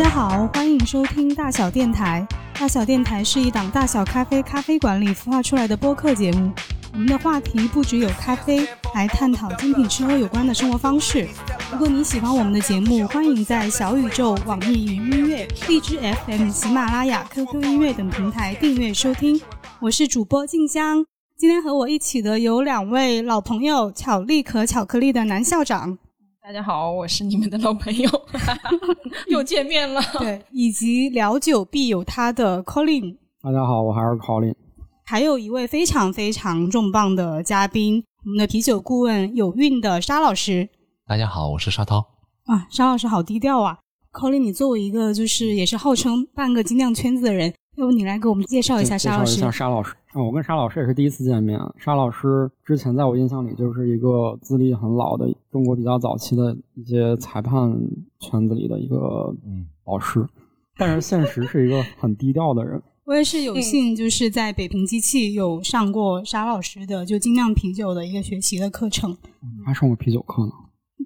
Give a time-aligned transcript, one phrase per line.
[0.00, 2.26] 大家好，欢迎收听大小电台。
[2.58, 6.50] 大小电台是一档大小咖啡咖啡馆里孵化出来的播客节目。
[6.94, 11.28] 我们的话题不只有咖啡，还探讨精品吃喝有关的生活方式。
[11.70, 19.38] 如果你喜欢我们的节目，欢迎在小宇宙、网易云音乐、荔枝 FM、喜马拉雅、QQ 音乐等平台订阅收听。
[19.80, 21.04] 我是主播静香，
[21.36, 25.98] 今天和我一起的有两位老朋友，巧力可巧克力的男校长。
[26.42, 28.10] 大家好，我是你们的老朋友，
[29.28, 30.00] 又见面了。
[30.18, 33.18] 对，以及聊酒必有他的 Colin。
[33.42, 34.54] 大家好，我还是 Colin。
[35.04, 40.66] 还有一位非常非常重磅的嘉宾，我们的啤酒顾问有韵的沙老师。
[41.06, 41.98] 大家好，我是沙涛。
[42.46, 43.78] 啊，沙老师好低调啊
[44.10, 49.36] ！Colin，你作为一个就是也是号称半个精酿圈子的人，要不你来给我们介绍一下沙老师？
[49.36, 49.94] 介绍一下沙老师。
[50.14, 51.58] 我跟沙老师也是第一次见面。
[51.78, 57.72] 沙老师之前在我印象里就是一个资历很老的中国比较早期的一些裁判
[58.18, 59.32] 圈子里的一个
[59.86, 60.26] 老师，
[60.76, 62.82] 但是现实是一个很低调的人。
[63.06, 69.16] 我也是有幸就是在北平机器有上过沙老师的就精酿啤酒的一个学习的课程，
[69.64, 70.52] 还上过啤酒课呢，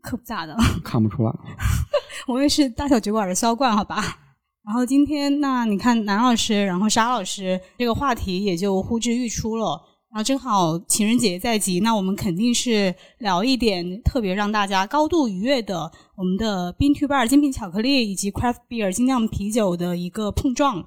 [0.02, 1.32] 可不咋的，看不出来。
[2.26, 4.18] 我也是大小酒馆的销冠，好吧。
[4.64, 9.80] 然后今天，那你看南老师，然后沙老师这个话题也就呼之欲出了。
[10.10, 20.86] 然后正好情人节在即，那我们肯定是聊一点特别让大家高度愉悦的，我们的冰 to bar 精品巧克力以及 craft beer 精酿啤酒的一个碰撞。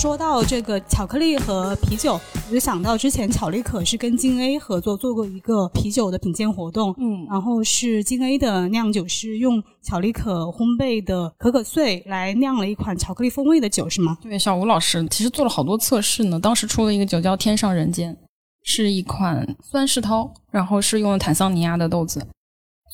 [0.00, 14.16] 说到这个巧克力和啤酒，我就想到之前巧力可是跟金 A 合作做过一个啤酒的品鉴活动，嗯，然后是金 A 的酿酒师用巧力可烘焙的可可碎来酿了一款巧克力风味的酒，是吗？
[14.22, 18.16] 对，小吴老师其实做了好多测试呢，当时出了一个酒叫天上人间，
[18.62, 22.26] 是一款酸世涛，然后是用坦桑尼亚的豆子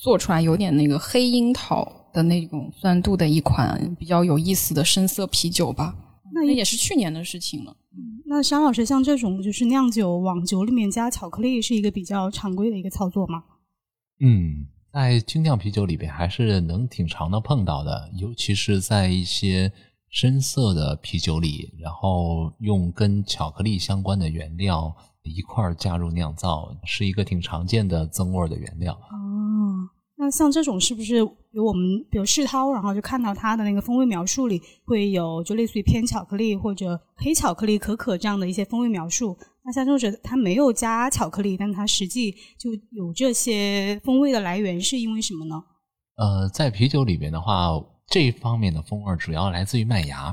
[0.02, 5.94] 做出来，有点那个黑樱桃的那种酸度的一款比较有意思的深色啤酒吧。
[6.36, 7.74] 那也是去年的事情了。
[8.26, 13.42] 那商老师，像这种就是酿酒往酒里面加巧克力，是一个比较常规的一个操作吗？
[14.20, 19.72] 嗯，在精酿啤酒里边还是能挺常的碰到的，尤其是在一些
[20.10, 28.92] 深色的啤酒里，然后用跟巧克力相关的原料一块儿加入酿造，是一个挺常见的增味的原料。
[28.94, 29.88] 哦。
[30.18, 31.22] 那像这种是不是
[31.56, 39.34] 有我们比如世涛，然后就看到它的那个风味描述里会有就类似于偏巧克力或者黑巧克力可可这样的一些风味描述？
[39.64, 45.54] 那像这种它没有加巧克力，但它实际就有这些风味的来源，是因为什么呢？
[46.16, 47.70] 呃，在啤酒里面的话，
[48.06, 50.24] 这一方面的风味主要来自于麦芽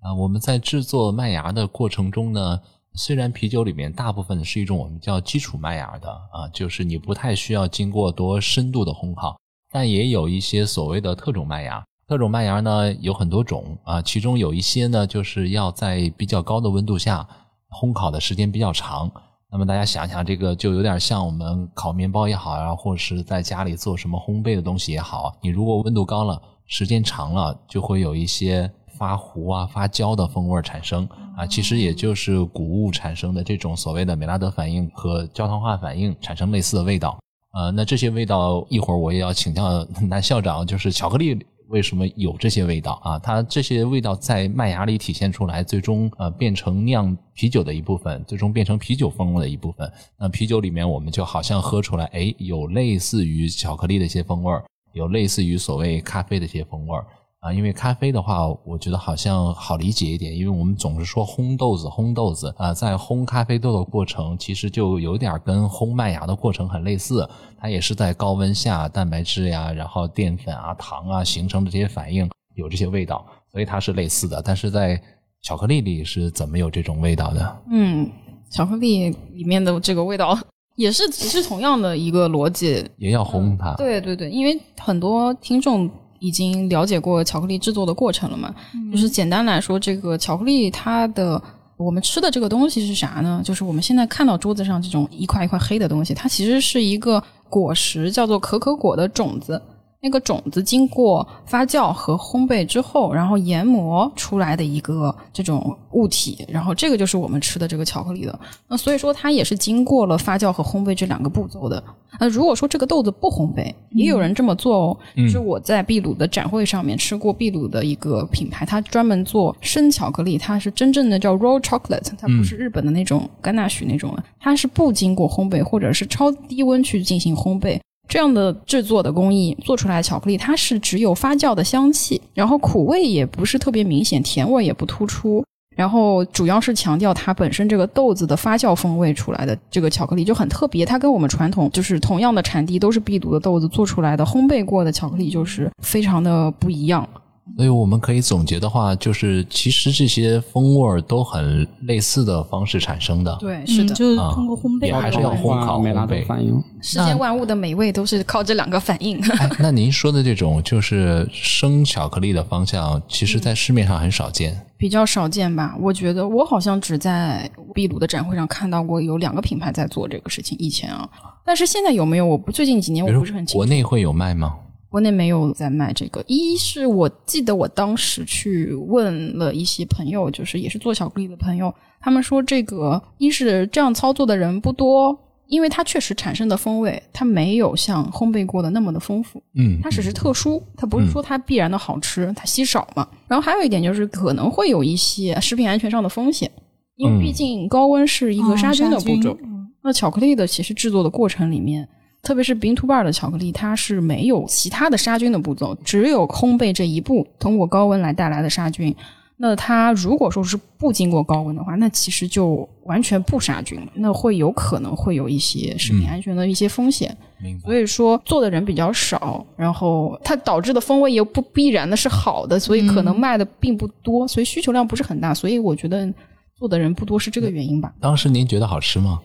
[0.00, 0.14] 啊。
[0.16, 2.60] 我们在制作麦芽的过程中呢。
[2.94, 9.34] 虽然啤酒里面大部分是一种我们叫基础麦芽的啊，就是你不太需要经过多深度的烘烤，
[9.72, 11.82] 但也有一些所谓的特种麦芽。
[12.06, 17.26] 特种麦芽呢有很多种啊，其中有一些呢就是要在比较高的温度下
[17.70, 19.10] 烘烤的时间比较长。
[19.50, 28.70] 那么大家想想，这个就有点像我们烤面包也好啊，或者是在家里做什么烘焙的东西也好，你如果温度高了，时间长了，就会有一些。
[28.98, 37.18] 发糊啊、发焦的风味产生啊，其实也就是谷物产生的这种所谓的美拉德反应和焦糖化反应产生类似的味道。
[37.52, 43.18] 呃，那这些味道一会儿我也要请教 男校长，就是巧克力为什么有这些味道啊？
[43.18, 49.90] 它这些味道在麦芽里体现出来，最终呃变成酿啤酒的一部分，最终变成啤酒风味的一部分。
[50.18, 57.06] 那啤酒里面我们就好像喝出来，哎，有类似于巧克力的一些风味儿，有类似于所谓咖啡的一些风味儿。
[57.42, 74.40] 啊，因为咖啡的话，我觉得好像好理解一点，因为我们总是说烘豆子，烘豆子啊，在烘咖啡豆的过程，其实就有点跟烘麦芽的过程很类似，它也是在高温下，蛋白质呀，然后淀粉啊、糖啊形成的这些反应，有这些味道，所以它是类似的。
[74.40, 75.02] 但是在
[75.42, 77.56] 巧克力里是怎么有这种味道的？
[77.72, 78.08] 嗯，
[78.52, 80.38] 巧克力里面的这个味道
[80.76, 83.74] 也是也是同样的一个逻辑，也要烘它。
[83.74, 85.90] 对对对，因为很多听众。
[86.22, 88.54] 已经了解过巧克力制作的过程了嘛？
[88.92, 91.42] 就是简单来说，这个巧克力它的
[91.76, 93.42] 我们吃的这个东西是啥呢？
[93.44, 97.20] 就是我们现在看到桌子上这种一块一块黑的东西，它其实是一个
[97.50, 99.60] 果实，叫做可可果的种子。
[100.04, 108.36] 那个种子经过发酵和烘焙之后，然后研磨出来的一个这种物体，然后这个就是我们吃的这个巧克力的。
[108.66, 111.80] 那所以说它也是经过了发酵和烘焙这两个步骤的。
[112.18, 114.98] 那如果说这个豆子不烘焙，也有人这么做哦。
[115.14, 127.78] 就是我在秘鲁的展会上面吃过秘鲁的一个品牌，它专门做生巧克力，它是真正的叫 raw chocolate，它不是日本的那种甘纳许那种，它是不经过烘焙或者是超低温去进行烘焙。
[128.12, 135.42] 这样的制作的工艺做出来的巧克力，它是只有发酵的香气，然后苦味也不是特别明显，甜味也不突出，
[135.74, 147.08] 然后主要是强调它本身这个豆子的发酵风味出来的这个巧克力就很特别，它跟我们传统就是同样的产地都是秘鲁的豆子做出来的烘焙过的巧克力就是非常的不一样。
[147.56, 153.36] 所以我们可以总结的话，就是其实这些风味都很类似的方式产生的。
[153.40, 156.62] 对，是的，就是通过烘焙，也还是要烘烤烘焙反应。
[156.80, 159.20] 世间万物的美味都是靠这两个反应。
[159.58, 165.76] 那您说的这种就是生巧克力的方向，其实在市面上很少见，比较少见吧？
[165.80, 170.56] 我觉得我好像只在秘鲁的展会上看到过有两个品牌在做这个事情。
[170.58, 171.08] 以前啊，
[171.44, 172.22] 但是现在有没有？
[172.24, 173.58] 我不最近几年我不是很清楚。
[173.58, 174.54] 国内会有卖吗？
[174.92, 176.22] 国内没有在卖这个。
[176.26, 189.42] 一是我记得我当时去问了一些朋友，就是也是做巧克力的朋友，他们说这个一是这样操作的人不多，因为它确实产生的风味，它没有像烘焙过的那么的丰富。
[189.54, 193.08] 嗯，它只是特殊，它不是说它必然的好吃，它稀少嘛。
[193.26, 196.50] 然后还有一点就是可能会有一些食品安全上的风险，
[196.96, 199.34] 因为毕竟高温是一个杀菌的步骤。
[199.82, 201.88] 那巧克力的其实制作的过程里面。
[202.22, 208.94] 特别是 bean to bar 的巧克力，它是没有其他的杀菌的步骤，只有烘焙这一步通过高温来带来的杀菌。
[209.38, 217.16] 那它如果说是不经过高温的话，那其实就完全不杀菌了，那会有可能会有一些食品安全的一些风险。
[217.64, 225.34] 所以说做的人比较少，然后它导致的风味也不必然的是好的，所以可能卖的并不多，所以需求量不是很大。
[225.34, 226.08] 所以我觉得
[226.56, 227.92] 做的人不多是这个原因吧。
[228.00, 229.20] 当时您觉得好吃吗？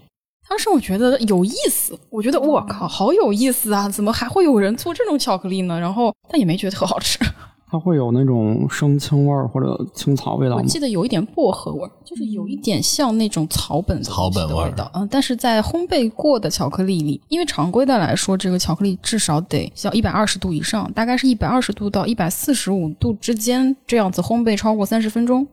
[0.50, 3.90] 当时我觉得有意思，我觉得我靠，好有意思啊！
[3.90, 5.80] 怎么还会有人做这种巧克力呢？
[5.80, 7.20] 然后但也没觉得特好吃。
[7.70, 14.90] 它会有那种生青味儿或者青草味道我记得有一点薄荷味儿，就是有一点像那种草本草本味道。
[14.94, 25.46] 嗯，但是在烘焙过的巧克力里，因为常规的来说，这个巧克力至少得要一百二十度以上，大概是一百二十度到一百四十五度之间，这样子烘焙超过三十分钟。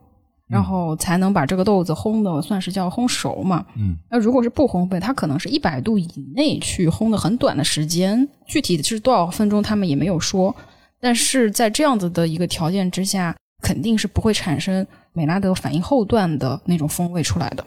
[0.49, 3.64] 然后才能把这个豆子烘的算是叫烘熟嘛。
[3.76, 10.55] 嗯，那如果是不烘焙，它可能是一百度以内去烘的很短的时间，具体的是多少分钟他们也没有说。
[11.00, 17.64] 但是在这样子的一个条件之下，肯定是不会产生美拉德反应后段的那种风味出来的。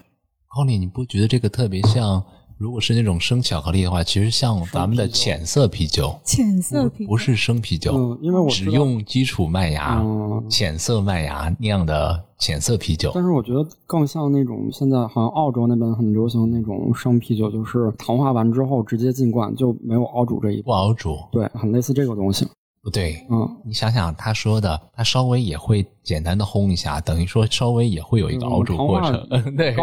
[0.48, 2.24] 高丽，你不觉得这个特别像？
[2.58, 10.04] 如果是那种生巧克力的话，其实像咱们的浅色啤酒，浅色啤酒不是生啤酒，嗯，因为我只用基础麦芽、
[10.50, 13.12] 浅色麦芽酿的浅色啤酒。
[13.14, 20.64] 但是我觉得更像那种现在好像澳洲那边很流行那种生啤酒，就是糖化完之后直接进罐，就没有熬煮这一步。
[20.64, 22.44] 不熬煮，对，很类似这个东西。
[22.88, 29.74] 不对，嗯，你想想他说的，他稍微也会简单的烘一下，等于说稍微也会有一个熬煮过程， 对，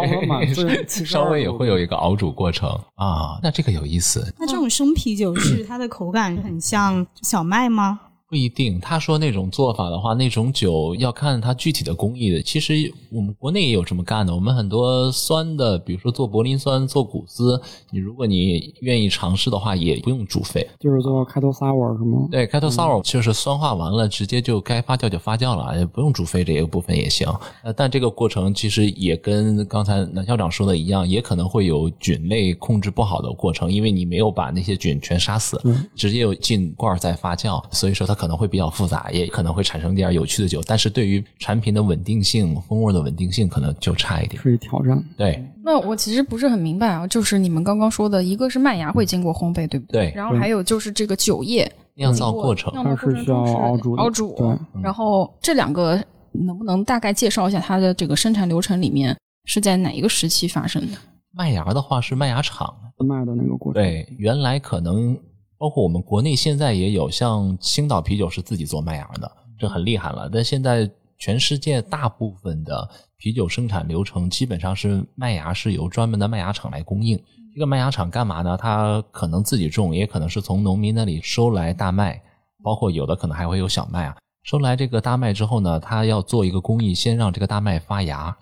[1.06, 3.38] 稍微也会有一个熬煮过程啊。
[3.42, 4.34] 那这个有意思。
[4.38, 8.00] 那这种生啤酒是它的口感很像小麦吗？
[8.36, 12.42] 不一定，他说那种做法的话，那种酒要看它具体的工艺的。
[12.42, 14.34] 其实我们国内也有这么干的。
[14.34, 17.58] 我们很多酸的，比如说做柏林酸、做谷子，
[17.90, 22.28] 你如果你愿意尝试的话，也不用煮沸，就是做开头 sour 是吗？
[22.30, 27.26] 对，开头 sour 就是酸化完了，直接就该发酵就发酵了，也不用煮沸这个部分也行。
[27.62, 35.58] 呃，但这个过程其实也跟刚才南校长说的一样，也可能会有菌类控制不好的过程，因为你没有把那些菌全杀死，
[35.94, 38.14] 直接进罐再发酵，所以说它。
[38.16, 45.02] 可能会比较复杂，也可能会产生点有趣的酒，但是对于产品的稳定性、风味的稳定性，可能就差一点，是一挑战。
[45.16, 50.12] 对，那我其实不是很明白啊，就是你们刚刚说的一个是麦芽会经过烘焙，对不对？
[50.14, 54.34] 然后还有就是这个酒液酿造过程，它是需要熬煮，熬煮。
[54.36, 56.02] 对，然后这两个
[56.32, 60.98] 能不能大概介绍一下它的这个生产流程里面是在哪一个时期发生的？
[61.32, 62.74] 麦芽的话是麦芽厂
[63.06, 65.16] 卖的那个过程，对，原来可能。
[65.58, 70.28] 包括我们国内现在也有，像青岛啤酒是自己做麦芽的，这很厉害了。
[70.32, 77.18] 但现在全世界大部分的啤酒生产流程基本上是麦芽是由专门的麦芽厂来供应。
[77.54, 78.54] 这个麦芽厂干嘛呢？
[78.54, 82.20] 它可能自己种，也可能是从农民那里收来大麦，
[82.62, 84.16] 包括有的可能还会有小麦啊。
[84.42, 88.36] 收来这个大麦之后呢，它要做一个工艺，先让这个大麦发芽。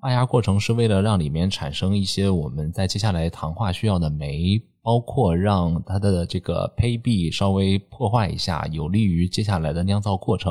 [0.00, 4.60] 发芽过程是为了让里面产生一些我们在接下来糖化需要的酶。
[4.88, 10.50] 包括让它的这个胚壁稍微破坏一下，有利于接下来的酿造过程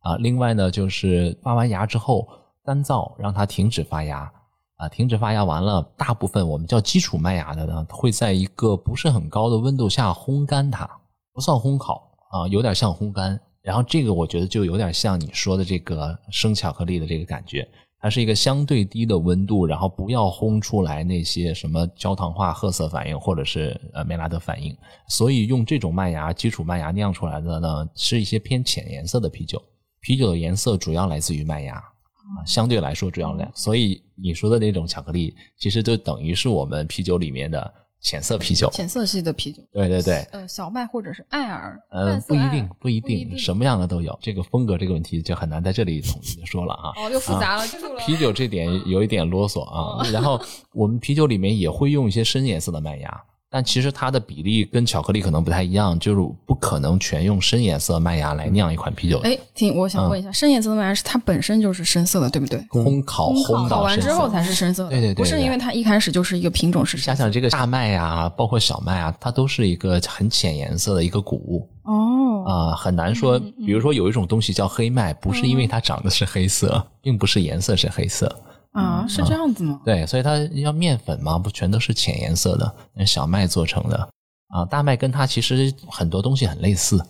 [0.00, 0.14] 啊。
[0.18, 2.28] 另外呢，就是发完芽之后
[2.62, 4.30] 干燥，让它停止发芽
[4.76, 4.86] 啊。
[4.90, 10.86] 停止发芽完了，大部分我们叫基础麦芽的呢，会在一个不是很高的温度下烘干它，
[11.32, 13.40] 不算烘烤啊，有点像烘干。
[13.62, 17.66] 然后这个我觉得就有点像你说的这个生巧克力的这个感觉。
[18.00, 24.76] 它是一个相对低的温度，然后不要烘出来那些什么焦糖化褐色反应或者是呃梅拉德反应。
[25.08, 29.62] 所以用这种麦芽基础麦芽酿出来的呢，是一些偏浅颜色的啤酒。
[30.00, 33.50] 啤酒的颜色主要来自于麦芽啊，相对来说主要来。
[33.54, 37.74] 所以你说的那种巧克力，其实就等于是我们啤酒里面的。
[38.00, 44.16] 浅色啤酒，浅色系的啤酒，对对对，呃，小麦或者是艾尔，呃，不一定，不一定，什么样的都有。
[44.22, 46.92] 这个风格这个问题就很难在这里统一的说了啊。
[46.96, 47.64] 哦，又复杂了，
[47.98, 50.08] 啤酒这点有一点啰嗦啊。
[50.10, 50.40] 然后
[50.72, 53.24] 我们啤酒里面也会用一些深颜色的麦芽。
[53.50, 59.18] 但其实它的比例跟巧克力可能不太一样，就是不可能全用深颜色麦芽来酿一款啤酒。
[59.20, 62.58] 哎，听，我想问一下，深颜色的麦芽是它本身就是深色的，对不对？
[62.70, 66.98] 烘烤烘烤完之后才是深色的，对对对，不是因为它一开始就是一个品种是。
[66.98, 71.66] 想想这个大麦呀，包括小麦啊，它都是一个很浅颜色的一个谷物。
[71.84, 72.44] 哦。
[72.46, 73.38] 啊，很难说。
[73.38, 78.30] 比如说有一种东西叫黑麦，不是因为它长得是黑色，并不是颜色是黑色。
[78.78, 79.80] 啊，是这样子吗？
[79.84, 84.08] 对，所以它要面粉嘛，不全都是浅颜色的，小麦做成的
[84.48, 84.64] 啊。
[84.64, 87.04] 大麦跟它其实很多东西很类似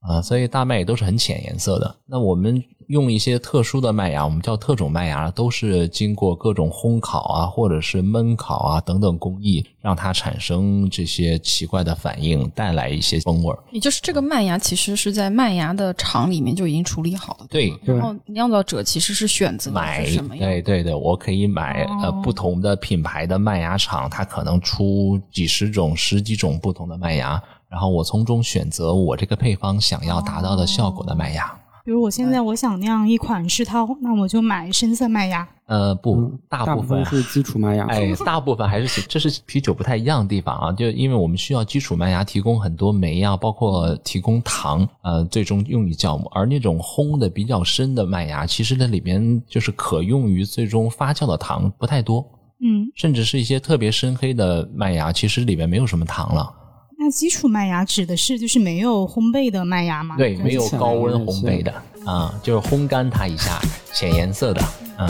[0.00, 1.96] 啊，所以大麦也都是很浅颜色的。
[2.06, 2.62] 那我们。
[2.88, 13.58] 用一些特殊的麦芽，我们叫特种麦芽，都是经过各种烘烤啊，或者是焖烤啊等等工艺，让它产生这些奇怪的反应，带来一些风味儿。
[13.72, 17.70] 也就是这个麦芽其实是在麦芽的厂里面就已经处理好了，对。
[17.84, 27.38] 然后酿造者其实是选择买什么对对对，我可以买呃不同的品牌的麦芽厂，它可能出几十种、十几种不同的麦芽，
[27.70, 31.54] 然后我从中选择我这个配方想要达到的效果的麦芽。
[31.84, 35.48] 比如我现在我想酿一款世涛，那我就买深色麦芽。
[35.64, 37.86] 呃，不，大部分是基础麦芽。
[37.86, 46.26] 哎，大部分还是这是啤酒不太一样的地方啊，就因为我们需要基础麦芽提供很多酶啊，包括提供糖，呃，最终用于酵母。
[46.34, 52.22] 而那种烘的比较深的麦芽，其实那里面就是可用于最终发酵的糖不太多。
[52.60, 56.52] 嗯，甚至是一些特别深黑的麦芽，其实里面没有什么糖了。
[57.00, 60.16] 那基础麦芽指的是就是没有烘焙的麦芽吗？
[60.18, 61.72] 对，没有高温烘焙的
[62.04, 63.60] 啊，就是烘干它一下，
[63.94, 64.60] 浅颜色的，
[64.98, 65.06] 嗯。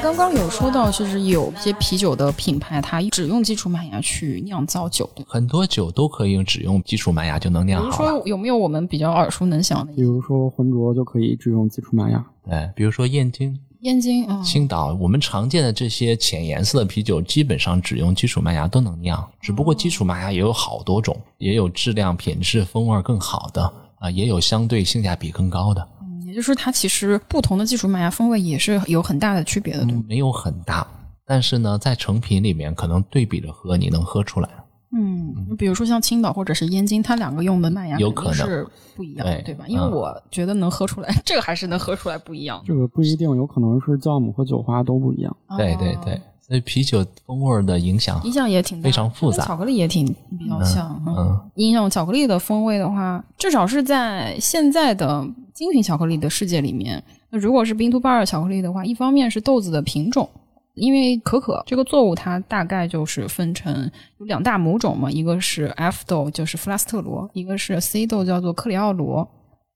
[0.00, 5.24] 刚刚有说到，就是有些啤酒的品牌，它只用基础麦芽去酿造酒的。
[5.26, 7.98] 很多酒都可以用只用基础麦芽就能酿好。
[7.98, 9.92] 比如说，有没有我们比较耳熟能详的？
[9.92, 12.24] 比如说，浑浊就可以只用基础麦芽。
[12.48, 19.22] 对，比如说燕京、燕京、青岛，我们常见的这些浅颜色的啤酒，基本上只用基础麦芽都能酿。
[19.40, 25.86] 只不过基础麦芽也有好多种，也有质量、品质、风味更好的啊，也有相对性价比更高的。
[26.34, 30.86] 就是它其实不同的技术麦芽风味也是有很大的区别的，对没有很大，
[31.26, 34.48] 但是呢，在成品里面可能对比着喝，你能喝出来。
[34.90, 38.66] 嗯，比如说像青岛或者是燕京，它两个用的麦芽有可能是
[38.96, 39.64] 不一样，对吧？
[39.68, 42.62] 因为我觉得能喝出来， 这个还是能喝出来不一样。
[42.66, 45.36] 这个不一定，有可能是酵母和酒花都不一样。
[45.56, 46.20] 对对对。
[46.40, 50.06] 所以啤酒风味的影响影响也挺非常复杂，巧克力也挺
[50.38, 50.98] 比较像。
[51.06, 60.30] 嗯，影响巧克力的风味的话，至少是在现在的精品巧克力的世界里面，那如果是冰兔巴尔巧克力的话，一方面是豆子的品种，
[60.74, 69.28] 因为可可这个作物它大概就是分成有两大母种嘛，一个是 F 豆就是弗拉斯特罗，一个是 C 豆叫做克里奥罗。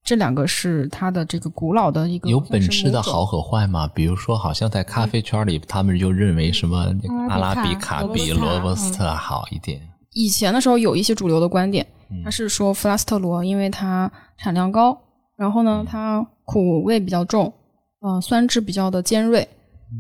[0.05, 3.89] 这两个是它的这个古老的一个有本质的好和坏吗？
[3.93, 6.95] 比如说，好像在咖啡圈里，他们就认为什么
[7.29, 9.81] 阿拉比卡比罗伯斯特好一点。
[10.13, 11.85] 以前的时候有一些主流的观点，
[12.25, 14.97] 他是说弗拉斯特罗，因为它产量高，
[15.43, 17.53] 然后呢它苦味比较重，
[18.07, 19.47] 嗯，酸质比较的尖锐，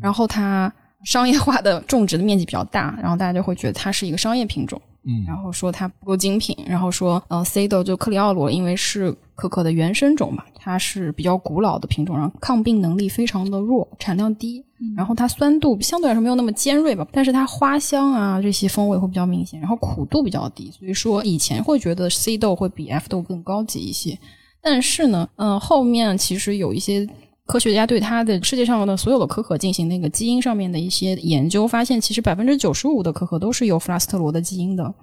[0.00, 0.72] 然后它
[1.04, 4.80] 商业化的种植的面积比较大，然后大家就会觉得它是一个商业品种。
[5.04, 14.64] 嗯，然后说它不够精品，然后说，呃，C 豆就克里奥罗，因为是可可的原生种嘛，它是比较古老的品种，然后抗病能力非常的弱，产量低，
[14.96, 24.16] 然后它酸度相对来说没有那么尖锐吧，但是它花香啊这些风味会比较明显，然后苦度比较低，所以说以前会觉得 C 豆会比 F 豆更高级一些，
[24.62, 27.08] 但是呢，嗯，后面其实有一些。
[27.44, 34.94] 科学家对它的世界上的所有的可可进行那个基因上面的一些研究，发现其实百分之九十五的可可都是有弗拉斯特罗的基因的。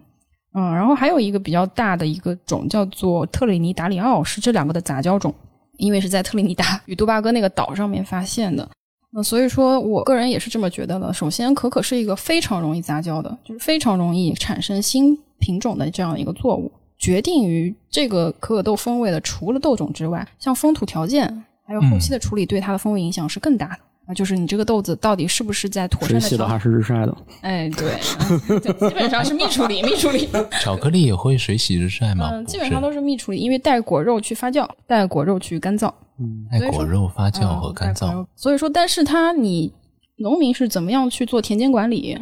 [0.54, 5.32] 嗯，然后还有一个比较大的一个种叫做特里尼达里奥，是这两个的杂交种，
[5.78, 8.68] 因为是在特里尼达与多巴哥那个岛上面发现的。
[9.12, 11.14] 那所以说我个人也是这么觉得的。
[11.14, 16.72] 首先，可可是一个非常容易杂交的，就是非常容易产生新品种的这样一个作物。
[17.00, 23.80] 决定于这个可可豆风味的，除了豆种之外，像风土条件还有后期的处理，对它的风味影响是更大的。
[24.06, 26.20] 啊就是你这个豆子到底是不是在妥善的？
[26.20, 27.18] 水洗的还是日晒的？
[27.42, 27.96] 哎，对，
[28.90, 30.28] 基本上是密处理，密处理。
[30.60, 32.30] 巧克力也会水洗日晒吗？
[32.32, 35.94] 嗯，基本上都是密处理，因为带果肉去发酵，带果肉去干燥。
[36.20, 38.26] 嗯，带果肉发酵和干燥。
[38.36, 39.72] 所以说，但是它你
[40.18, 42.18] 农民是怎么样去做田间管理？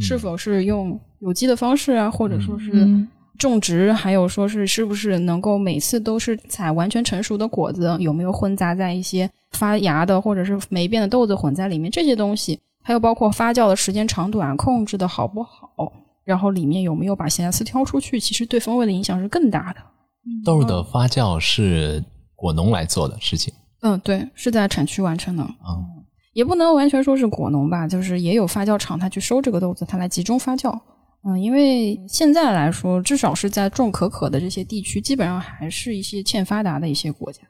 [0.00, 2.70] 是否是用有机的方式啊，或者说是？
[3.38, 11.90] 种植，还有说是是不是能够每次都是采完全成熟的果子，有没有混杂在一些发芽的或者是霉变的豆子混在里面？
[11.90, 15.92] 这些东西，还有包括发酵的时间长短控制的好不好，
[16.24, 19.80] 然后里面有没有把咸丝挑出去，其实对风味的影响是更大的。
[20.44, 22.02] 豆的发酵是
[22.34, 23.54] 果农来做的事情。
[23.82, 25.42] 嗯，对，是在产区完成的。
[25.42, 25.84] 嗯，
[26.32, 30.76] 也不能完全说是果农吧，就是也有发酵厂，他去收这个豆子，他来集中发酵。
[31.28, 37.40] 嗯，因为现在来说，至少是在种可可的这些地区，基本上还是一些欠发达的一些国家，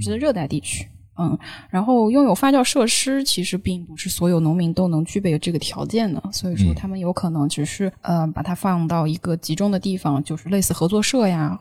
[0.00, 0.86] 是热带地区。
[1.16, 1.36] 嗯，
[1.70, 11.58] 然后拥有发酵设施，其实并不是所有农民都能具备这个条件的，所以说他们有可能只是呃把它放到一个集中的地方，就是类似合作社呀，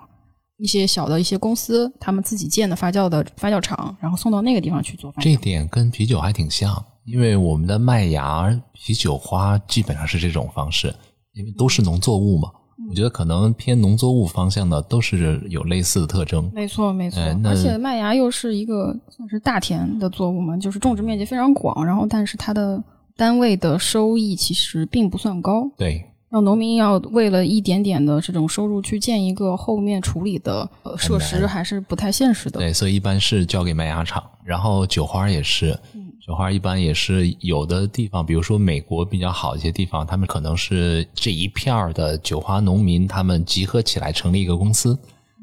[0.58, 5.14] 一些小的一些公司，他们自己建的发酵的发酵厂，然后送到那个地方去做。
[5.20, 10.94] 这点跟啤酒还挺像，因为我们的麦芽啤酒花基本上是这种方式。
[11.34, 12.50] 因为都是农作物嘛，
[12.90, 16.50] 我觉得可能偏农作物方向的都是有类似的特征。
[16.54, 17.20] 没错，没错。
[17.44, 22.82] 而且麦芽又是一个算是大田的作物嘛，就是种植面积非常广，然后但是它的
[23.16, 25.70] 单位的收益其实并不算高。
[25.78, 32.60] 对，让农民要为了一点点的这种收入去建一个后面处理的设施，还是不太现实的。
[32.60, 35.78] 对，所以一般是交给麦芽厂，然后酒花也是。
[36.26, 44.98] 酒花一般也是有的地方，比如说美国比较好一些地方，他们可能是这一片儿的酒花农民，他们集合起来成立一个公司，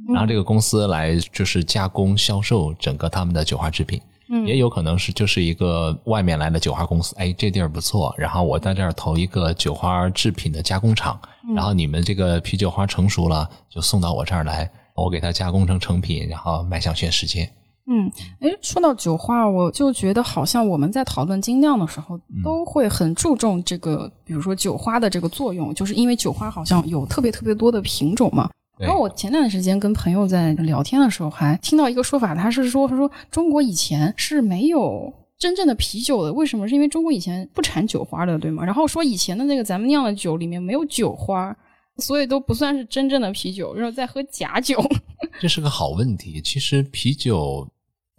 [0.08, 4.00] 然后这个公司来就是加工销售整个他们的酒花制品。
[4.30, 11.20] 嗯，也有可能是就是一个外面来的酒花公司，哎，这地儿不错，然后我在这儿投一个酒花制品的加工厂，
[11.54, 17.52] 然后你们这个啤酒花成熟了就送到我这儿来，我给它加工成成品，然后卖向全世界。
[17.92, 28.48] 嗯，哎，说到酒花，我就觉得好像我们在讨论精酿的时候，都会很注重这个，比如说酒花的这个作用，就是因为酒花好像有特别特别多的品种嘛。
[28.78, 36.68] 然后我前段时间跟朋友在聊天的时候，还听到一个说法，他是说，他说中国以前是没有真正的啤酒的，为什么？
[36.68, 38.64] 是因为中国以前不产酒花的，对吗？
[38.64, 41.54] 然后说以前的那个咱们酿的酒里面没有酒花，
[41.96, 44.80] 所以都不算是真正的啤酒，然后在喝假酒。
[45.42, 47.68] 这是个好问题，其实啤酒。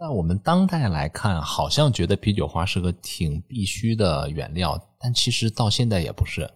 [0.02, 6.50] 在我们当代来看，好像觉得啤酒花是个挺必须的原料，但其实到现在也不是。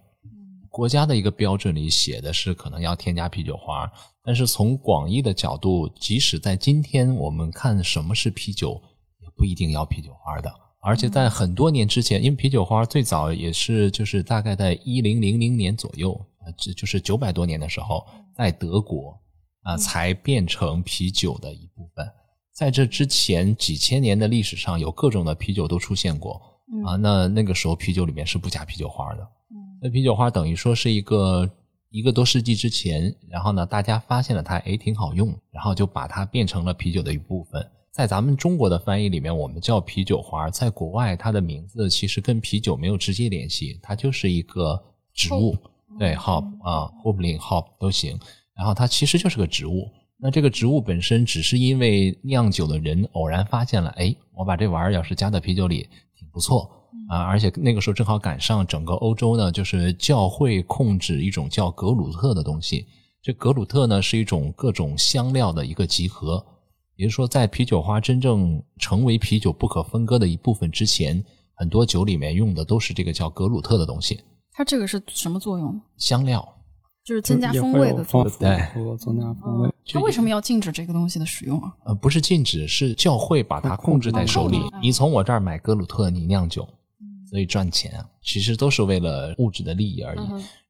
[0.67, 3.87] 国家的一个标准里写的是可能要添加啤酒花，
[4.23, 8.81] 但是从广义的角度，即使在今天我们看什么是啤酒，
[9.19, 10.51] 也不一定要啤酒花的。
[10.79, 16.19] 而且在很多年之前，因为啤酒花最早也是就是大概在一零零零年左右，
[16.57, 19.15] 这就是九百多年的时候，在德国
[19.61, 22.03] 啊才变成啤酒的一部分。
[22.55, 26.41] 在这之前几千年的历史上，有各种的啤酒都出现过
[26.85, 26.95] 啊。
[26.95, 29.27] 那那个时候啤酒里面是不加啤酒花的。
[29.81, 31.49] 那啤酒花等于说是一个
[31.89, 37.61] 一个多世纪之前，然后呢，大家发现了它，哎，挺好用，然后就把它变成了啤酒的一部分。
[37.91, 44.81] 在咱们中国的翻译里面，我们叫啤酒花，在国外它的名字其实跟啤酒没有直接联系，它就是一个
[45.13, 45.57] 植物，
[45.99, 48.17] 对，hop 啊，hopling hop 都行。
[48.55, 49.91] 然后它其实就是个植物。
[50.17, 56.71] 那这个植物本身只是因为酿酒的人偶然发现了，哎，我把这玩意儿要是加到啤酒里挺不错
[57.09, 57.19] 啊！
[57.23, 62.87] 而且那个时候正好赶上整个欧洲呢，就是教会控制一种叫格鲁特的东西。
[63.21, 66.43] 这格鲁特呢是一种各种香料的一个集合，
[66.95, 71.21] 也就是说，在啤酒花真正成为啤酒不可分割的一部分之前，
[71.55, 74.21] 很多酒里面用的都是这个叫格鲁特的东西。
[74.53, 75.81] 它这个是什么作用？
[75.97, 76.54] 香料。
[77.05, 78.03] 就是增加风味的
[78.39, 79.71] 对，增加风味。
[79.93, 81.71] 他为什么要禁止这个东西的使用啊？
[81.85, 84.59] 呃，不是禁止，是教会把它控制在手里。
[84.81, 86.67] 你从我这儿买格鲁特，你酿酒，
[87.29, 90.19] 所以赚钱，其实都是为了物质的利益而已。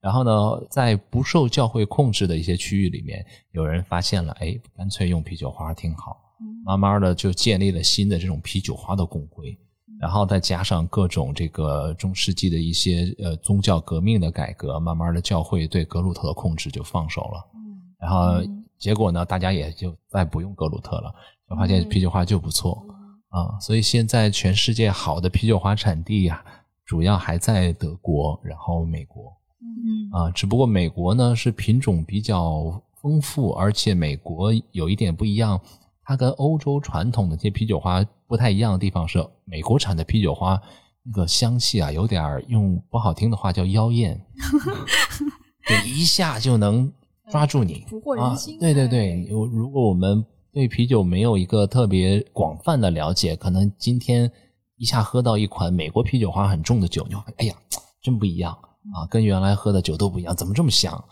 [0.01, 6.17] 然后呢，在不受教会控制的一些区域里面，有人发现了，哎，干脆用啤酒花挺好，
[6.65, 9.57] 慢慢的就建立了新的这种啤酒花的公会。
[9.99, 17.45] 然后再加上各种这个中世纪的一些呃宗教革命的改革，慢慢的教会对格鲁特的控制就放手了。
[17.97, 18.41] 然后
[18.77, 21.13] 结果呢，大家也就再不用格鲁特了，
[21.49, 22.86] 就发现啤酒花就不错
[23.29, 23.58] 啊。
[23.60, 26.43] 所以现在全世界好的啤酒花产地呀，
[26.86, 29.34] 主要还在德国，然后美国。
[29.62, 35.60] 嗯啊，只不过美国呢是品种比较丰富，而且美国有一点不一样，
[36.05, 40.61] 它跟欧洲传统的这些啤酒花不太一样的地方是，美国产的啤酒花
[41.03, 44.23] 那个香气啊，有点用不好听的话叫妖艳，
[45.67, 46.91] 就一下就能
[47.29, 48.59] 抓住你，俘获人心。
[48.59, 54.31] 对对对，如如果我们对啤酒没有一个特别广泛的了解，可能今天
[54.77, 57.55] 一下喝到一款美国啤酒花很重的酒，你就哎呀，
[58.01, 58.55] 真不一样。
[58.93, 61.03] 啊，跟原来喝的酒都不一样，怎么这么香啊？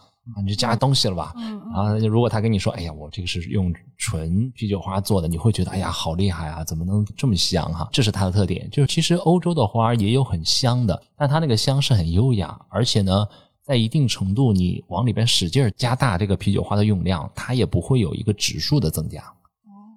[0.41, 1.33] 你就加东西了吧？
[1.35, 6.63] 嗯啊，如果他跟你说，哎呀，我这个是用纯啤酒花做的，你会觉得，哎呀，好厉害啊！
[6.63, 7.89] 怎么能这么香哈？
[7.91, 8.69] 这是它的特点。
[8.71, 13.27] 就是其实欧洲的花也有很香的，但它那个香是很优雅，而且呢，
[13.63, 19.21] 在一定程度你往里边使劲加大这个啤酒花的用量，它也不会有一个指数的增加。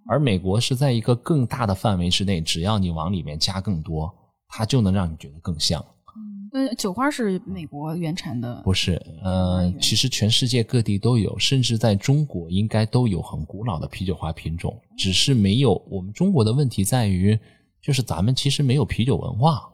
[0.09, 4.13] 而美国是在一个更大的范围之内，只要你往里面加更多，
[4.49, 5.85] 它就能让你觉得更香。
[6.59, 8.63] 那酒花是美国原产的？
[8.63, 15.75] 不是，呃，其实全世界各地都有，甚至在中国应该都有很古老的啤酒花品种，只是没有。
[15.91, 17.39] 我们中国的问题在于，
[17.83, 19.69] 就是咱们其实没有啤酒文化。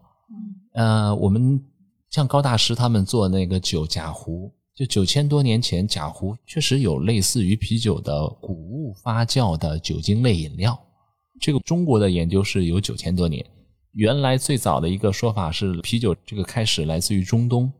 [0.72, 1.62] 呃，我们
[2.10, 10.76] 像高大师他们做那个酒假壶，就九千多年前假壶确实有类似于啤酒的谷物发酵的酒精类饮料。
[11.40, 13.46] 这个中国的研究是有九千多年。
[13.92, 17.70] 原来最早的一个说法是，啤酒这个开始来自于中东，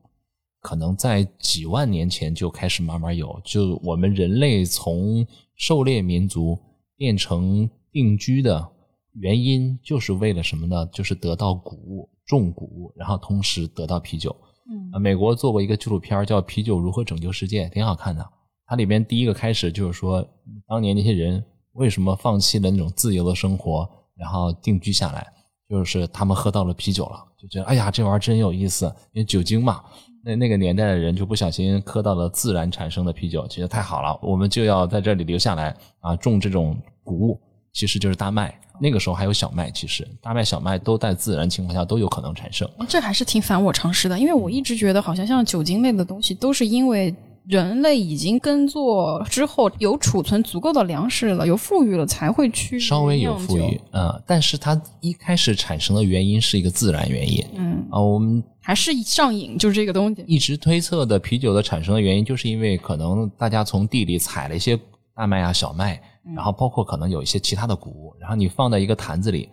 [0.61, 3.41] 可能在几万年前就开始慢慢有。
[3.45, 6.59] 就我们人类从狩猎民族
[6.97, 8.71] 变成定居的
[9.15, 10.87] 原因，就是为了什么呢？
[10.93, 14.37] 就是得到谷物，种谷物，然后同时得到啤酒。
[14.71, 18.27] 嗯，美国做过一个纪录片叫《啤酒如何拯救世界》，挺好看的。
[18.67, 20.27] 它里边第一个开始就是说，
[20.69, 25.27] 当年那些人为什么放弃了那种自由的生活，然后定居下来。
[25.73, 29.81] 就是他们喝到了啤酒了，就觉得哎呀，这玩意儿真有意思，因为酒精嘛。
[30.23, 37.41] 那那个年代的人就不小心喝到了自然产生的啤酒，觉得太好了，我们就要在这里留下来啊，种这种谷物，
[37.73, 38.55] 其实就是大麦。
[38.79, 42.69] 那个时候还有小麦，其实大麦、小麦都在自然情况下都有可能产生。
[42.87, 47.15] 这还是挺反我常识的，因为我一直觉得好像像酒精类的东西都是因为。
[47.47, 57.85] 人类已经耕作之后有储存足够的粮食了，有富裕了才会去稍微有富裕啊，但是它一开始产生的原因是一个自然原因，嗯。
[57.91, 60.25] 啊，我们还是上瘾，就是这个东西。
[60.27, 64.79] 一直推测的啤酒的产生的原因，就是因为可能大家从地里采了一些
[65.15, 66.01] 大麦啊、小麦，
[66.37, 69.49] 然后包括可能有一些其他的谷物，然后你放在一个坛子里，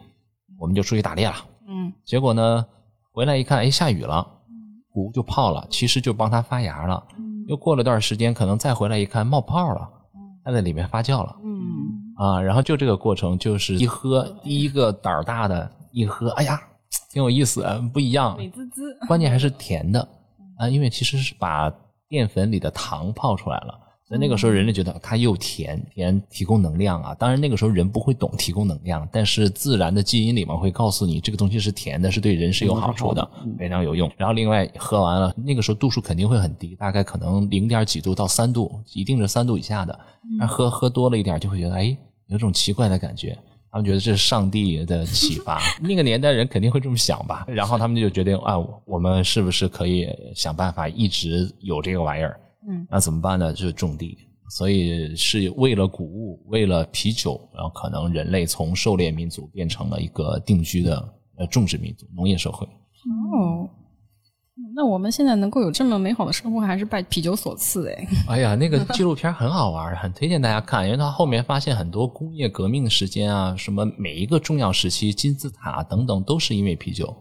[0.60, 1.36] 我们就出去打猎了，
[1.68, 2.64] 嗯，结果呢
[3.12, 4.26] 回来一看，哎，下雨了，
[4.94, 7.04] 谷物就泡了，其实就帮它发芽了。
[7.50, 9.90] 又过了段时间，可能再回来一看冒泡了，
[10.46, 11.36] 它在里面发酵了。
[11.44, 16.62] 嗯啊，然后就这个过程，就是一喝，第一个胆儿大的一喝，哎呀，
[17.12, 18.96] 挺有意思，不一样，美滋滋。
[19.08, 20.08] 关键还是甜的
[20.60, 21.74] 啊，因为其实是把
[22.08, 23.80] 淀粉里的糖泡出来了。
[24.10, 27.14] 在那个时候，人类觉得它又甜，甜提供能量啊。
[27.14, 34.12] 当然，那个时候人不会懂提供能量，但是自然的基因里面会告诉你，这个东西是甜的，是对人是有好处的，非常有用。
[34.18, 40.00] 然后，另外喝完了，那个时候度数肯定会很低，大概可能零点几度到三度，一定是三度以下的。
[40.40, 41.96] 那喝喝多了一点，就会觉得哎，
[42.28, 43.38] 有种奇怪的感觉。
[43.72, 45.62] 他们觉得这是上帝的启发。
[45.80, 47.46] 那个年代人肯定会这么想吧。
[47.48, 52.40] 然后他们就决定啊，我们是不是可以想办法一直有这个玩意儿？
[52.68, 53.54] 嗯，那怎么办呢？
[53.54, 54.18] 就是种地，
[54.50, 62.68] 所以是为了谷物，为了啤酒，然后可能人类从狩猎民族变成了一个定居的呃种植民族，农业社会。
[62.68, 63.70] 哦，
[64.76, 68.08] 那我们现在能够有这么美好的生活，还是拜啤酒所赐哎。
[68.28, 77.16] 哎呀，那个纪录片很好玩，很推荐大家看，因为它后面发现很多工业革命时间啊，什么每一个重要时期，金字塔等等，都是因为啤酒。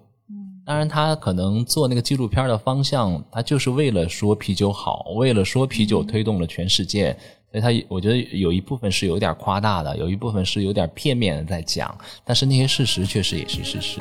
[0.69, 7.17] 当然，他可能做那个纪录片的方向，他就是为了说啤酒好，为了说啤酒推动了全世界，
[7.51, 13.99] 所以他我觉得有一部分是有点夸大的，有一部分是有点片面的在讲，但是那些事实确实也是事实。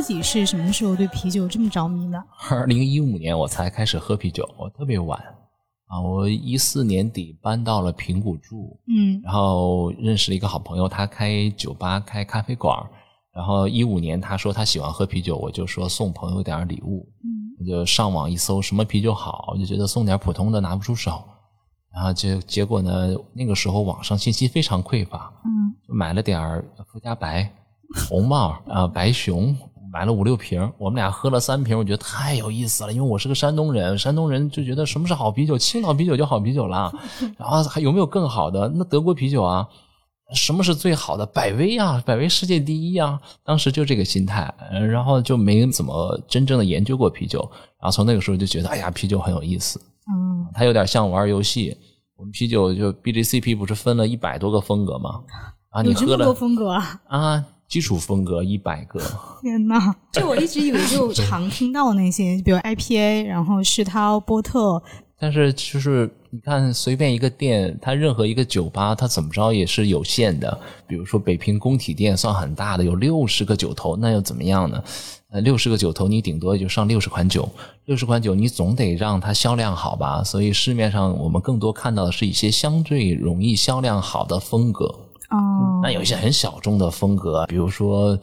[0.00, 2.24] 自己是什么时候对啤酒这么着迷的？
[2.48, 5.18] 二零一五年我才开始喝啤酒，我特别晚
[5.88, 12.78] 啊，我一四年底搬到了平谷住，嗯，然后认识了一个好朋友，他开酒吧、开咖啡馆。
[13.34, 21.24] 然后一五年他说他喜欢喝啤酒，我就说送朋友点礼物，嗯，我就上网一搜什么啤酒好，我就觉得送点普通的拿不出手。
[21.92, 27.52] 然后结结果呢，那个时候网上信息非常匮乏，嗯，就买了点福加白、
[28.08, 29.56] 红帽啊、白熊。
[29.90, 32.92] 买了五六瓶，我们俩喝了三瓶，我觉得太有意思了。
[32.92, 36.92] 因为我是个山东人，山东人就觉得什么是好啤酒，青岛啤酒就好啤酒了。
[37.38, 38.70] 然后还有没有更好的？
[38.74, 39.66] 那德国啤酒啊，
[40.34, 41.24] 什么是最好的？
[41.24, 43.18] 百威啊，百威世界第一啊。
[43.44, 44.52] 当时就这个心态，
[44.90, 47.40] 然后就没怎么真正的研究过啤酒。
[47.80, 49.80] 然后从那个时候就觉得，哎呀，啤酒很有意思。
[50.10, 51.76] 嗯，它有点像玩游戏。
[52.16, 55.22] 我们啤酒就 BJCP 不是分了一百多个风格吗？
[55.70, 57.00] 啊，你喝了多风格啊？
[57.06, 57.44] 啊。
[57.68, 58.98] 基础风格一百个，
[59.42, 59.94] 天呐！
[60.12, 64.82] 就我一直以为就常听到那些， 比如 IPA，然后世涛、波特。
[65.20, 70.58] 但是就是你看，随便一个店，它任何一个酒吧，它怎么着也是有限的。
[70.86, 74.82] 比如说北平工体店算很大的，有六十个酒头，那又怎么样呢？
[75.30, 77.46] 呃，六十个酒头，你顶多也就上六十款酒，
[77.84, 80.22] 六十款酒你总得让它销量好吧？
[80.24, 84.94] 所以市面上我们更多看到的是一些相对容易销量好的风格。
[85.30, 85.90] 哦，那。
[85.90, 88.18] 有一些很小众的风格，比如说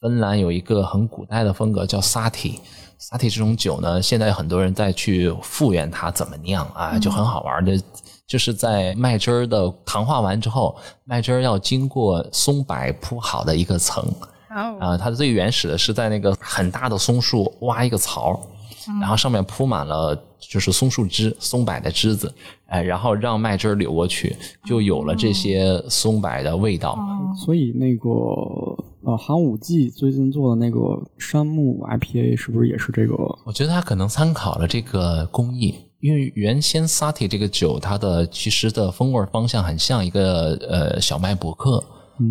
[0.00, 2.58] 芬兰有一个很古代的风格叫萨提，
[2.98, 7.80] 萨提这种酒呢，现在很多人在去复原它怎么酿啊，就很好玩的，
[8.26, 14.04] 就是在麦汁儿的糖化完之后，麦汁儿要经过松柏铺好的一个层，
[14.80, 18.40] 啊，它最原始的是在那个很大的松树挖一个槽。
[19.00, 22.32] 然后上面铺满了就是松树枝、松柏的枝子，
[22.66, 26.98] 哎，然后让麦汁流过去，就有了这些松柏的味道。
[27.44, 28.08] 所以那个
[29.02, 30.78] 呃，寒武纪最近做的那个
[31.18, 33.14] 杉木 IPA 是不是也是这个？
[33.44, 41.82] 我觉得他可能参考了这个工艺，因为原先 Sati 这个酒，它的其实的风味方向很像一个呃小麦伯克。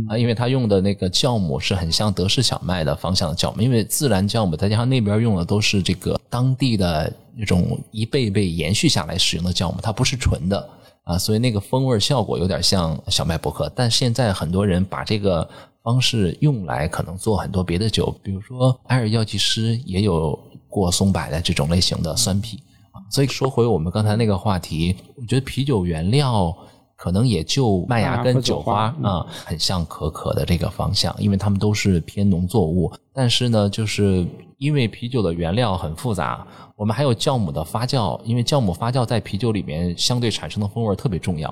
[0.08, 10.69] 啊，因为它用的那个酵母是很像德式小麦的方向的酵母，因为自然酵母再加上那边用的都是这个当地的那种一辈辈延续下来使用的酵母，它不是纯的
[11.04, 13.71] 啊，所以那个风味效果有点像小麦伯克。
[13.75, 15.47] 但现在很多人把这个
[15.82, 22.60] 方式用来可能做很多别的酒，比如说埃尔药剂师也有过松柏的这种类型的酸啤
[22.91, 23.02] 啊。
[23.10, 26.56] 所以说回我们刚才那个话题，我觉得啤酒原料。
[27.00, 32.92] 可能也就麦芽跟酒花啊，很像可可的这个方向，因为它们都是偏农作物。
[33.14, 41.50] 但是呢，就是因为啤酒的原料很复杂，我们还有酵母的发酵，因为酵母发酵在啤酒里面相对产生的风味特别重要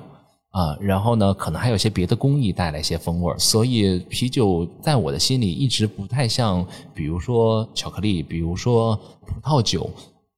[0.50, 0.76] 啊。
[0.78, 6.62] 然后呢，可能还有一些别的工艺带来一些风味，所以啤酒在我的心里一直不太像，
[6.94, 8.94] 比如说巧克力，比如说
[9.26, 9.88] 葡萄酒，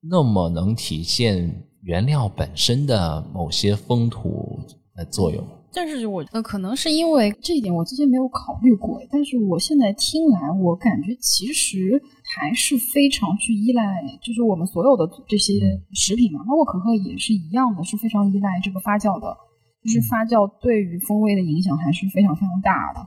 [0.09, 4.61] 那么能体现原料本身的某些风土。
[5.05, 15.55] 作用，但是我呃，可能是因为这一点我之前没有考虑过，但是我现在听来，我感觉其实还是非常去依赖，就是我们所有的这些
[15.93, 19.37] 食品嘛，包括可可也是一样的，是非常依赖这个发酵的，
[19.85, 23.07] 就是发酵对于风味的影响还是非常非常大的。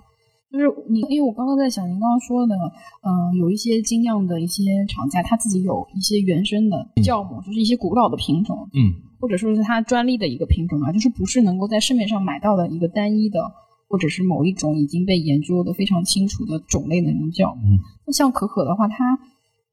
[0.53, 2.56] 就是你，因为我刚刚在想您刚刚说的，
[3.01, 8.93] 嗯，有一些精酿的一些厂家，他自己有一些原生的酵母，就是一些古老的品种，嗯，
[9.24, 13.40] 或者说是它专利的一个品种啊，就是不是能够在市面上买到的一个单一的，
[13.88, 17.62] 或者是某一种已经被研究的非常清楚的种类的那种酵母。
[18.06, 19.18] 那像可可的话，它，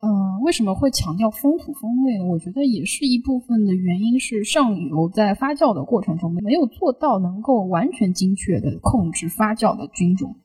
[0.07, 2.27] 嗯，为什么会强调风土风味呢？
[2.27, 10.37] 我觉得也是一部分的原因是上游在发酵的过程中没有做到能够完全精确的控制发酵的菌种。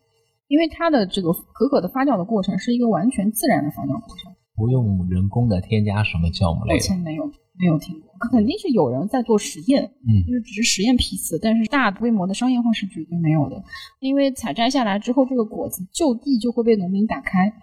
[0.48, 6.74] 因为它的这个可可的发酵的过程是一个完全自然的发酵过程，不用人工的添加什么酵母类。
[6.74, 13.64] 目前没有没有听过，肯定是有人在做实验，嗯，就是只是实验批次，但是大规模的商业化是绝对没有的。
[14.00, 17.54] 因为采摘下来之后，这个果子就地就会被农民打开，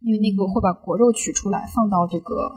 [0.00, 2.52] 因为那个会把果肉取出来放到这个。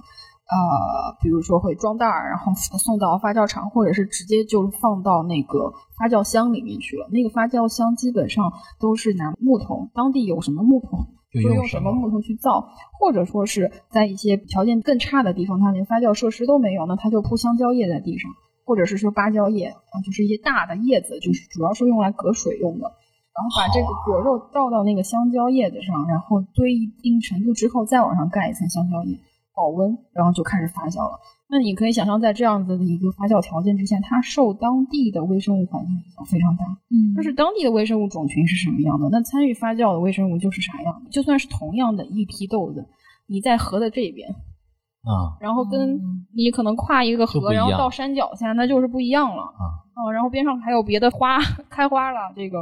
[0.52, 7.08] 呃，比如说会装袋儿，然后送到发酵厂，或者是直接就放到那个发酵箱里面去了。
[7.10, 12.68] 那个发酵箱基本上都是拿木头，当地有什么木头就用什么木头去造，
[13.00, 18.30] 或者说是在一些条件更差的地方，它连发酵设施都没有，那它就铺香蕉叶在地上，
[18.66, 22.86] 或者是说芭蕉叶啊，就是一些大的叶子，就是主要是用来隔水用的。
[23.34, 29.18] 然后把这个果肉倒到那个香蕉叶子上，然后堆一定程度之后，再往上盖一层香蕉叶。
[29.54, 31.20] 保温，然后就开始发酵了。
[31.52, 36.64] 那你可以想象，在这样子的一个发酵条件之下，它受当地的微生物环境影响非常大。
[36.90, 41.10] 嗯，就是当地的微生物种群是什么样的，那参与发酵的微生物就是啥样的。
[41.10, 42.88] 就算是同样的一批豆子，
[43.28, 46.00] 你在河的这边，啊，然后跟
[46.34, 49.64] 你可能跨一个河，然后到山脚下，那就是不一样了啊。
[49.94, 51.38] 哦，然后边上还有别的花
[51.70, 52.60] 开花了，这个，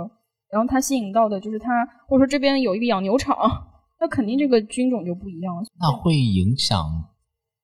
[0.52, 3.38] 然后它吸引到的就是它，或者说这边有一个养牛场，
[4.02, 5.62] 那肯定这个菌种就不一样了。
[5.80, 6.80] 那会影响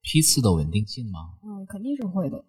[0.05, 1.19] 批次的稳定性吗？
[1.43, 2.45] 嗯，肯定是会的。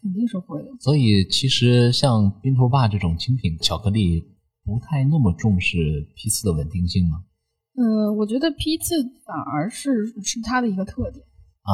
[0.00, 4.22] 肯定是会的，所以其实像冰兔爸这种精品巧克力，
[4.62, 7.24] 不太那么重视批次的稳定性吗？
[7.74, 11.24] 嗯，我觉得批次反而是是它的一个特点
[11.62, 11.72] 啊，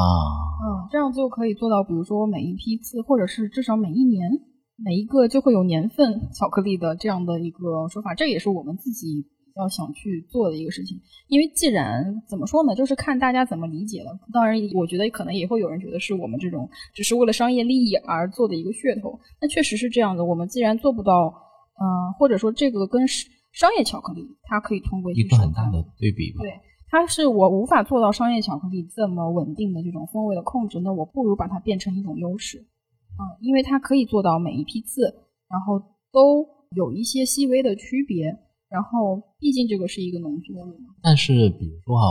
[0.63, 4.31] 嗯，这样就可以做到，比如说每一批次，或者是至少每一年
[4.77, 9.27] 每一个就会有年份巧克力的这样的一个说法，这也是我们自己。
[9.57, 14.19] 要想去做的一个事情，因为既然怎么说呢，就是看大家怎么理解了。
[14.33, 19.19] 当然，我觉得可能也会有人觉得是我们这种只是为了商业利益而做的一个噱头。
[19.41, 20.25] 那确实是这样的。
[20.25, 26.39] 我们既然做不到，呃，或者说这个跟商业巧克力，它可以通过一个很大的对比吧。
[26.41, 26.53] 对，
[26.89, 35.03] 它是我无法做到商业巧克力这么稳定的这种风味的控制，那我不如把它变成一种优势，嗯，因为它可以做到每一批次，
[35.49, 35.81] 然后
[36.13, 38.39] 都有一些细微的区别。
[38.71, 40.79] 然后，毕竟这个是一个农作物。
[41.03, 42.07] 但是，比如说哈，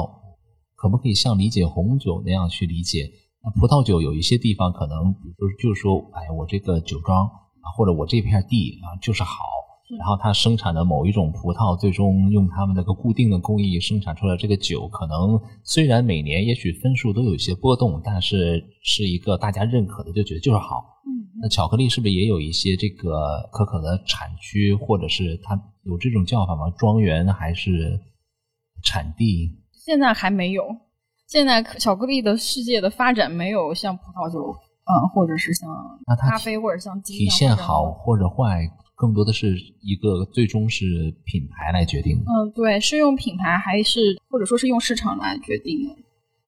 [0.75, 3.09] 可不可以像理解红酒那样去理解？
[3.41, 9.37] 那葡萄酒有一些地方可能，比如说，就是说，哎，我这个酒庄啊，或者我这片地啊，就是好。
[9.97, 21.01] 然后它生产的某一种葡萄，最终用他们那个固定的工艺生产出来这个酒，可能虽然每年也许分数都有一些波动，但是是一个大家认可的，就觉得就是好。
[21.07, 21.09] 嗯，
[21.41, 26.71] 那巧克力是不是也有一些这个可可的产区，或者是它有这种叫法吗？
[26.77, 27.99] 庄园还是
[28.83, 29.57] 产地？
[29.73, 30.63] 现在还没有。
[31.27, 34.39] 现在巧克力的世界的发展没有像葡萄酒，
[34.85, 35.67] 嗯，或者是像
[36.19, 38.69] 咖啡或者像体现好或者坏。
[38.99, 40.83] 更多的是一个最终是
[41.23, 42.25] 品牌来决定的。
[42.27, 45.95] 嗯，对，是用品牌还是或者说是用市场来决定的。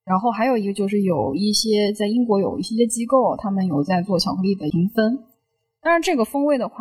[0.03, 5.17] 然后还有一个就是有一些在英国有一些机构，他们有在做巧克力的评分。
[5.81, 6.75] 当然，这个风味的话，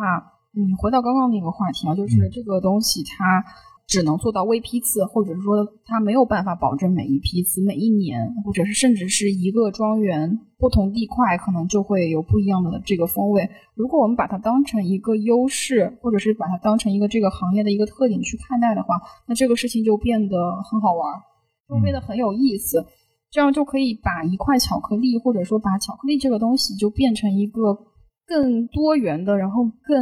[0.57, 3.41] 嗯，回到刚刚那个话题啊，就是这个东西它。
[3.91, 13.49] 只能做到微批次，或者是说它没有办法保证每一批次、每一年，或者是甚至是一个庄园不同地块可能就会有不一样的这个风味。
[13.75, 18.95] 如果我们把它当成一个优势，或者是把它当成一个这个行业的一个特点去看待的话，
[19.27, 21.19] 那这个事情就变得很好玩，
[21.67, 22.85] 就变得很有意思。
[23.29, 27.77] 这样就可以把一块巧克力，或者说把巧克力这个东西，就变成一个
[28.25, 30.01] 更多元的，然后更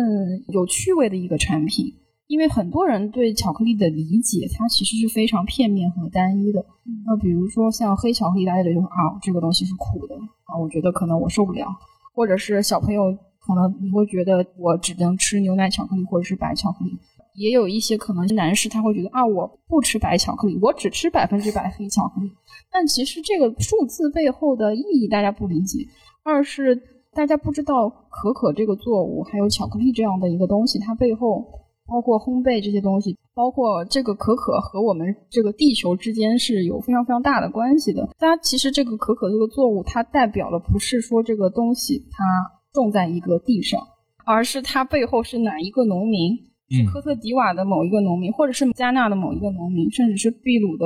[0.50, 1.86] 有趣味的一个产品。
[2.30, 6.64] 因为很多人对巧克力的理解，它其实是非常片面和单一的。
[7.04, 10.16] 那比如说像黑巧克力，大家就说啊，这个东西是苦的
[10.46, 11.66] 啊，我觉得可能我受不了。
[12.14, 16.92] 或者是小朋友可能你会觉得我只能吃牛奶巧克力或者是白巧克力。
[17.34, 22.30] 也有一些可能男士他会觉得啊，我不吃白巧克力，我只吃百分之百黑巧克力。
[22.72, 25.80] 但其实这个数字背后的意义大家不理解。
[26.22, 26.80] 二是
[27.12, 31.44] 大家不知道可可这个作物还有巧克力这样的一个东西，它背后。
[31.90, 38.08] 包括烘焙这些东西，包括这个可可和我们这个地球之间是有非常非常大的关系的。
[38.20, 42.24] 它其实这个可可这个作物，它代表的不是说这个东西它
[42.72, 43.82] 种在一个地上，
[44.24, 46.38] 而是它背后是哪一个农民，
[46.70, 50.86] 是科特迪瓦的某一个农民，或者是加纳的某一个农民，甚至是秘鲁的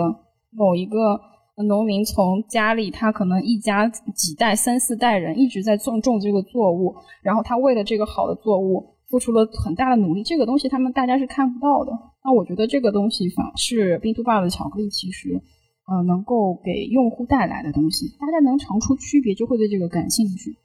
[0.51, 1.19] 某一个
[1.67, 8.92] 农民，从家里他可能一家几代三四代人一直在种种这个作物，然后他为了这个好的作物。
[9.13, 11.91] 付出了很大的努力，这个东西他们大家是看不到的。
[12.25, 15.39] 那我觉得这个东西反是冰兔爸的巧克力，其实
[15.85, 20.57] 呃能够给用户带来的东西，大家能尝出区别，就会对这个感兴趣。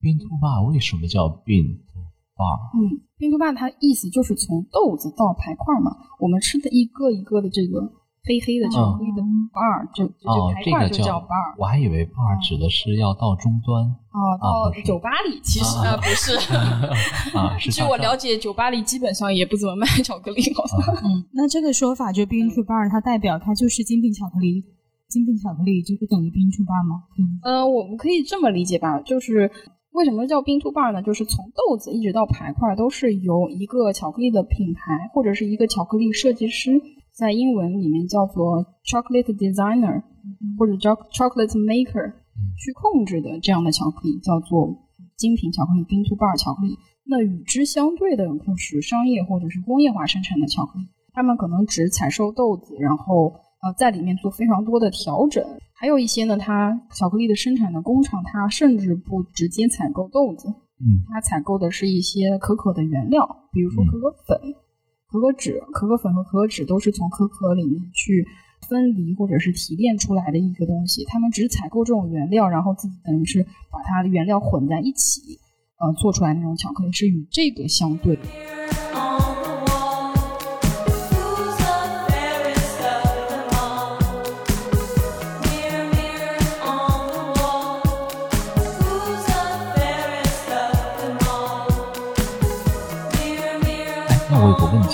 [0.00, 2.00] 冰兔爸为什么叫冰兔
[2.34, 2.44] 爸？
[2.76, 7.92] 嗯，冰兔爸它意思就是从豆子到排块嘛，我们吃的一个一个的这个。
[8.24, 9.20] 黑黑的巧克力的
[9.52, 13.84] bar 就就排块就叫 bar，我还以为 bar 指的是要到终端
[14.16, 16.32] 哦，到酒吧里其实啊不是
[17.36, 20.40] 啊，据我了解，酒吧里基本上也不怎么卖巧克力。
[21.04, 24.64] 嗯，那这个说法就 bean to bar，它代表它就是精品巧克力，
[25.08, 27.04] 精品巧克力就不等于 bean to bar 吗？
[27.18, 29.50] 嗯，呃，我们可以这么理解吧，就是
[29.92, 31.02] 为什么叫 bean to bar 呢？
[31.02, 36.80] 就是从豆子一直到排块都是由一个巧克力的品牌或者是一个巧克力设计师。
[37.16, 40.02] 在英文里面叫做 chocolate designer
[40.58, 42.12] 或者叫 chocolate maker
[42.58, 44.74] 去控制的这样的巧克力叫做
[45.16, 46.76] 精品巧克力 bean to bar 巧克力。
[47.06, 53.26] 那与之相对的就是商业或者是工业化生产的巧克力，他们可能只采收豆子，然后
[53.62, 55.44] 呃在里面做非常多的调整。
[55.74, 64.54] 还有一些呢，它巧克力的生产的工厂，它甚至不直接采购豆子，嗯，它采购的是一些可可的原料，比如说可可粉。
[65.14, 68.26] 可可脂、可可粉和可可脂都是从可可里面去
[68.68, 75.38] 分离或者是提炼出来的一个东西，他们只采购这种原料，然后自己等于是把它的原料混在一起，
[75.78, 78.18] 呃，做出来那种巧克力是与这个相对。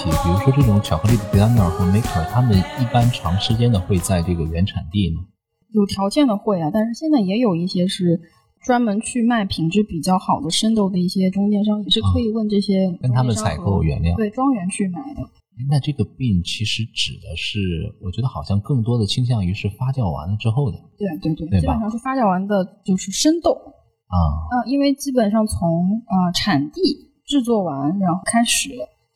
[0.02, 5.20] 题，比如说这种巧克力的 designer 和 maker，他们一般长时间的会在这个原产地吗？
[5.72, 8.18] 有条件的会啊，但是现在也有一些是
[8.64, 15.20] 专门去卖品质比较好的生豆的一些中间商，也是可以问这些跟他们采购原料，对庄园去买的。
[15.68, 17.60] 那这个 bean 其实指的是，
[18.00, 20.78] 我觉得好像更多的倾向于是发酵完了之后的。
[20.96, 24.16] 对对对，基本上是发酵完的，就是生豆啊
[24.48, 26.80] 啊，因为基本上从啊产地
[27.26, 28.70] 制作完，然后开始。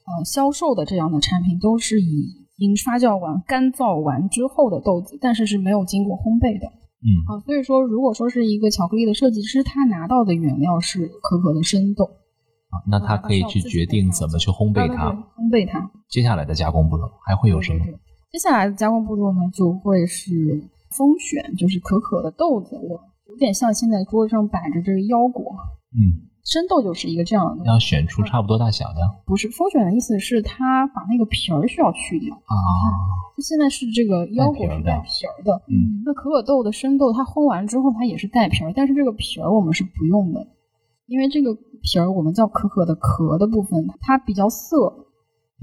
[0.05, 6.67] 呃，销售的这样的产品都是已经发酵完、干燥完之后的豆子，但是是没有经过烘焙的。
[6.67, 15.11] 嗯啊，所以说，如果说是一个巧克力的设计师，他拿到的原料是可可的生豆，啊，那他可以去决定怎么去烘焙它。
[15.13, 15.91] 烘焙它。
[16.09, 17.85] 接下来的加工步骤还会有什么？
[18.31, 20.65] 接下来的加工步骤呢，就会是
[20.97, 25.57] 风选，就是可可的豆子，我有点像现在桌上摆着这个腰果。
[25.93, 26.24] 嗯。
[26.45, 29.01] 生豆就是一个这样的，要选出差不多大小的。
[29.25, 32.53] 不是风选的意思是它把那个皮儿需要去掉啊。
[33.35, 36.05] 它现在是这个腰果是带皮儿的，嗯。
[36.05, 40.47] 那可可豆的生豆它烘完之后它也是带皮儿，但是这个皮儿我们是不用的，
[41.07, 44.77] 因为这个皮儿我们叫可可的壳的部分，它比较涩，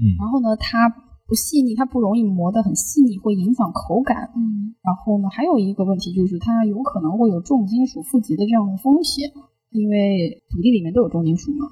[0.02, 0.18] 嗯。
[0.18, 0.90] 然后呢，它
[1.28, 4.74] 不细腻，它不容易磨得很细腻，会影响口感，嗯。
[4.82, 9.30] 然后呢，还有一个问题就是它有可能会有重金属富集的这样的风险。
[9.72, 11.66] 因为土地里面都有重金属嘛，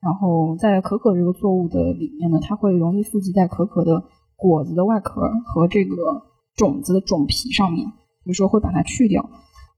[0.00, 4.02] 然后在可可这个作物的里面呢，它会容易富集在可可的
[4.36, 5.94] 果子的外壳和这个
[6.54, 9.28] 种子的种皮上面，比如说会把它去掉。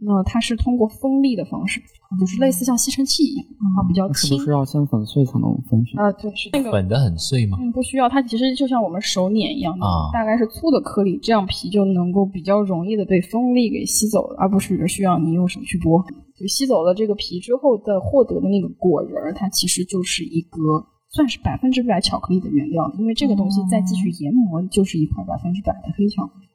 [0.00, 1.80] 那它是通过风力的方式，
[2.20, 3.44] 就是类似像吸尘器一样，
[3.76, 4.28] 啊，比较轻。
[4.30, 6.00] 是不是要先粉碎才能风选？
[6.00, 7.58] 啊，对，是那个粉的很碎吗？
[7.60, 16.00] 嗯，不需要，它其实就像我们手捻一样的，大概是粗的颗粒，这样皮就能够比较容易的被风力给吸走了，而不是需要你用手去剥。
[16.38, 26.46] 就吸走了这个皮之后的获得的那个果仁儿，它其实就是一个算是百分之百巧克力的原料，因为这个东西再继续研磨，就是一块百分之百的黑巧克力。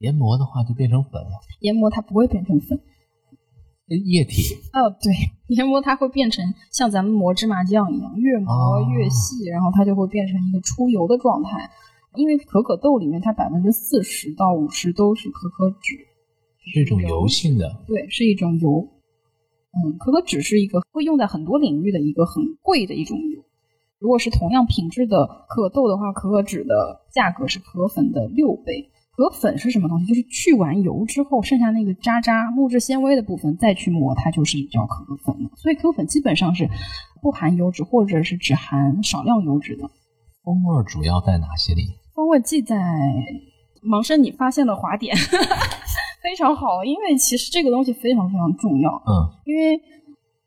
[0.00, 1.30] 研磨的话就变成粉了。
[1.60, 2.78] 研磨它不会变成粉，
[3.88, 4.54] 液体。
[4.74, 5.14] 哦，对，
[5.56, 11.70] 研磨它会变成像咱们磨芝麻酱一样，越磨越细，然后它就会变成一个出油的状态。
[12.16, 15.96] 因为可可豆里面它百分之四十到五十都是可可脂，
[16.72, 17.84] 是一种油性的。
[17.86, 18.86] 对，是一种油。
[19.76, 23.44] 嗯，可可脂是一个会用在很多领域的一个很贵的一种油。
[23.98, 28.90] 如果是同样品质的可可豆的话，可可脂的价格是可可粉的六倍。
[29.16, 30.06] 可可粉是什么东西？
[30.06, 35.50] 就是去完油之后，剩下那个渣渣、木质纤维的部分再去磨，它就是叫可可粉了。
[35.56, 36.68] 所以可可粉基本上是
[37.22, 39.88] 不含油脂，或者是只含少量油脂的。
[40.44, 41.82] 风味主要在哪些里？
[42.14, 42.76] 风味记在
[43.82, 45.16] 盲生，你发现了滑点，
[46.26, 46.82] 非常好。
[46.84, 48.90] 因为其实这个东西非常非常重要。
[49.06, 49.80] 嗯，因为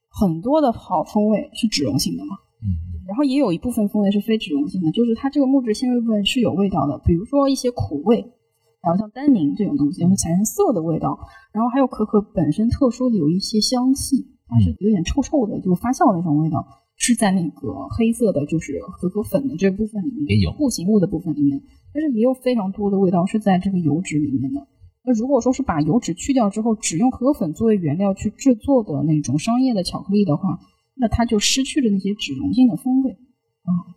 [0.09, 2.35] 很多的好风味是脂溶性的嘛。
[2.61, 2.67] 嗯。
[3.07, 8.19] 然后也有一部分风味是非脂溶性的，就是它这个木质纤维部分是有味道的，比如说一些苦味。
[8.81, 11.19] 然后像单宁这种东西会产生涩的味道，
[11.51, 16.65] 然后还有可可本身特殊的有一些香气，它是有点臭臭的，就发酵那种味道，
[16.95, 21.61] 是在那个黑色的，就是可可粉的这部分里面，也有固形物的部分里面，
[21.93, 24.65] 但是也有非常多的味道是在这个油脂里面的。
[25.03, 30.59] 那如果说是把油脂去掉之后，只用可可粉作为原料去制作的那种商业的巧克力的话，
[30.95, 33.11] 那它就失去了那些脂溶性的风味，
[33.63, 33.95] 啊。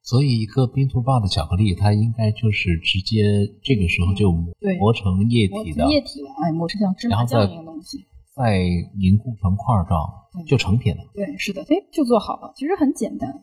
[0.00, 3.22] 所以，一个冰图霸的巧克力，它应该就是直接
[3.62, 4.32] 这个时候就
[4.78, 8.58] 磨成液体的液体了，哎，磨成像芝麻酱一样东西，再
[8.96, 10.00] 凝固成块状，
[10.46, 11.02] 就成品了。
[11.12, 12.54] 对，是的，哎，就做好了。
[12.56, 13.42] 其实很简单，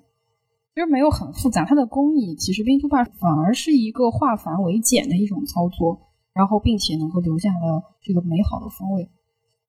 [0.74, 1.66] 其实没有很复杂。
[1.66, 6.02] 它的工艺其实冰图霸反而是一个化繁为简的一种操作，
[6.36, 9.10] 然后并且能够留下了这个美好的风味。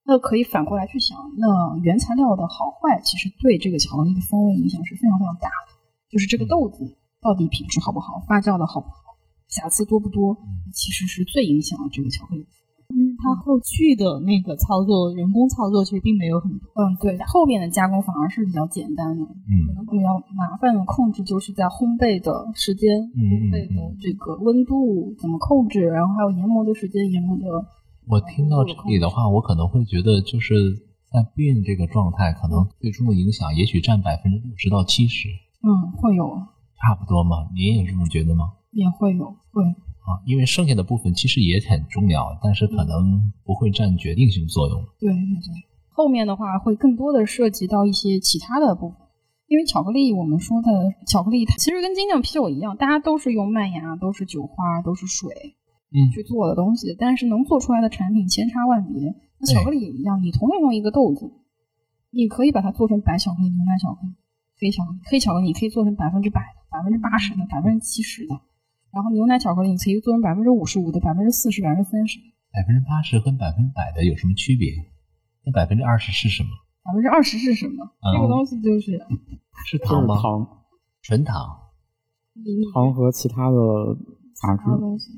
[0.05, 5.73] 那可以反过来去想，那原材料的好坏，其实对这个巧克力的风味影响是非常非常大的。
[6.11, 10.37] 就是这个豆子到底品质好不好，发酵的好不好，瑕疵多不多，
[10.73, 12.43] 其实是最影响这个巧克力。
[12.43, 12.47] 嗯，
[13.19, 16.69] 它后续的那个操作，人工操作其实并没有很多。
[16.75, 19.25] 嗯，对，后面的加工反而是比较简单的。
[19.25, 27.45] 嗯，可能比较麻烦的控制就是在烘焙的时间，烘焙的这个温度怎么控制，然后还有研磨的时间，研磨的。
[28.09, 30.55] 我听到这里的话，我可能会觉得就是
[31.11, 35.29] 在变这个状态，可能最终的影响也许占百分之六十到七十。
[35.63, 36.39] 嗯，会有，
[36.79, 37.49] 差不多嘛？
[37.55, 38.53] 您也这么觉得吗？
[38.71, 39.65] 也会有，会。
[40.07, 44.81] 啊，因为剩下的部分其实也很重要，但是可能不会占决定性作用。
[45.01, 45.51] 对对对，
[45.91, 48.99] 后面的话会更多的涉及到一些其他的部分，
[49.49, 50.71] 因为巧克力我们说的
[51.07, 55.29] 巧克力，它其实跟精酿啤酒一样，大家都是用麦芽、都是酒花、都是水，
[55.91, 59.15] 嗯去做的东西，但是能做出来的产品千差万别。
[59.39, 61.31] 那巧克力也一样，你同样用一个豆子，
[62.11, 64.15] 你可以把它做成白巧克力、牛奶巧克力、
[64.59, 64.99] 黑巧克力。
[65.05, 68.35] 黑巧克力你可以做成百分之百的、百分之八十的、百分之七十的，
[68.93, 72.19] 然后牛奶巧克力你可以做成百分之五十五的、百分之四十、百分之三十。
[72.53, 74.73] 百分之八十跟百分之百的有什么区别？
[75.45, 76.49] 那百分之二十是什么？
[76.83, 77.85] 百分之二十是什么？
[78.01, 78.99] 嗯这个东西就是
[79.67, 80.21] 是糖吗？
[80.21, 80.47] 糖，
[81.03, 81.37] 纯糖。
[82.75, 83.57] 糖和其他的
[84.35, 84.65] 杂质。
[84.79, 85.11] 东西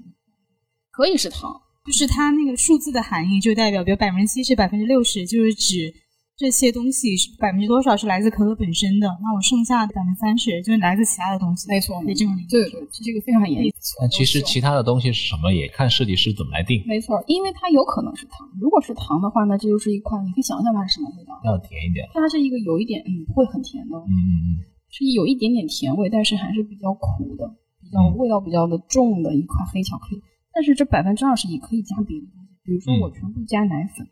[0.90, 5.92] 可以是糖，就是它那个数字的含义，就代表，比如百分之七十、百分之六十，就是指
[6.38, 11.66] 这些东西是百分之多少是来自可可本身的，那我剩下的百分之三十就是来自其他的东西。
[11.66, 12.62] 没错可以这么理解。
[12.62, 13.74] 对对，这个非常严谨。
[13.98, 16.78] 但其实其他的东西是什么，也看设计师怎么来定。
[16.86, 18.46] 没错，因为它有可能是糖。
[18.60, 21.34] 如果是糖的话，那这就是一块，你可以想象它是什么味道。
[21.42, 22.06] 要甜一点。
[22.14, 24.46] 它是一个有一点，嗯，不会很甜的，嗯嗯嗯，
[24.94, 27.50] 是有一点点甜味，但是还是比较苦的，
[27.82, 30.22] 比较嗯味道比较的重的一块黑巧克力。
[30.54, 34.06] 但是这百分之二十也可以加别的东西，比如说嗯我全部加奶粉，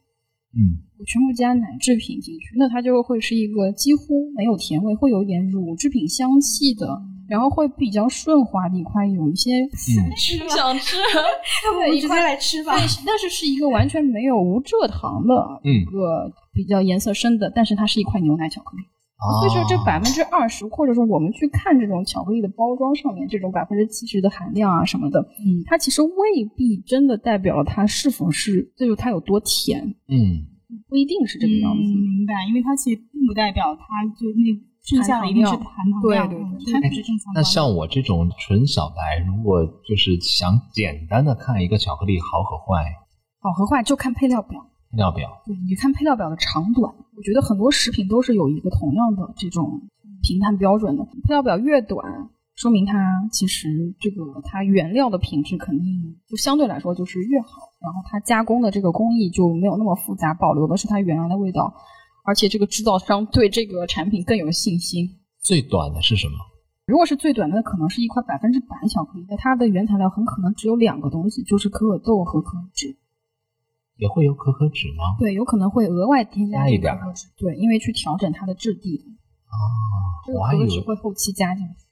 [0.59, 6.89] 嗯我全部加奶制品进去，那它就会是一个几乎没有甜味，会有一点乳制品香气的，
[7.29, 10.49] 然后会比较顺滑的一块，有一些嗯。
[10.49, 10.97] 想吃，
[11.67, 18.83] 要不我们直接来吃吧对，但是是一个完全没有无蔗糖的一嗯个比较颜色深的，但是它是一块牛奶巧克力。
[19.19, 19.41] 哦。
[19.41, 30.45] 所以说这百分之二十，或者说我们去看这种巧克力的包装上面这种百分之七十的含量啊什么的，嗯，它其实未必真的代表了它是否是，就是它有多甜，嗯
[30.97, 31.85] 不一定是这个样子。
[31.93, 33.85] 嗯明白，因为它其实并不代表它
[34.17, 34.49] 就那
[34.83, 37.41] 剩下的一定是含糖量，对对它不是正常的。
[37.41, 42.97] 那像我这种纯小白，如果就是想简单的看一个巧克力好和坏，
[43.41, 44.59] 好和坏就看配料表，
[44.91, 46.91] 配料表，对，你看配料表的长短。
[47.15, 49.83] 我觉得很多食品都是有一个同样的这种
[50.23, 57.49] 评判标准的，配料表越短，说明它其实这个它原料的品质肯定就相对来说就是越好，
[57.87, 61.73] 然后它加工的这个工艺就没有那么复杂，保留的是它原来的味道，
[62.25, 65.09] 而且这个制造商对这个产品更有信心。
[65.39, 66.35] 最短的是什么？
[66.85, 72.97] 如果是最短的，可能是一块百分之百巧克力，那它的原材料很可能只有两个东西，就是可可豆和可可脂。
[73.97, 75.17] 也会有可可脂吗？
[75.19, 79.05] 对，有可能会额外添加加一点可可脂，对，因为去调整它的质地。
[79.47, 79.55] 哦，
[80.27, 81.87] 这个我还以可可脂为会后期加进去，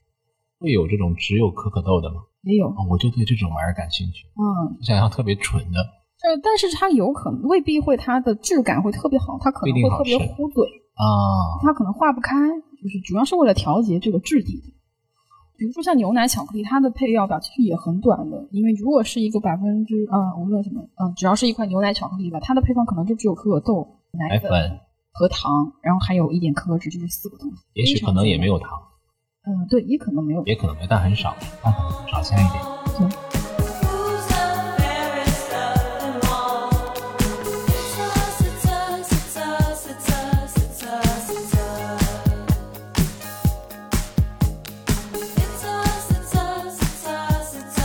[0.59, 2.21] 会有这种只有可可豆的吗？
[2.45, 5.79] 也有，啊，我就对这种玩意儿感兴趣，嗯，想要特别纯的。
[6.23, 10.63] 呃但是它有可能未必会它的质感会特别好，它可能会特别糊嘴，
[10.95, 11.05] 啊，
[11.61, 12.33] 它可能化不开，
[12.81, 14.61] 就是主要是为了调节这个质地。
[15.57, 24.49] 比如说像牛奶巧克力，它的配料表其实也很短的，因为如果是一个百分之呃无论什么呃，只要是一块牛奶巧克力吧，它的配方可能就只有可可豆、奶粉
[25.13, 27.57] 和糖，然后还有一点可可脂，就是四个东西。
[27.73, 28.69] 也许可能也没有糖，
[29.47, 30.43] 嗯，对，也可能没有。
[30.45, 32.63] 也可能没，但很少，但可能少加一点。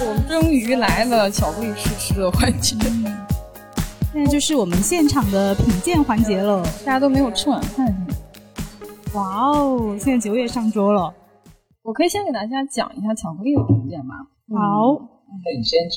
[0.02, 2.74] 我们终于来了巧克力试吃的环节，
[4.14, 6.62] 现在就是我们现场的品鉴环节了。
[6.86, 8.06] 大家都没有吃晚饭。
[9.12, 11.12] 哇哦，现在酒也上桌了。
[11.82, 14.14] 我可以先给大家讲一下巧克力的品鉴吧。
[14.52, 14.92] 好，
[15.44, 15.96] 那你先教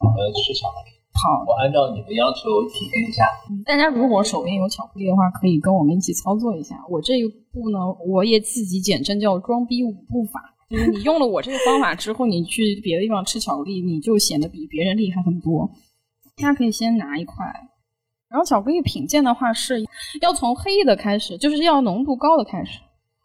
[0.00, 3.24] 我们怎么吃巧克力，好，我按照你的要求体验一下。
[3.64, 6.84] 大家如果手边有巧克力的话，可以跟我们一起操作一下。
[6.88, 15.70] 我这一步呢，我也自己简称叫装逼五步法，就是你用了我这个方法之后，你去别的地方吃巧克力，你就显得比别人厉害很多。
[16.36, 17.44] 大家可以先拿一块，
[18.28, 19.84] 然后巧克力品鉴的话是
[20.22, 22.80] 要从黑的开始，就是要浓度高的开始。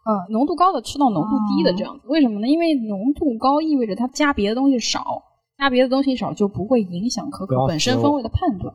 [0.05, 2.47] 呃，浓度高的吃到浓度低的这样子，为什么呢？
[2.47, 5.03] 因为浓度高意味着它加别的东西少，
[5.57, 8.73] 加别的东西少就不会影响可可本身风味的判断。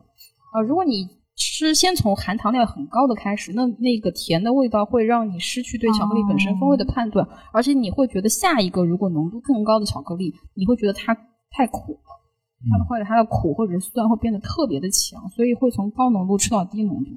[0.52, 11.14] 呃，如果你吃先从含糖量很高的开始，那那个甜的味道会让你失去对巧克力本身风味的判断，而且你会觉得下一个如果浓度更高的巧克力，你会觉得它
[11.52, 17.10] 太苦了，它的或者它的苦或者是酸会变得特别的强，所以会从高浓度吃到低浓度。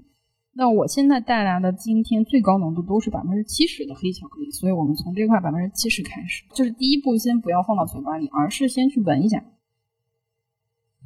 [0.56, 9.44] 那我现在带来的今天最高浓度都是百分之七十的黑巧克力，所以我们从这块百分之七十开始，就是第一步先不要放到嘴巴里，而是先去闻一下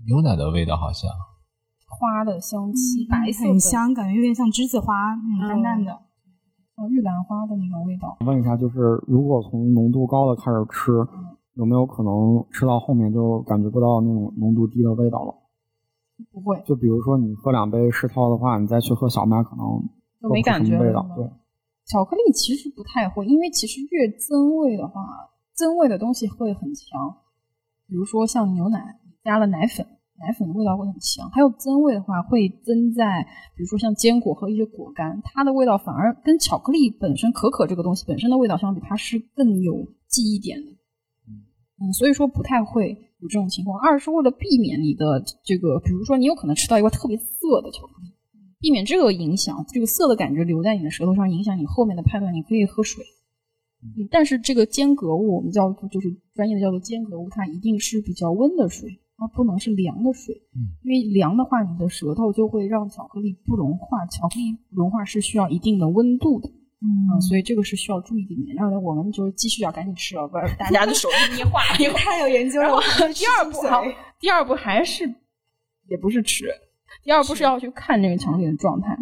[0.06, 1.10] 牛奶的味道好像，
[1.88, 5.92] 花的香气，白色很，香，感觉有点像栀子花，嗯，淡淡的。
[6.76, 8.16] 哦玉兰花的那种味道。
[8.22, 10.92] 问一下，就是如果从浓度高的开始吃，
[11.56, 15.34] 有没有可能吃到后面就感觉不到那种浓度低的味道了？
[16.32, 19.66] 不会，就比如说你喝两杯世涛的话，你再去喝小麦，可能
[20.22, 21.16] 就没感觉味道了。
[21.16, 21.26] 对，
[21.86, 25.02] 巧克力其实不太会，因为其实越增味的话，
[25.54, 27.18] 增味的东西会很强。
[27.88, 29.86] 比如说像牛奶加了奶粉，
[30.20, 31.30] 奶粉的味道会很强。
[31.30, 33.24] 还有增味的话，会增在
[33.56, 40.72] 比如说像坚果和一些果干，它的味道反而跟巧克力本身可可这个东西本身的味道相比，它是更有记忆点的。
[41.80, 43.80] 嗯，所以说不太会有这种情况。
[43.80, 48.14] 二是为了避免你的这个，比如说你有可能吃到一块特别涩的巧克力，
[48.60, 53.04] 避免这个影响，这个涩的感觉留在你的舌头上，影响你后面的判断，你可以喝水。
[53.84, 60.34] 嗯但是这个间隔物，我们叫做就是专业的叫做间隔物，它一定是比较温的水，它不能是凉的水。
[60.56, 66.50] 嗯，因为凉的话，你的舌头就会让巧克力不融化，巧克力融化是需要一定的温度的。
[66.80, 68.56] 嗯，所以这个是需要注意的点。
[68.56, 71.62] 然后呢，我们就继续要赶紧吃了，不然大家的 手一捏化。
[71.98, 72.80] 太有研究了。
[73.14, 73.84] 第二步好，
[74.20, 75.08] 第二步还是
[75.88, 76.46] 也不是吃，
[77.04, 78.98] 第二步是要去看这个巧克力的状态。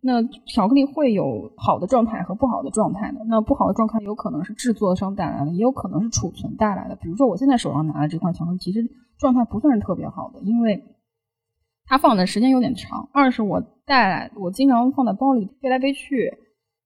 [0.00, 3.18] 那巧克力会有好的状态和不好的状态的。
[3.26, 6.96] 那不好的状态有可能是制作商带来的，也有可能是储存带来的。
[6.96, 10.82] 比如说我现在手上拿的这块巧克力，其实状态不算是特别好的，因为
[11.84, 13.10] 它放的时间有点长。
[13.12, 16.32] 二是我带来，我经常放在包里背来背去，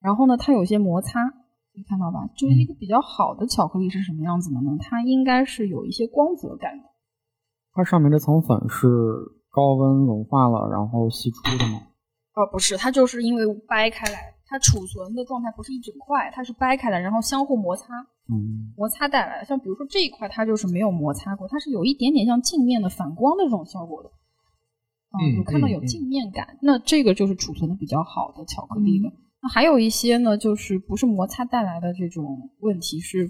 [0.02, 2.28] 然后呢，它有些摩擦，可以看到吧？
[2.36, 4.76] 就是一个比较好的巧克力是什么样子的呢？
[4.80, 6.84] 它应该是有一些光泽感的。
[7.72, 8.88] 它上面这层粉是
[9.50, 11.86] 高温融化了然后析出的吗？
[12.34, 17.94] 哦，不是，它就是因为掰开来，它储存的状态不是一整块，它是掰开来，然后相互摩擦，
[18.28, 19.44] 嗯，摩擦带来的。
[19.44, 24.10] 像比如说这一块，它就是没有摩擦过，它是有一点点像镜面的反光的这种效果的。
[25.10, 29.12] 啊、嗯有看到有镜面感，那这个就是储存的比较好的巧克力了。
[29.42, 33.28] 那还有一些呢，就是不是摩擦带来的这种问题，是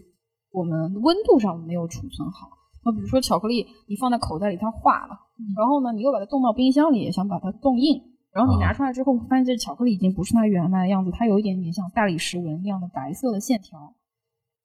[0.53, 2.51] 我们温度上没有储存好。
[2.85, 5.17] 那比如说巧克力，你放在口袋里它化了，
[5.57, 8.03] 然后呢，你又把它冻到冰箱里，想把它冻硬，
[8.33, 13.95] 然后你拿啊出来之后，发现这巧克力已经不是它原来的样子，它有一点点像大理石纹一样的白色的线条，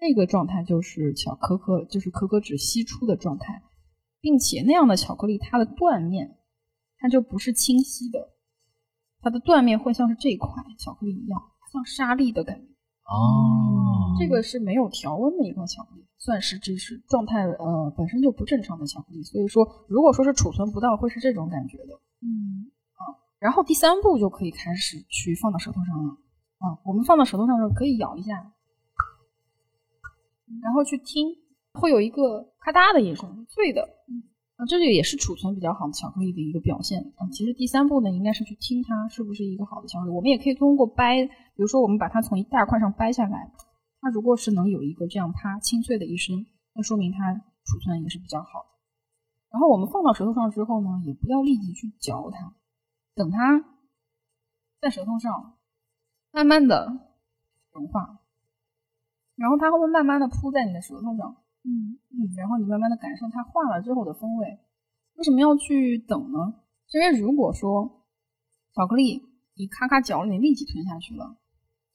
[0.02, 3.62] 那个状态就是巧可可就是可可脂析出的状态，
[4.20, 6.36] 并且那样的巧克力它的断面
[6.98, 8.34] 它就不是清晰的，
[9.22, 11.42] 它的断面会像是这块巧克力一样，
[11.72, 12.64] 像沙粒的感觉。
[13.06, 19.24] 哦，这个是没有调温的一块巧克力，算是这是状态呃本身就不正常的巧克力。
[19.24, 21.94] 所以说，如果说是储存不到，会是这种感觉的。
[22.22, 23.02] 嗯啊，
[23.40, 26.18] 然后第三步就可以开始去放到舌头上了
[26.58, 26.80] 啊。
[26.84, 28.52] 我们放到舌头上的时候可以咬一下，
[30.62, 31.30] 然后去听，
[31.74, 33.88] 会有一个咔嗒的一声，脆的。
[34.58, 37.30] 啊，这个也是储存比较好的巧克力的一个表现啊。
[37.32, 40.12] 其实第三步呢，应该是去听它是不是一个好的巧克力。
[40.12, 43.52] 我们也可以通过掰，比如说我们把它从一大块上掰下来，
[44.02, 47.36] 它如果是能有一个这样啪清脆的一声，那说明它
[47.66, 48.68] 储存也是比较好的。
[49.52, 52.56] 然后我们放到舌头上之后呢，也不要立即去嚼它，
[53.14, 53.64] 等它
[54.82, 55.54] 在舌头上
[56.32, 57.00] 慢慢的
[57.72, 58.22] 融化，
[59.36, 61.38] 然后它会慢慢的铺在你的舌头上。
[61.68, 64.58] 嗯嗯，然后你慢慢的感受它化了之后的风味。
[65.16, 66.54] 为什么要去等呢？
[66.94, 68.06] 因为如果说
[68.74, 69.22] 巧克力
[69.56, 71.36] 你咔咔嚼了，你立即吞下去了，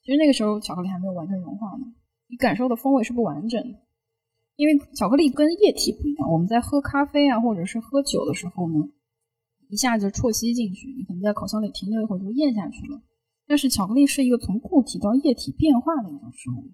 [0.02, 1.86] 其实那个时候巧克力还没有完全融化呢，
[2.28, 3.78] 你感受的风味是不完整的。
[4.56, 8.90] 因为巧克力跟液体不一样，我们在喝咖啡啊或者是喝酒的时候呢，
[9.70, 13.00] 一下子啜吸进去，你可能在口腔里停留一会儿就咽下去了。
[13.46, 16.70] 但是巧克力是一个从固体到液体变化的一种食物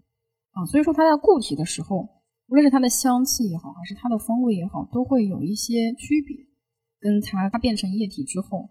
[0.50, 2.08] 啊，所以说它在固体的时候，
[2.48, 6.46] 无论是它的香气也好，还是它的风味也好，都会有一些区别，
[6.98, 8.70] 跟它它变成液体之后。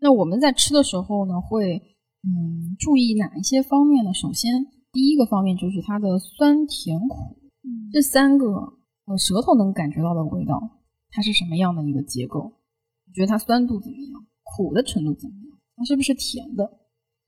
[0.00, 4.12] 那我们在吃的时候呢，会嗯注意哪一些方面呢？
[4.12, 7.40] 首先，第一个方面就是它的酸甜苦，
[7.92, 8.46] 这三个
[9.04, 10.80] 呃舌头能感觉到的味道，
[11.10, 12.60] 它是什么样的一个结构？
[13.06, 14.26] 你觉得它酸度怎么样？
[14.42, 15.58] 苦的程度怎么样？
[15.76, 16.78] 它是不是甜的？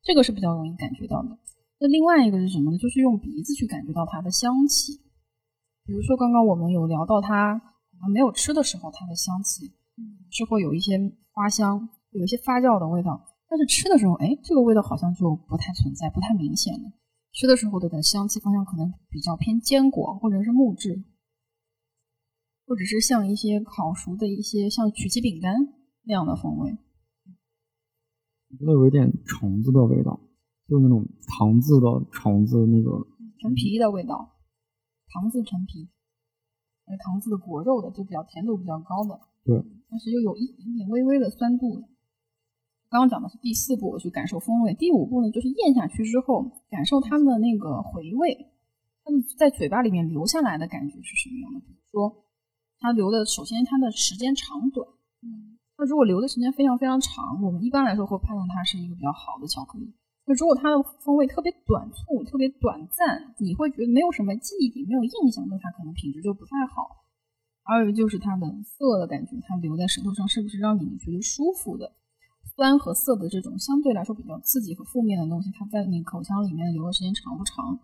[0.02, 1.38] 这个是比较容易感觉到的。
[1.80, 2.76] 那另外一个是什么呢？
[2.76, 5.00] 就是用鼻子去感觉到它的香气。
[5.86, 7.60] 比如说刚刚我们有聊到它
[8.12, 9.72] 没有吃的时候，它的香气
[10.30, 10.98] 是会有一些
[11.32, 13.24] 花香，有一些发酵的味道。
[13.48, 16.92] 但是吃的时候，哎，这个味道好像就不太存在，不太明显了。
[17.32, 21.02] 吃的时候的香气方向可能比较偏坚果或者是木质，
[22.66, 25.54] 或者是像一些烤熟的一些像曲奇饼干
[26.02, 26.76] 那样的风味。
[28.50, 30.20] 我觉得有一点橙子的味道，
[30.70, 33.04] 就是那种糖渍的橙子那个。
[33.40, 34.36] 陈皮的味道，
[35.08, 35.88] 糖渍陈皮，
[36.84, 39.56] 呃，糖渍的果肉的，就比较甜度比较高的，对，
[39.88, 41.88] 但是又有一点点微微的酸度的。
[42.90, 44.74] 刚刚讲的是第四步，我去感受风味。
[44.74, 48.52] 第五步呢，就是咽下去之后，感受它的那个回味，
[49.02, 51.60] 它们在嘴巴里面留下来的感觉是什么样的？
[51.60, 52.24] 比如说，
[52.78, 54.86] 它留的，首先它的时间长短，
[55.22, 59.94] 嗯，那如果留的时间非常非常长，我们一般来说会判断它是一个比较好的巧克力。
[60.34, 67.04] 如果它的风味特别短促、特别短暂，你会觉得没有什么记忆点、没有印象，那它可能品质就不太好。
[67.62, 71.92] 还有就是它的涩的感觉，它留在舌头上是不是让你觉得舒服的？
[72.56, 77.78] 酸和涩的这种相对来说比较刺激和负面的东西，它在你口腔里面留的时间长不长？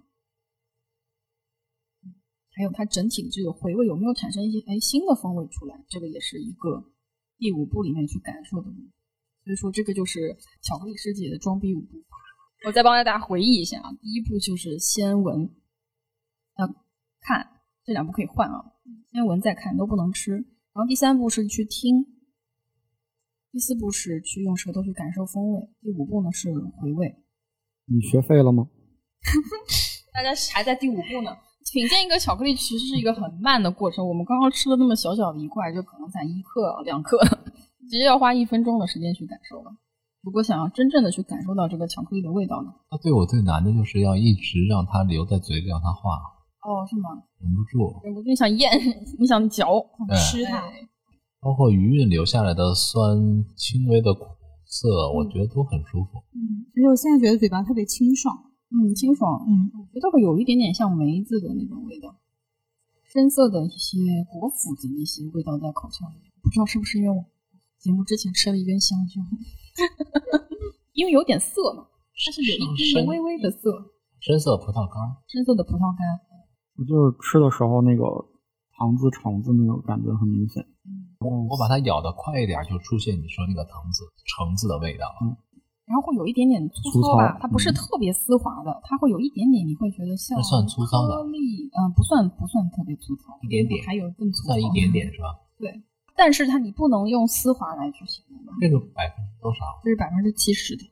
[2.51, 5.85] 还有它整体的这个回味有没有产生一些哎新的风味出来？
[5.89, 6.85] 这个也是一个
[7.39, 8.71] 第五步里面去感受的。
[9.45, 12.17] 所以说这个就是巧克力师姐的装逼五步法。
[12.67, 15.49] 我再帮大家回忆一下啊，第一步就是先闻，
[16.59, 16.67] 要
[17.21, 17.49] 看
[17.85, 18.73] 这两步可以换啊，
[19.13, 20.33] 先闻再看都不能吃。
[20.33, 22.05] 然后第三步是去听，
[23.53, 27.15] 第四步是去用舌头去感受风味，第五步呢是回味。
[27.85, 28.67] 你学废了吗？
[30.13, 31.31] 大家还在第五步呢。
[31.73, 34.09] 品鉴一个巧克力其实是一个很慢的过程。
[34.09, 37.17] 我们刚刚吃了那么小小的一块，就可能才一克、两克，
[37.89, 39.71] 直接要花一分钟的时间去感受了。
[40.27, 42.75] 如果想要真正的去感受到这个巧克力的味道呢？
[42.91, 46.19] 那对我最难的就是要一直让它留在嘴里，让它化，
[46.67, 47.11] 哦，是吗？
[47.39, 47.95] 忍不住。
[48.03, 48.69] 忍不住想咽，
[49.21, 49.65] 你想嚼，
[50.09, 50.65] 想吃它。
[51.39, 53.17] 包括余韵留下来的酸、
[53.55, 54.27] 轻微的苦
[54.67, 56.19] 涩，我觉得都很舒服。
[56.35, 58.35] 嗯，而且我现在觉得嘴巴特别清爽。
[58.75, 62.19] 嗯，清爽，嗯，我觉得会有一点点像梅子的那种味道，
[63.15, 67.25] 深色的一些果脯的那些味道在口腔里面，不知道是不是因为我
[67.79, 69.23] 节目之前吃了一根香蕉，
[70.95, 71.87] 因为有点涩嘛，
[72.25, 73.71] 它是有一点点微微的涩，
[74.21, 74.97] 深色葡萄干，
[75.29, 76.01] 深色的葡萄干，
[76.79, 78.03] 我就是吃的时候那个
[78.77, 80.65] 糖渍、橙子那个感觉很明显。
[81.21, 85.07] 我我把它咬的快一点，就出现你说那个糖渍、橙子的味道。
[85.25, 85.37] 嗯。
[85.87, 87.75] 然后会有一点点粗粗糙吧，糙它不是嗯。
[87.75, 93.85] 特别丝滑的，它会有一点点，你会觉得像不算粗糙的颗粒，嗯、不算不算特别粗糙，一点点。
[93.87, 94.55] 还有更粗糙。
[94.55, 95.39] 算一点点是吧？
[95.59, 95.71] 对，
[96.17, 99.61] 但是它你不能用丝滑来去形容吧，这个百分之多少？
[99.85, 100.83] 这是百分之七十的。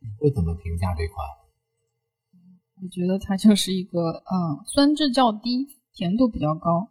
[0.00, 1.26] 你会怎么评价这款？
[2.82, 6.90] 我觉得它就是一个，嗯，酸质较低，甜度比较高，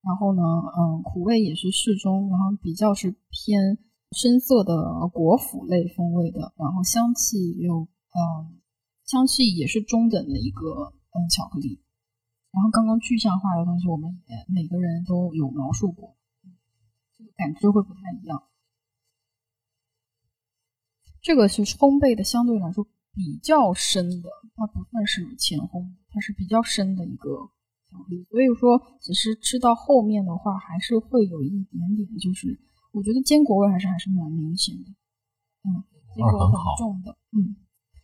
[0.00, 3.76] 然后呢，嗯，苦味也是适中，然后比较是偏
[4.12, 4.74] 深色的
[5.12, 8.60] 果脯类风味的，然后香气又，嗯，
[9.04, 11.82] 香气也是中等的一个，嗯，巧克力。
[12.52, 16.16] 然后刚刚具象化的东西，我们也每个人都有描述过，
[17.18, 18.42] 这个感知会不太一样。
[21.22, 27.30] 这个是烘焙的，相对来说比较深的，它不算是浅烘，它是比较深的一个
[27.88, 28.26] 巧克力。
[28.30, 32.60] 所以说，其实吃到后面的话，还是会有一点点，就是
[32.92, 34.90] 我觉得坚果味还是还是蛮明显的，
[35.64, 35.82] 嗯，
[36.14, 37.56] 坚果很重的，嗯，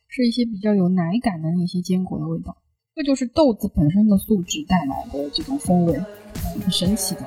[0.08, 2.56] 是一些比较有奶感的那些坚果的味道。
[2.94, 7.20] 这就是豆子本身的素质带来的这种风味，嗯很神奇的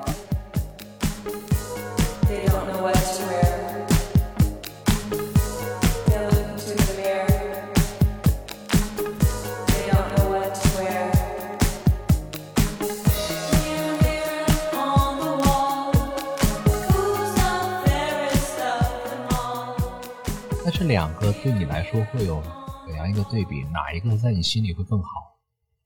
[20.84, 22.42] 这两个对你来说会有
[22.86, 23.62] 怎样一个对比？
[23.72, 25.08] 哪一个在你心里会更好？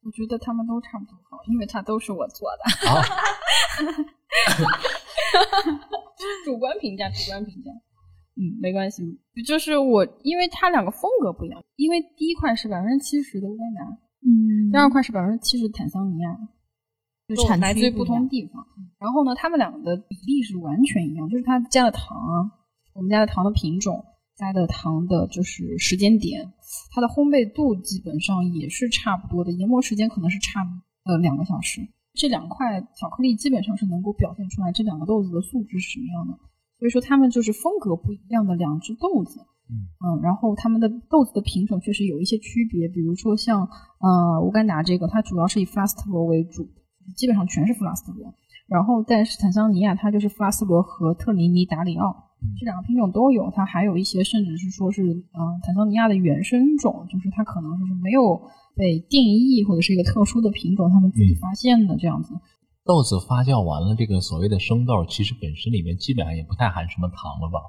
[0.02, 2.64] 我觉得他们都差不多好，因为它都是我做的。
[2.90, 2.98] 啊，
[6.44, 7.70] 主观评价，主观评价。
[8.34, 9.04] 嗯，没关系，
[9.46, 13.82] 就是我，因为它两个风格不一样，因为第一块是百分之七十的乌干达，
[14.26, 16.36] 嗯第二块是百分之七十坦桑尼亚，
[17.28, 18.66] 就产来自于不区不同地方。
[18.98, 22.50] 然后呢，它们两个的比例是完全一样，就是它加的糖啊，
[22.94, 24.04] 我们家的糖的品种，
[24.38, 26.52] 加的糖的就是时间点，
[26.92, 30.60] 它的烘焙度基本上也是差不多的，研磨时间可能是差
[31.04, 31.80] 呃两个小时。
[32.14, 36.38] 这两块巧克力基本上是能够表现出来这两个豆子的素质是什么样的，
[36.78, 39.40] 所以说它们就是风格不一样的两只豆子。
[39.70, 39.84] 嗯
[40.22, 43.68] 然后它们的豆子的品种确实有一些区别，比如说像
[44.00, 46.66] 呃乌干达这个，它主要是以弗拉斯特罗为主，
[47.14, 48.32] 基本上全是弗拉斯特罗。
[48.66, 52.27] 然后但是坦桑尼亚它就是弗拉斯罗和特里尼达里奥嗯
[52.58, 58.40] 这两个品种都有，它还有一些甚至是说是嗯、呃坦桑尼亚的原生种，就是它可能就是没有
[58.76, 62.34] 被定义或者是一个特殊的品种，他们自己嗯发现的这样子。
[62.84, 67.60] 豆子发酵完了，这个所谓的生豆，其实本身里面基本上也不太含什么糖了吧？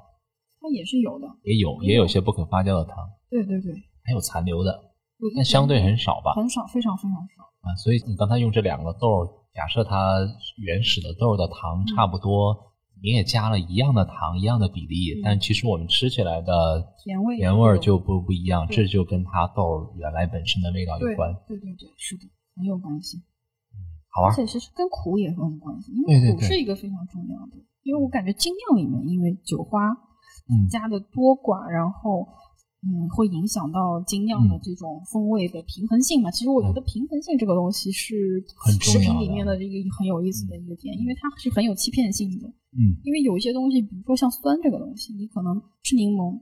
[0.60, 2.96] 它也是有的，也有，也有些不可发酵的糖，
[3.28, 3.72] 对对对，
[4.04, 4.70] 还有残留的，
[5.18, 6.32] 有一但相对很少吧？
[6.34, 7.42] 很少，非常非常少。
[7.60, 10.16] 啊，所以你刚才用这两个豆儿，假设它
[10.56, 12.69] 原始的豆儿的糖差不多，
[13.02, 21.34] 你也加了一样的糖，一样的比例，但其实我们吃起来的甜味甜味就不不一样，这就跟它豆原来本身的味道有关。
[21.48, 23.18] 对对对，是的，很有关系。
[24.12, 27.52] 好啊，而且其实跟苦也很有关系，因为苦是一个非常重要的。
[27.82, 32.28] 因为我感觉精酿里面，因为酒花嗯加的多寡，然后
[32.82, 36.30] 嗯，会影响到精酿的嗯这种风味的平衡性嘛。
[36.30, 38.42] 其实我觉得平衡性这个东西是
[38.80, 42.48] 食品里面的一个很有意思的一个点，因为它是很有欺骗性的。
[42.72, 46.40] 嗯因为有一些东西，比如说像酸这个东西，你可能吃柠檬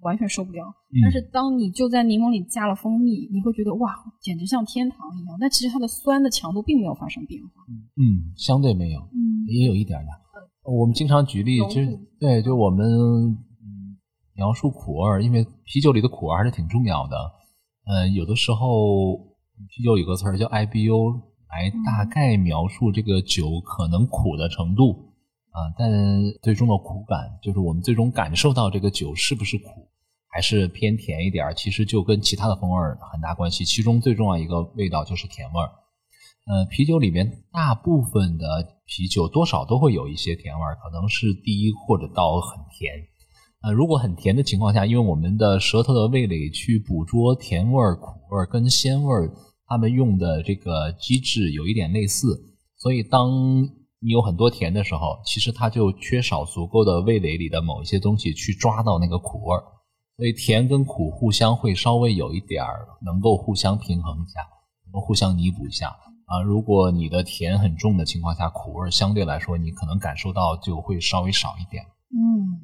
[0.00, 0.62] 完全受不了，
[0.92, 5.36] 嗯但是当你就在柠檬里加了蜂蜜，你会觉得哇，简直像天堂一样。
[5.40, 7.50] 但其实它的酸的强度并没有发生变化。
[7.96, 10.10] 嗯，相对没有，嗯，也有一点儿的。
[10.70, 13.38] 我们经常举例，其实对，就我们嗯
[14.38, 17.16] 描述苦味，因为啤酒里的苦味还是挺重要的。
[17.86, 19.16] 呃，有的时候
[19.68, 21.20] 啤酒有个词儿叫 IBU，
[21.50, 25.06] 来大概描述这个酒可能苦的程度
[25.50, 25.90] 啊、但
[26.40, 29.88] 最终的苦感就是我们最终感受到这个酒是不是苦，
[30.28, 32.76] 还是偏甜一点儿，其实就跟其他的风味
[33.10, 33.64] 很大关系。
[33.64, 35.68] 其中最重要一个味道就是甜味儿。
[36.46, 38.44] 呃，啤酒里面大部分的
[38.86, 42.94] 啤酒多少都会有一些甜味儿，可能是低或者到很甜。
[43.60, 49.32] 呃，如果很甜的情况下，因为我们的舌头的味蕾去捕捉甜味儿、苦味儿跟鲜味儿，
[49.66, 52.40] 它们用的这个机制有一点类似，
[52.76, 53.28] 所以当
[54.00, 59.64] 你有很多甜的时候，其实它就缺少足够的味蕾里的某一些东西去抓到那个苦味儿，
[60.16, 64.40] 所以甜跟苦互相会稍微有一点儿能够互相平衡一下，
[64.92, 65.88] 能互相弥补一下。
[66.26, 71.82] 啊，如果你的甜很重的情况下，苦味相对来说你可能感受到就会稍微少一点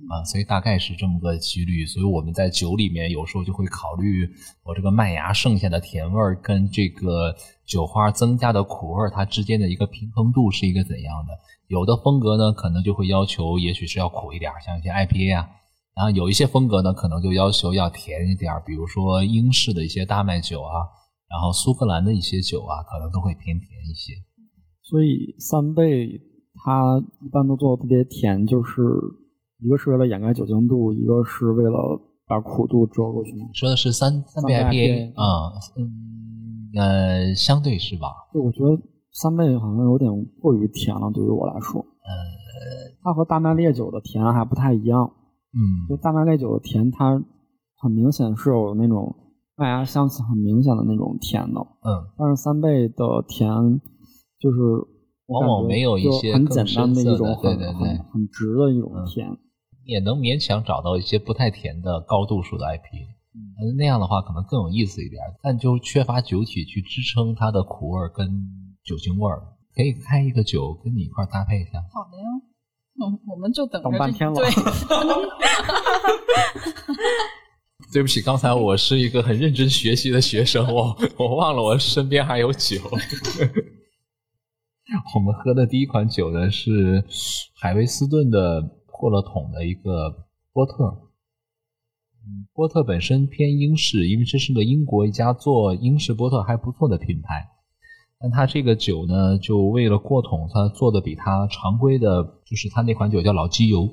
[0.09, 1.85] 啊，所以大概是这么个几率。
[1.87, 4.29] 所以我们在酒里面有时候就会考虑
[4.63, 7.35] 我这个麦芽剩下的甜味儿跟这个
[7.67, 11.33] 酒花增加的苦味儿它之间的一个平衡度是一个怎样的。
[11.69, 15.49] 有的风格呢，可能就会要求也许是要苦一点，像一些 IPA 啊。
[15.97, 20.85] 然后有一些风格呢，可能就要求要甜一点，比如说英式的一些大麦酒啊，
[21.31, 24.13] 然后苏格兰的一些酒啊，可能都会偏甜一些。
[24.83, 26.21] 所以三倍
[26.63, 28.83] 它一般都做的特别甜，就是
[29.65, 31.79] 一个是为了掩盖酒精度，一个是为了
[32.27, 33.33] 把苦度遮过去。
[33.55, 38.09] 说的是三三倍 IPA 啊，嗯呃，相对是吧？
[38.33, 38.79] 就我觉得
[39.13, 40.11] 三倍好像有点
[40.41, 41.81] 过于甜了，对于我来说。
[41.81, 45.11] 呃，它和大麦烈酒的甜还不太一样。
[45.55, 47.23] 嗯就嗯大麦烈酒的甜，它
[47.79, 49.15] 很明显是有那种
[49.57, 53.49] 麦芽香气很明显的那种甜的，嗯，但是三倍的甜
[54.41, 54.59] 就是
[55.29, 59.29] 往往没有一些很简单的一种很很很直的一种嗯甜。
[59.85, 63.07] 也能勉强找到一些不太甜的高度数的 IPA。
[63.35, 68.29] 嗯，那样的话可能更有意思一点，但就缺乏酒体去支撑它的苦味跟
[68.85, 69.43] 酒精味儿。
[69.75, 71.83] 可以开一个酒跟你一块儿搭配一下。
[71.93, 72.25] 好的呀。
[72.97, 74.49] 嗯，我们就等着等半天了对，
[77.93, 82.77] 对不起，刚才我是一个很认真学习的学生，我 我忘了我身边还有酒。
[85.17, 87.05] 我们喝的第一款酒呢是
[87.61, 88.63] 海威斯顿的
[88.99, 91.11] 破了桶的一个波特。
[92.27, 97.51] 嗯，波特本身偏英式，因为这是个英国一家做英式波特还不错的品牌。
[98.19, 103.85] 但它这个酒呢，就为了过桶，它做的比它常规的，就是它那款酒叫老机油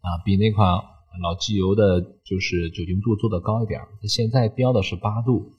[0.00, 0.66] 啊，比那款
[1.22, 3.80] 老机油的，就是酒精度做的高一点。
[4.08, 5.52] 现在标的是八度，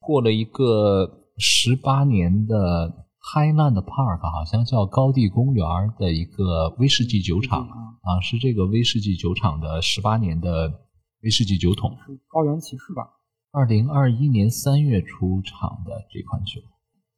[0.00, 5.66] 过了一个十八年的 Highland Park，好像叫高地公园
[5.98, 7.60] 的一个威士忌酒厂
[8.00, 10.72] 啊，是这个威士忌酒厂的十八年的
[11.22, 13.02] 威士忌酒桶，是高原骑士吧？
[13.52, 16.60] 二零二一年三月出厂的这款酒。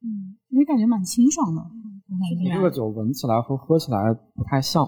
[0.02, 4.84] 嗯，你感觉蛮清爽的，我感觉这个酒闻起来和喝起来不太像，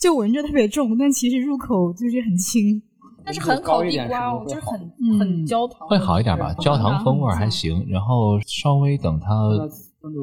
[0.00, 2.82] 就闻着特别重，但其实入口就是很轻。
[3.24, 9.50] 但是很烤地瓜哦，温度高一点就是很很焦糖，会好一点吧，焦糖风味还行，然后稍微等它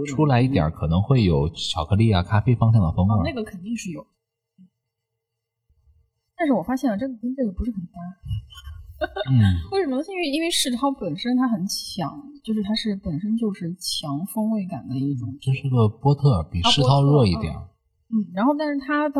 [0.07, 4.05] 出来一点，可能会有巧克力啊、咖啡方向的风味，哦那个肯定是有。
[6.37, 7.99] 但是我发现了，这个跟这个不是很搭。
[9.31, 9.39] 嗯，
[9.71, 10.03] 为什么呢？
[10.07, 12.11] 因为因为世涛本身它很强，
[12.43, 17.67] 就是它是本身就是强风味感的一种，这是个波特，比世涛弱一点儿。
[18.09, 19.19] 嗯，然后但是它的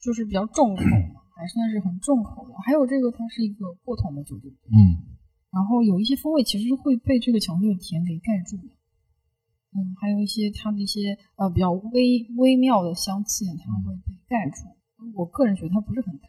[0.00, 0.82] 就是比较重口
[1.14, 2.54] 嘛， 还算是很重口的。
[2.64, 4.70] 还有这个它是一个过桶的酒对不对？
[4.70, 5.10] 嗯
[5.52, 8.64] 然后有一些风味其实是会被这个强烈的甜给盖住的。
[9.74, 14.68] 嗯，还有一些它的一些呃比较微微妙的香气，它会被盖住。
[15.14, 16.28] 我个人觉得它不是很搭。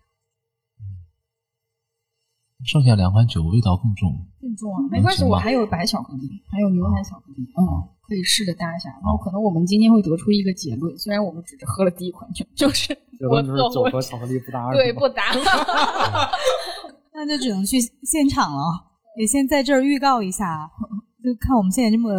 [2.64, 4.26] 剩下两款酒味道更重。
[4.40, 7.62] 更重啊，没关系，我还有白巧克力，还有牛奶巧克力，嗯，
[8.08, 8.90] 可以试着搭一下。
[8.90, 12.88] 然后可能我们今天会得出一个结论，虽然我们只是喝了第一款酒，就是
[13.20, 14.72] 结我论就是酒和巧克力不搭。
[14.72, 15.24] 对不搭。
[17.14, 18.64] 那就只能去现场了。
[19.20, 20.72] 也先在这儿预告一下，
[21.22, 22.10] 就看我们现在这么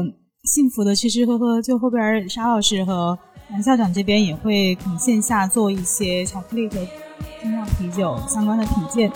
[0.45, 3.19] 幸福的吃吃喝喝，就后边沙老师和
[3.49, 6.77] 南校长这边也会可能线下做一些巧克力和
[7.41, 9.11] 精酿啤酒相关的品鉴。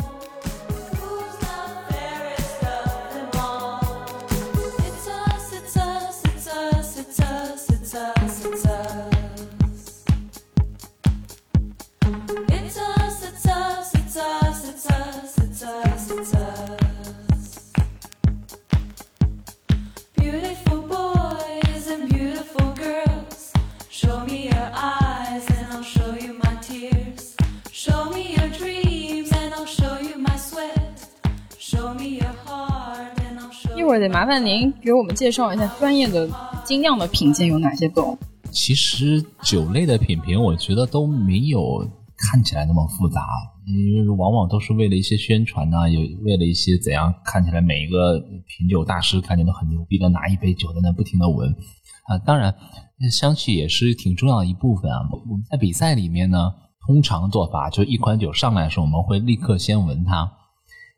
[33.98, 36.28] 得麻烦您给我们介绍一下专业的
[36.64, 38.16] 精酿的品鉴有哪些豆。
[38.50, 41.86] 其实酒类的品评，我觉得都没有
[42.16, 43.26] 看起来那么复杂，
[43.66, 51.54] 因为往往都是为了一些宣传呐、有为了一些怎样看起来每一个品酒大师看起来都很牛逼的拿一杯酒在那不停的闻
[52.06, 52.16] 啊。
[52.18, 52.54] 当然，
[53.10, 54.98] 香气也是挺重要的一部分啊。
[55.28, 56.52] 我们在比赛里面呢，
[56.86, 60.32] 通常做法就一款酒上来的时候，我们会立刻先闻它，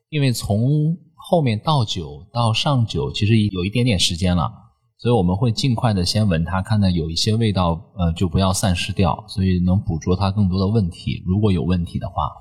[0.08, 0.96] 因为从
[1.30, 4.50] 后面倒酒到上酒，其实有一点点时间了。
[4.98, 11.22] 所以我们会尽快的先闻它，看看有一些味道，呃，就不要散失掉，所以能捕捉它更多的问题。
[11.24, 12.32] 如果有问题的话，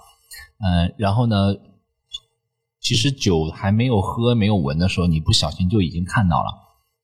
[0.57, 1.53] 呃，然后呢，
[2.81, 6.49] 其实酒还没有喝、没有闻的时候，你不小心就已经看到了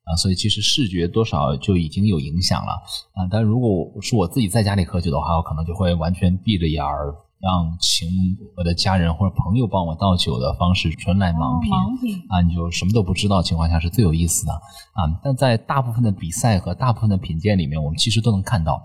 [0.06, 2.72] 啊、所以其实视觉多少就已经有影响了
[3.14, 7.16] 啊、但如果是我自己在家里喝酒的话，我可能就会完全闭着眼儿，
[7.46, 8.10] 让请
[8.58, 11.72] 我的家人或者朋友帮我倒酒的方式，纯来盲品。
[11.72, 15.06] 盲品啊，你就什么都不知道情况下是最有意思的啊。
[15.24, 18.82] 但在大部分的比赛和大部分的品鉴里面，我们其实都能看到，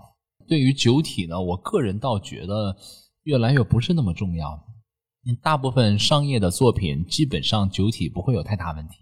[0.47, 2.77] 对于酒体呢，我个人倒觉得
[3.23, 4.63] 越来越不是那么重要。
[5.41, 8.93] 大部分商业的作品，基本上酒体不会有太大问题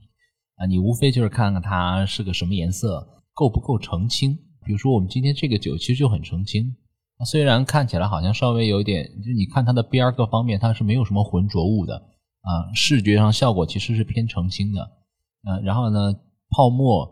[0.55, 4.37] 啊，你无非就是看看它是个什么颜色，够不够澄清。
[4.63, 6.88] 比如说我们今天这个酒其实就很澄清，啊
[7.25, 11.95] 虽然看起来好像稍微有点，就你看它的边儿各方面，它是没有什么浑浊物的
[12.41, 14.81] 啊，视觉上效果其实是偏澄清的。
[15.43, 16.13] 呃，然后呢，
[16.49, 17.03] 泡沫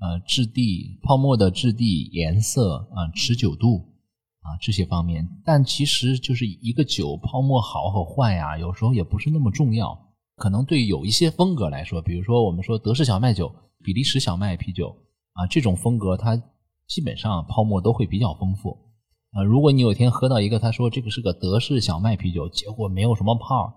[0.00, 3.86] 呃质地、泡沫的质地、颜色啊、持久度
[4.40, 9.96] 啊这些方面，但其实就是一个酒泡沫好和坏呀、有时候也不是那么重要。
[10.36, 13.54] 可能对有一些风格来说，比如说我们说德式小麦酒、
[13.84, 14.88] 比利时小麦啤酒
[15.34, 16.36] 啊这种风格，它
[16.88, 18.76] 基本上泡沫都会比较丰富。
[19.32, 23.72] 啊，如果你有一天喝到一个他说这个是个德式小麦啤酒，结果没有什么泡，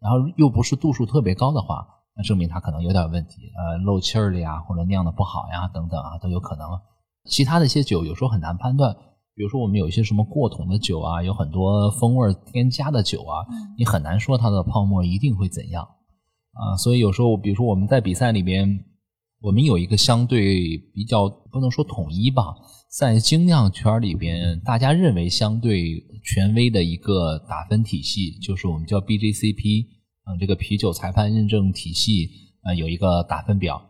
[0.00, 1.86] 然后又不是度数特别高的话，
[2.16, 6.66] 那证明它可能有点问题，呃，漏气儿了呀，或者酿的不好呀，等等啊，都有可能。
[7.24, 8.94] 其他的一些酒有时候很难判断，
[9.34, 13.46] 比如说我们有一些什么过桶的酒啊，有很多风味添加的酒啊，
[13.78, 15.84] 你很难说它的泡沫一定会怎样
[16.52, 16.76] 啊。
[16.76, 18.84] 所以有时候，比如说我们在比赛里边，
[19.40, 22.54] 我们有一个相对比较不能说统一吧，
[22.98, 29.86] 在精酿圈里边，大家认为相对权威的一个打分体系，就是我们叫 BJCP，
[30.24, 32.28] 嗯、这个啤酒裁判认证体系，
[32.64, 33.80] 呃，有一个打分表，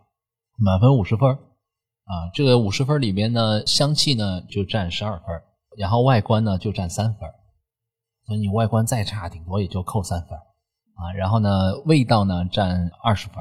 [0.59, 5.27] 满分五十分啊，这个五十分里边呢，香气呢就占十二分，
[5.79, 7.21] 然后外观呢就占三分，
[8.27, 11.13] 所以你外观再差，顶多也就扣三分啊。
[11.17, 13.37] 然后呢，味道呢占二十分，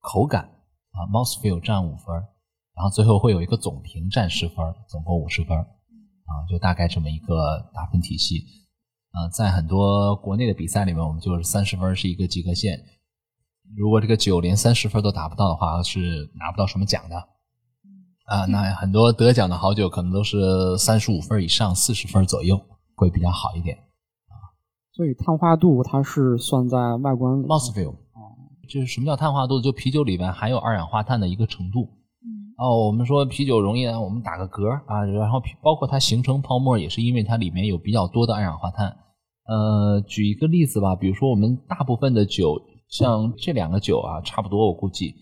[0.00, 0.48] 口感
[1.00, 2.14] 啊 mouthfeel 占五分，
[2.74, 8.44] 然后最后会有一个总评占十分，总共五十分啊，就大概这么一个打分体系。
[9.12, 12.78] 啊，在很多国内的比赛里面，我们就是三十分是一个及格线。
[13.76, 17.16] 如果这个酒连三十分都达不到的话，是拿不到什么奖的。
[18.26, 22.60] 啊，那很多得奖的好酒可能都是三十五分以上，四十分左右
[22.94, 23.76] 会比较好一点。
[23.76, 24.34] 啊
[24.92, 27.40] 所以碳化度它是算在外观。
[27.40, 27.96] mouthfeel，
[28.70, 29.60] 就是什么叫碳化度？
[29.60, 31.88] 就啤酒里面含有二氧化碳的一个程度。
[32.56, 38.96] 哦，我们说啤酒容易，我们打个嗝啊，然后包括它形成泡沫，也是因为它里面有比较多的二氧化碳。
[39.46, 45.14] 呃，举一个例子吧，比如说我们大部分的酒，像这两个酒啊，差不多，我估计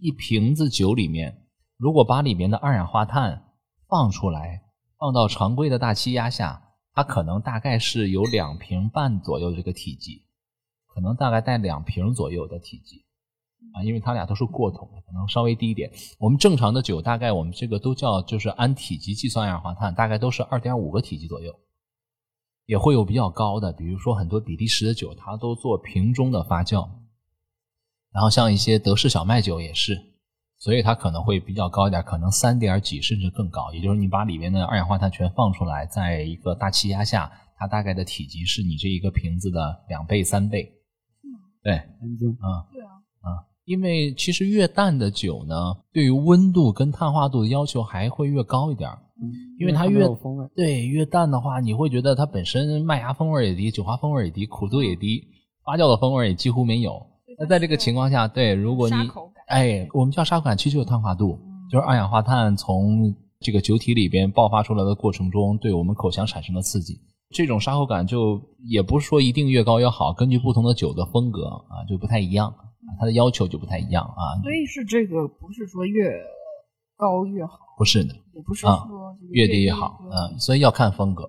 [0.00, 1.42] 一瓶子酒里面，
[1.76, 3.42] 如果把里面的二氧化碳
[3.86, 4.62] 放出来，
[4.98, 6.62] 放到常规的大气压下，
[6.94, 10.22] 它可能大概是有两瓶半左右这个体积，
[10.94, 13.04] 可能大概带两瓶左右的体积。
[13.72, 15.90] 啊，因为它俩都是过桶的，可能稍微低一点。
[16.18, 21.52] 我们正常的酒，大概我们这个都叫就是按体积计算二氧化碳，大概都是二点五个体积左右，
[22.66, 26.88] 也会有比较高的，比如说很多比利时的酒，它都做瓶中的发酵
[28.12, 29.98] 然后像一些德式小麦酒也是，
[30.58, 33.72] 所以它可能会比较高一点，可能三点几甚至更高。
[33.72, 40.70] 也就是你把里面的二氧化碳全放出来，在一个大气压下，它大概的体积是你这一个瓶子的两倍三倍。
[41.64, 42.28] 对，安静。
[42.40, 42.90] 啊，对啊，
[43.22, 48.88] 啊，因为其实越淡的酒呢，对于温度跟碳化度的要求还会越高一点
[49.20, 50.46] 嗯，因为它没越有风味。
[50.54, 55.26] 对越淡的话，你会觉得它本身麦芽风味也低，酒花风味也低，苦度也低，
[55.64, 57.00] 发酵的风味也几乎没有。
[57.38, 58.94] 那在这个情况下，对，如果你
[59.46, 61.38] 哎，我们叫沙口感，其实就是碳化度，
[61.70, 67.00] 就是二氧化碳从这个酒体里边爆发出来的过程中，对我们口腔产生的刺激。
[67.34, 74.22] 这种沙口感就也不是说一定越高越好，根据不同的酒的风格啊，就不太一样，啊它的要求就不太一样啊。
[74.40, 76.12] 所以是这个不是说越
[76.96, 81.28] 高越好，不是的，也不是啊说越低低越好，对嗯，所以要看风格。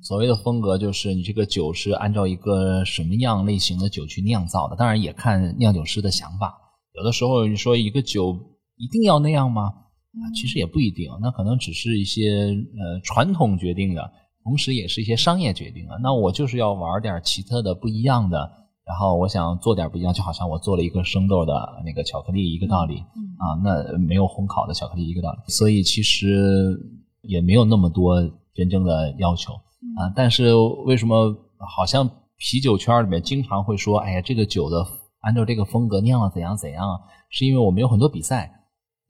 [0.00, 6.58] 所谓的风格就是你这个酒是按照一个什么样类型的酒去酿造的，当然也看酿酒师的想法。
[6.94, 8.36] 有的时候你说一个酒
[8.76, 9.64] 一定要那样吗？
[9.64, 14.02] 啊，其实也不一定，那可能只是一些呃传统决定的，
[14.42, 15.96] 同时也是一些商业决定啊。
[16.02, 18.38] 那我就是要玩点奇特的、不一样的，
[18.84, 21.52] 然后我想做点不一样，就好像我做了一个生豆的
[21.84, 23.02] 那个巧克力一个道理。
[23.42, 26.78] 啊，那没有烘烤的巧克力一个道理，所以其实
[27.22, 28.22] 也没有那么多
[28.54, 29.52] 真正的要求
[29.96, 30.12] 啊。
[30.14, 30.54] 但是
[30.86, 34.86] 为什么好像啤酒圈里面经常会说，哎呀，这个酒的
[35.22, 38.52] 按照这个风格酿了怎样怎样，是因为我们有很多比赛。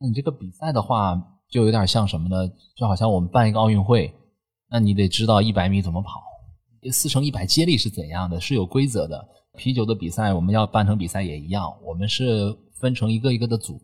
[0.00, 2.50] 那你这个比赛的话，就有点像什么呢？
[2.74, 4.14] 就好像我们办一个奥运会，
[4.72, 6.22] 那你得知道一百米怎么跑，
[6.90, 9.28] 四乘一百接力是怎样的，是有规则的。
[9.54, 13.74] 啤酒的比赛我们要办成比赛也一样，我们是分成一个一个的组。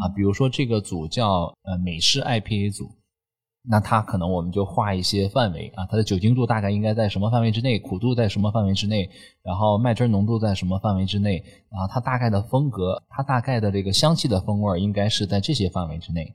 [0.00, 2.90] 啊，比如说这个组叫呃美式 IPA 组，
[3.68, 9.10] 那它可能我们就画一些范围啊，它的酒精度大概应该在什么范围之内，苦度在什么范围之内，
[9.42, 16.34] 然后麦汁浓度在什么范围之内，啊，它大概的风格，它大概的这个香气的风味应该是在这些范围之内，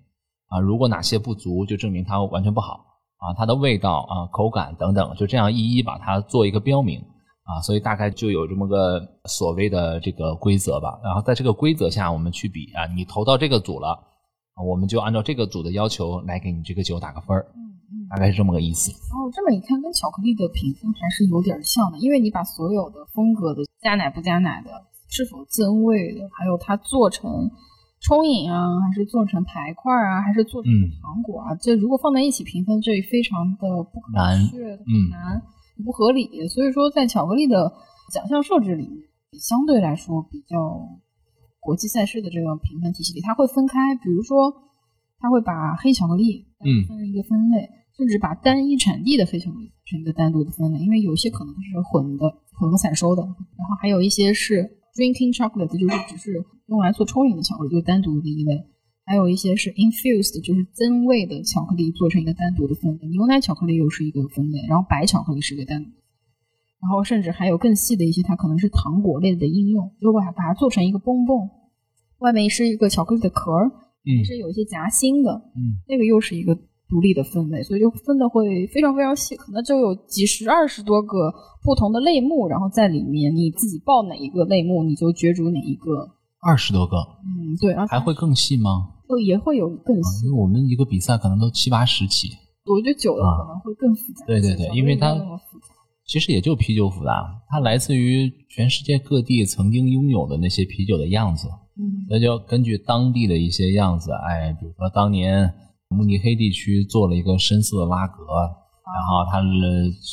[0.49, 2.85] 啊，如果哪些不足，就证明它完全不好
[3.25, 7.03] 啊，它的味道啊、口感等等，就这样一一把它做一个标明。
[7.45, 10.99] 啊，所以大概就有这么个所谓的这个规则吧。
[11.03, 13.89] 然后在这个规则下，我们去比啊，你投到这个组了，
[14.55, 17.45] 啊我们就按照这个组的要求来给你这个酒打个分儿，
[18.09, 18.89] 大概是这么个意思。
[18.91, 24.71] 哦，这么一看，跟巧克力的评分还是有点像的，因为你把所有的风格的加奶不加奶的，
[25.07, 27.51] 是否增味的，还有它做成
[28.05, 30.93] 冲饮啊，还是做成排块啊，还是做成嗯。
[31.01, 35.41] 糖果啊，这如果放在一起评分，这非常的不可难确，嗯很难，
[35.83, 36.47] 不合理。
[36.47, 37.73] 所以说，在巧克力的
[38.13, 38.97] 奖项设置里面，
[39.41, 40.87] 相对来说比较
[41.59, 44.53] 国际赛事的这个评分体系里，它会分开，比如说，
[45.17, 58.63] 它会把黑巧克力嗯分一个分类，甚至把单一产地的黑巧克力成一个单独的分类，因为有些可能是混的、混合采收的，然后还有一些是 drinking chocolate，就是只是用来做冲饮的巧克力，就单独的一类。
[59.05, 65.95] 还有一些是 infused，就是增味的巧克力做成一个单独的分类，牛奶巧克力又是一个分类，然后白巧克力是一个单独的
[66.81, 71.49] 然后甚至还有更细的一些，它可能是糖果类的应用，如果把它做成一个蹦蹦，
[72.19, 73.71] 外面是一个巧克力的壳儿，
[74.05, 74.25] 嗯。
[74.25, 81.33] 是有一些夹心的，嗯，那个又是一个独立的分类，所以就分的会非常非常细，可能就有几十、二十多个
[81.63, 86.09] 不同的类目，然后在里面你自己报哪一个类目，你就角逐哪一个。
[86.47, 88.91] 二十多个，嗯，对，还会更细吗？
[89.09, 90.39] 就也会有更啊细因为。
[90.39, 92.29] 我们一个比赛可能都七八十起，
[92.65, 94.25] 我觉得酒的啊可能会更复杂。
[94.27, 95.15] 对对对因为它
[96.05, 101.47] 其实也就啤酒复杂，它来自于全世界各地曾经拥有的那些啤酒的样子，
[101.79, 105.51] 嗯那就根据当地的一些样子，哎，比如说当年
[105.89, 109.47] 慕尼黑地区做了一个深色的拉格，然后它的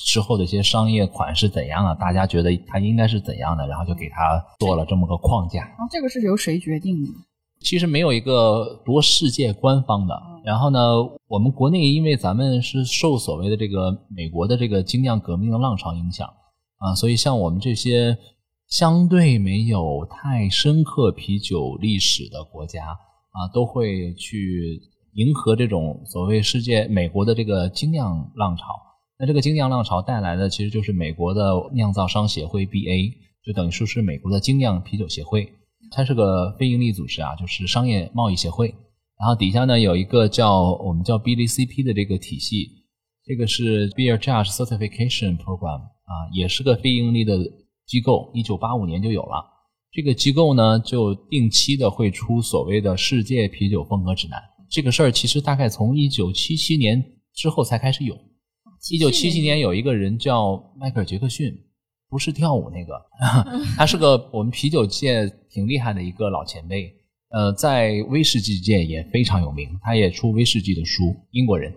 [0.06, 5.60] 之后的一些商业款是怎样的，大家觉得它应该是怎样的，然后就给它做了这么个框架。
[5.60, 7.08] 然后这个是由谁决定的？
[7.60, 10.14] 其实没有一个多世界官方的。
[10.44, 10.80] 然后呢，
[11.28, 16.28] 我们国内因为咱们是受所谓的这个美国的这个精酿革命的浪潮影响
[16.78, 18.18] 啊，所以像我们这些
[18.66, 24.80] 相对没有太深刻啤酒历史的国家啊，都会去
[25.14, 28.64] 迎合这种所谓世界美国的这个精酿浪潮。
[29.18, 33.12] 那这个精酿浪潮带来的其实就是美国的酿造商协会 BA，
[33.44, 35.52] 就等于说是美国的精酿啤酒协会。
[35.90, 38.74] 它是个非营利组织啊，就是商业贸易协会。
[39.18, 42.68] 然后底下呢有一个叫我们叫 BDCP 的这个体系，
[43.24, 47.38] 这个是 Beer Judge Certification Program 啊，也是个非盈利的
[47.86, 49.44] 机构，一九八五年就有了。
[49.92, 54.42] 这个机构呢就定期的会出所谓的世界啤酒风格指南。
[54.72, 57.04] 这个事儿其实大概从一九七七年
[57.34, 58.18] 之后才开始有。
[58.90, 61.54] 一九七七年有一个人叫迈克尔·杰克逊，
[62.08, 62.94] 不是跳舞那个，
[63.76, 66.90] 他是个我们啤酒界挺厉害的一个老前辈，
[67.28, 71.70] 呃，在威士忌界也非常有名，他也出威士忌的书，英国人。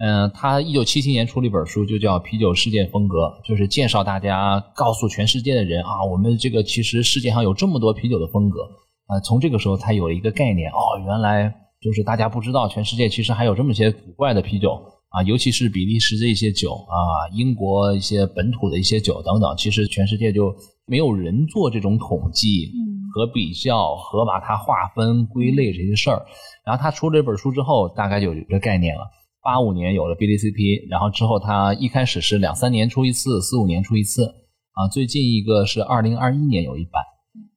[0.00, 3.16] 嗯、他一九七七年出了一本书，就叫《啤酒世界风格》，
[3.48, 8.60] 就是介绍大家，告诉全世界的人啊，我们这个其实世界上有这么多啤酒的风格。
[9.06, 11.54] 啊、从这个时候他有了一个概念，哦，原来
[11.84, 20.50] 就是大家不知道，全世界其实还有这么些古怪的啤酒啊，尤其是比利时的一些酒啊，英国一些本土的一些酒等等，其实全世界就
[20.86, 22.72] 没有人做这种统计
[23.12, 26.24] 和比较和把它划分归类这些事儿。
[26.64, 29.02] 然后他出了这本书之后，大概就有这个概念了。
[29.42, 34.24] 八五年有了 BDCP，然后之后他一开始是两三年出一次，四五年出一次
[34.72, 34.88] 啊。
[34.88, 37.02] 最近一个是二零二一年有一版，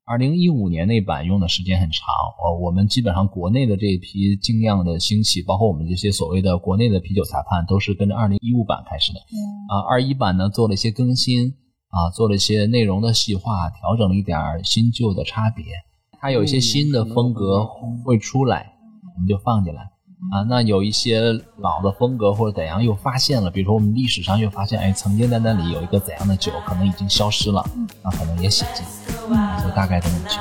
[0.10, 2.08] 二零一五年那版用的时间很长。
[2.42, 9.20] 哦，我们基本上国内的这一批精酿的兴起，包括我们这些所谓的国内的啤酒裁判，都是跟着二零一五版开始的。
[9.68, 11.54] 啊，二一版呢做了一些更新
[11.90, 15.66] 啊，做了一些内容的细化，调整了一点儿新旧的差别。
[16.22, 17.66] 它有一些新的风格
[18.06, 18.72] 会出来，
[19.14, 19.82] 我们就放进来。
[20.32, 21.20] 啊，那有一些
[21.58, 27.62] 老的风格或者怎样又发现了，比如说我们历史上又发现，哎，曾经在那里有一个怎样的酒，可能已经消失了，
[28.02, 28.86] 那可能也写进，
[29.30, 30.38] 我大概能记。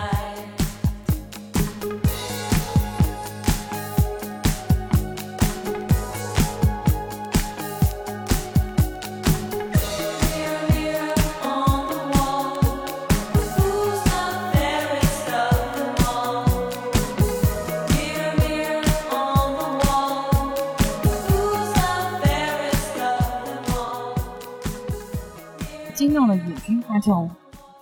[25.94, 27.26] 惊尿了眼睛，他叫。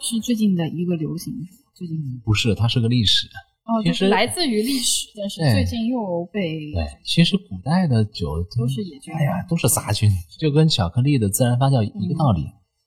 [0.04, 1.32] 是最近的一个流行，
[1.74, 3.26] 最近不是，它是个历史。
[3.64, 12.42] 哦，就是来自于历史，但是最近又被对，其实古代的酒都是野菌哎呀，都是杂菌，就跟巧克力的自然发酵一个道理。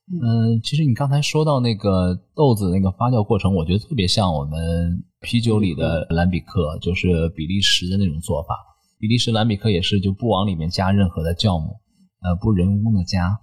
[0.09, 8.55] 嗯、其实你刚才说到那个豆子那个发酵过程，我觉得特别像我们啤酒里的蓝比克，就是比利时的那种做法。
[8.99, 11.75] 比利时蓝比克也是就不往里面加任何的酵母，
[12.21, 13.35] 呃，不人工的加。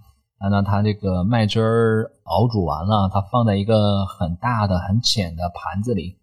[0.49, 6.17] 那它这个麦汁儿熬煮完了，它放在一个很大的、很浅的盘子里，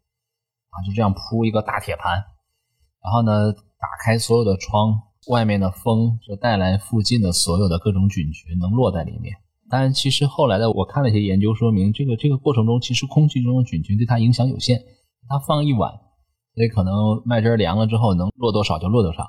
[0.70, 2.24] 啊，就这样铺一个大铁盘，
[3.02, 9.34] 然后呢，打开所有的窗，外面的风就带来附近的所有的各种菌群能落在里面。
[9.70, 14.78] 当然，其实后来的我看了一些研究说明，这个这个过程中，其实空气中的菌群对它影响有限。
[15.28, 15.92] 它放一晚，
[16.54, 19.22] 所以可能麦汁凉了之后能落多少就落多少。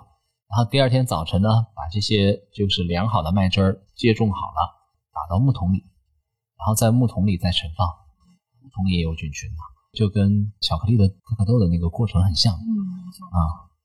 [0.49, 4.82] 然后第二天早晨呢，把这些就是凉好的麦汁儿接种好了，
[5.23, 5.77] 打到木桶里，
[6.59, 7.87] 然后在木桶里再盛放。
[8.61, 9.63] 木桶里也有菌群嘛，
[9.93, 12.53] 就跟巧克力的可可豆的那个过程很像。
[12.55, 12.67] 嗯，
[13.31, 13.39] 啊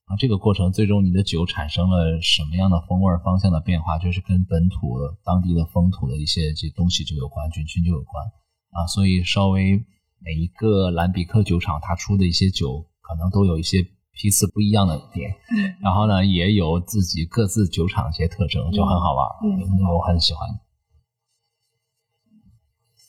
[0.07, 8.25] 啊，这个过程最终你的酒产生了什么样的风味方向的变化，就是跟本土当地的风土的一些这东西就有关，菌群就有关
[8.73, 8.87] 啊。
[8.89, 9.79] 所以稍微
[10.19, 15.35] 每一个兰比克酒厂它出的一些酒，可能都有一些批次不一样的点，
[15.81, 20.49] 然后呢，也有自己各自酒厂一些特征，就很好玩，嗯我很喜欢。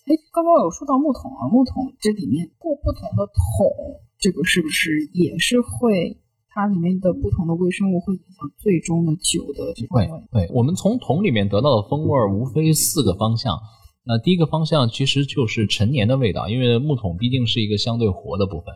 [0.10, 6.20] 哎，刚刚有说到木桶啊，木桶这里面过不同的桶，这个是不是也是会
[6.50, 13.56] 它里面的不同的微生物会影响最终的酒的这个会会，我们从桶里面得到的风味儿无非四个方向。
[14.04, 18.74] 那第一个方向其实就是陈年的味道，因为木桶毕竟是一个相对活的部分，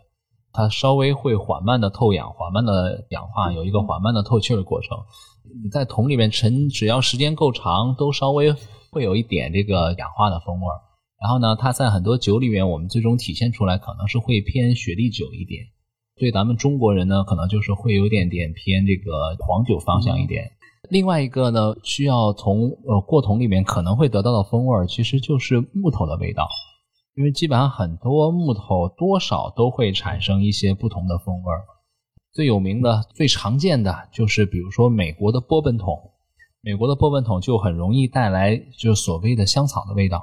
[0.52, 4.96] 它稍微会缓慢的透氧、缓慢的氧化，有一个缓慢的透气的过程。
[5.64, 8.54] 你在桶里面陈，只要时间够长，都稍微
[8.92, 10.93] 会有一点这个氧化的风味儿。
[11.24, 15.64] 然后呢，它在很多酒里面，我们最终体现出来可能是会偏雪莉酒一点。
[16.16, 20.52] 对咱们中国人呢，可能就是会有点点偏这个黄酒方向一点。
[20.90, 26.46] 另外一个呢，需要从呃过桶里面可能会得到的风味儿，其实就是木头的味道，
[27.14, 31.64] 因为基本上很多木头多少都会产生一些不同的风味儿。
[32.34, 35.98] 最有名的、最常见的就是比如说美国的波本桶，
[36.60, 40.22] 美国的波本桶就很容易带来就是所谓的香草的味道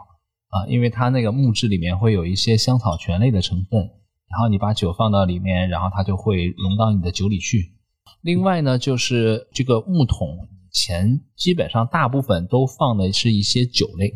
[0.52, 3.80] 啊，因为它那个木质里面会有一些香草醛类的成分，
[4.30, 7.74] 然后你把酒放到里面，然后它就会融到你的酒里去。
[8.22, 14.14] 另外呢，就是这个木桶以前基本上大部分都放的是一些酒类，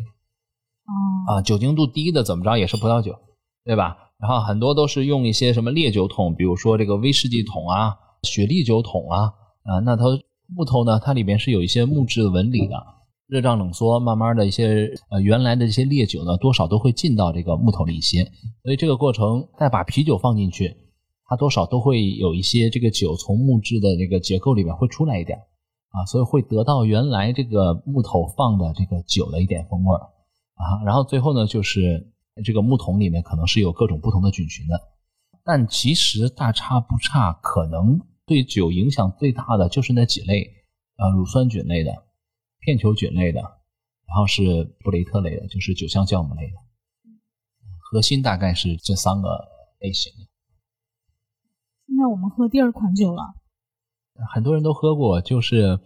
[1.26, 3.18] 啊，酒精度低的怎么着也是葡萄酒，
[3.64, 3.96] 对吧？
[4.18, 9.24] 然后很多都是用一些什么烈酒桶，比如说这个威士忌桶啊、雪莉酒桶啊，
[9.64, 10.04] 啊，那它
[10.54, 12.76] 木头呢，它里面是有一些木质纹理的，
[13.28, 18.24] 热胀冷缩，慢慢的一些呃原来的这些烈酒呢，多少都会进到这个木头里一些，
[18.62, 20.76] 所以这个过程再把啤酒放进去，
[21.24, 25.38] 它多少都会有一些这个酒从木质的这个结构里面会出来一点
[25.90, 29.96] 啊，所以会得到原来这个木头放的这个酒的一点风味。
[30.54, 30.84] 啊。
[30.84, 32.12] 然后最后呢，就是
[32.44, 34.80] 这个木桶里面可能是有各种不同的菌群的，
[35.44, 40.46] 但其实大差不差，可能对酒影响最大的就是那几类，
[40.96, 41.90] 呃，乳酸菌类的、
[42.66, 46.56] 片球菌类的，然后是布雷特类的，就是酒香酵母类的。
[47.78, 49.28] 核心大概是这三个
[49.78, 50.18] 类型的。
[51.86, 53.22] 现在我们喝第二款酒了，
[54.34, 55.78] 很多人都喝过，就是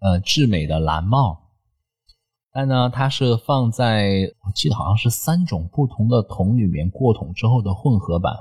[0.00, 1.54] 呃智美的蓝帽，
[2.52, 8.34] 但呢它是放在我记得好像是三种不同的桶里面过桶之后的混合版。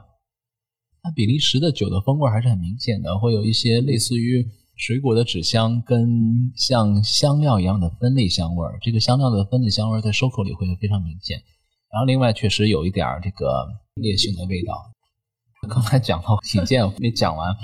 [1.02, 4.46] 它比利时的酒的风味还是很明显的，会有一些类似于
[4.78, 8.78] 水果的纸香跟像香料一样的分类香味儿。
[8.82, 11.38] 这个香料的分类香味儿在收口里会非常明显。
[11.92, 14.74] 然后另外确实有一点儿这个烈性的味道。
[15.68, 17.56] 刚才讲到品鉴没讲完，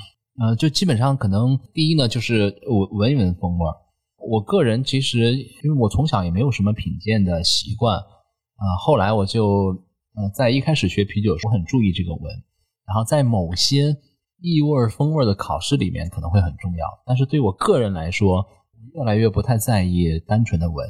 [0.41, 3.75] 呃，就基本上可能第一呢就是闻闻一闻风味儿。
[4.17, 9.67] 我个人其实因为我从小也没有什么品鉴的习惯，啊、后来我就
[10.15, 12.33] 呃在一开始学啤酒的时候我很注意这个闻，
[12.87, 13.95] 然后在某些
[14.43, 18.45] 异味风味的考试里面可能会很重要，但是对我个人来说，
[18.93, 20.85] 越来越不太在意单纯的闻。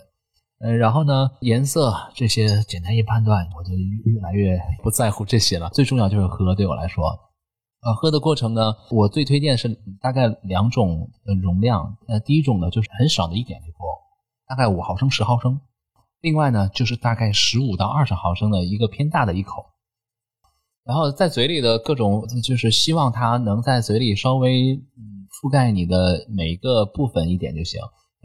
[0.60, 5.70] 呃，然后呢，颜色这些简单一判断，我就越来越不在乎这些了。
[5.70, 7.04] 最重要就是喝，对我来说，
[7.84, 9.70] 呃，喝的过程呢，我最推荐是
[10.02, 11.12] 大概两种
[11.44, 11.96] 容量。
[12.08, 13.86] 呃，第一种呢就是很少的一点就够，
[14.48, 15.62] 大概五毫升、十毫升。
[16.22, 19.64] 另外呢就是大概十五到二十毫升的一个偏大的一口。
[20.86, 24.76] 然后在嘴里的各种，就是希望它能在嘴里稍微
[25.32, 27.80] 覆盖你的每一个部分一点就行。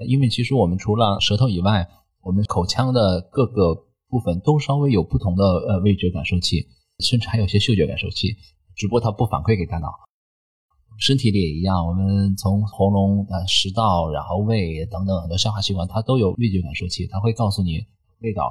[0.07, 1.87] 因为其实我们除了舌头以外，
[2.21, 3.75] 我们口腔的各个
[4.09, 6.67] 部分都稍微有不同的呃味觉感受器，
[6.99, 8.35] 甚至还有些嗅觉感受器，
[8.77, 9.89] 只不过它不反馈给大脑。
[10.99, 17.79] 身体里也一样，我们从喉咙、呃食道，然后胃等等很多消化器官，它都有味觉感受器，它会告诉你
[18.21, 18.51] 味道，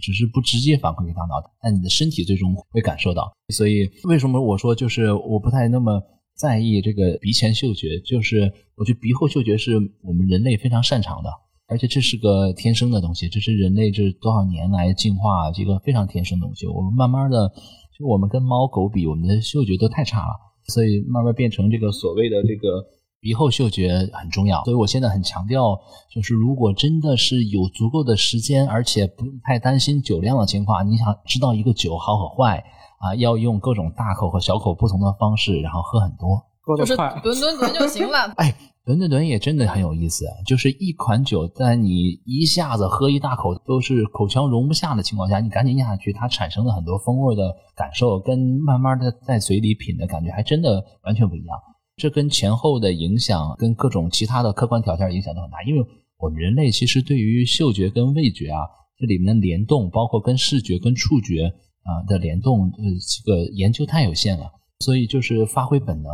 [0.00, 3.32] 只是不直接反馈给大脑，但你的身体最终会感受到。
[3.52, 6.00] 所以为什么我说就是我不太那么
[6.36, 11.28] 在意这个鼻前嗅觉，就是我觉得鼻后嗅觉是我们人类非常擅长的，
[11.68, 16.66] 而且这是个天生的东西，这是人类这多少年来进化这个非常天生的东西。
[16.66, 17.52] 我们慢慢的，
[17.98, 20.34] 就我们跟猫狗比，我们的嗅觉都太差了，
[20.68, 22.84] 所以慢慢变成这个所谓的这个
[23.22, 24.64] 鼻后嗅觉很重要。
[24.64, 25.78] 所以我现在很强调，
[26.10, 32.58] 就是如果真的是有足够的时间，而且不用太担心酒量的情况，你想知道一个酒好和坏
[32.98, 36.42] 啊，要用各种大口和小口不同的方式，然后喝很多。
[36.76, 38.32] 就是喝得快，吨吨吨就行了。
[38.36, 38.54] 哎，
[38.84, 51.56] 吨吨吨也真的很有意思，就是一款酒在你一下子喝一大口都是口腔容不下的情况下，你赶紧咽下去，它产生的很多风味的感受，跟慢慢的在嘴里品的感觉还真的完全不一样。
[51.96, 55.62] 这跟前后的影响，跟各种其他的客观条件影响都很大。
[55.64, 55.86] 因为
[56.18, 58.60] 我们人类其实对于嗅觉跟味觉啊，
[58.96, 61.52] 这里面的联动，包括跟视觉跟触觉
[61.82, 62.84] 啊的联动，呃，
[63.24, 64.50] 这个研究太有限了，
[64.80, 66.12] 所以就是发挥本能。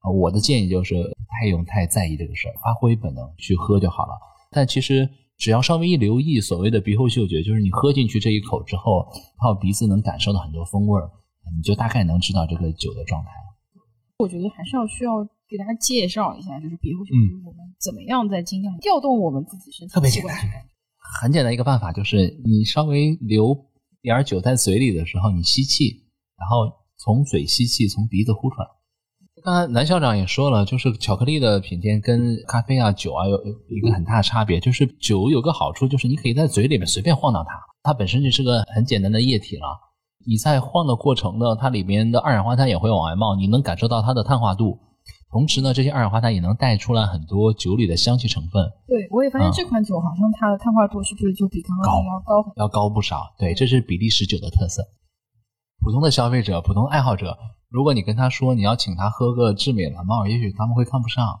[0.00, 4.12] 啊，我的建议就是不太用太在意这个事儿，发挥本能去喝就好了。
[4.50, 9.06] 但其实只要稍微一留意所谓的鼻后嗅觉，就是你喝进去这一口之后，
[9.42, 11.10] 靠鼻子能感受到很多风味儿，
[11.56, 13.30] 你就大概能知道这个酒的状态。
[14.18, 20.36] 我觉得还是要需要给大家介绍一下，就是鼻后嗅嗯觉我们怎么样在尽量调动我们自己身体特别简单。
[21.20, 23.56] 很简单一个办法就是，你稍微留
[24.02, 26.66] 点儿酒在嘴里的时候，你吸气，然后
[26.96, 28.66] 从嘴吸气，从鼻子呼出来。
[29.44, 37.52] 刚才南校长也说了，就是巧克力的品鉴跟咖啡啊、酒啊有有一个很大的差别，就是酒有个好处就是你可以在嘴里面随便晃荡它，
[37.84, 39.78] 它本身就是个很简单的液体了。
[40.28, 44.78] 你在晃的过程呢，它里面的二氧化碳也会往外冒，你能感受到它的碳化度。
[45.30, 48.62] 同时呢，这些二氧化碳也能带出来很多酒里的香气成分。
[48.86, 52.52] 对，我也发现嗯这款酒好像它的碳化度是不是就比刚刚那个要高？
[52.56, 53.22] 要高不少。
[53.38, 54.82] 对，这是比利时酒的特色。
[55.80, 57.34] 普通的消费者、普通爱好者，
[57.70, 61.40] 如果你跟他说你要请他喝个智美蓝帽，也许他们会看不上。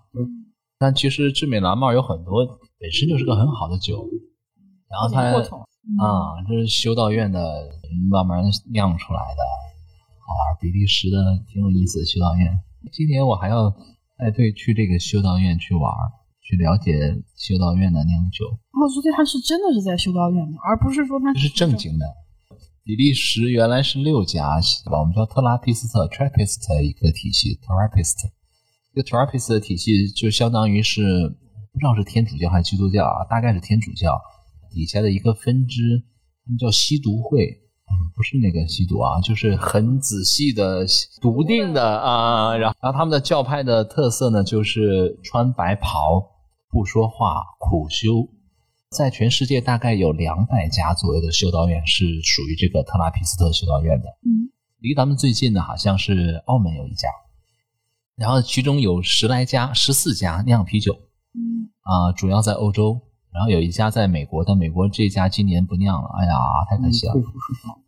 [0.78, 2.46] 但其实智美蓝帽有很多
[2.80, 4.08] 本身就是个很好的酒，
[4.88, 5.30] 然后它
[5.96, 7.40] 啊，这是修道院的
[8.10, 9.40] 慢慢酿出来的，
[10.20, 10.58] 好玩。
[10.60, 11.16] 比利时的
[11.48, 12.60] 挺有意思的修道院。
[12.92, 13.70] 今年我还要
[14.18, 15.90] 带队去这个修道院去玩，
[16.42, 16.92] 去了解
[17.36, 18.44] 修道院的酿酒。
[18.46, 22.04] 哦，所以他是真的是在修道院的，而不是说它这是正经的。
[22.84, 24.60] 比利时原来是六家
[24.90, 28.28] 吧，我们叫特拉皮斯特 （Trappist） 一个体系 （Trappist）。
[28.94, 31.02] 这个 Trappist 的体系就相当于是
[31.72, 34.18] 不知道是天主教还是基督教啊，大概是天主教
[34.78, 36.04] 底下的一个分支，
[36.44, 37.42] 他们叫吸毒会。
[37.90, 40.86] 嗯，不是那个吸毒啊，就是很仔细的
[41.20, 42.56] 笃定的啊。
[42.56, 46.22] 然后，然后他们的教派的特色呢，就是穿白袍、
[46.70, 48.28] 不说话、苦修。
[48.90, 54.08] 在全世界大概有两百家左右的修道院是属于这个特拉皮斯特修道院的。
[54.24, 57.08] 嗯，离咱们最近的好像是澳门有一家，
[58.16, 60.92] 然后其中有十来家、十四家酿啤酒。
[61.34, 63.00] 嗯，啊、主要在欧洲，
[63.32, 66.34] 然后有一家在美国，但美国这家今年不酿了，哎呀，
[66.68, 67.14] 太可惜了。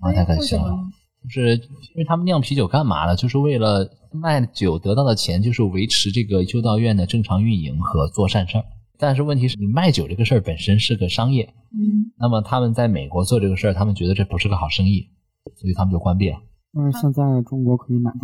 [0.00, 0.76] 啊，太可惜了。
[1.24, 3.14] 就是因为他们酿啤酒干嘛呢？
[3.14, 8.64] 就是为了卖酒得到的钱，就是维持这个修道院的正常运营和做善事儿。
[8.98, 15.08] 但是问题是你卖酒这个事儿本身是个商业，嗯，那么他们在美国做这个事儿，他们觉得这不是个好生意，
[15.56, 16.36] 所以他们就关闭了。
[16.72, 18.18] 但是现在中国可以买到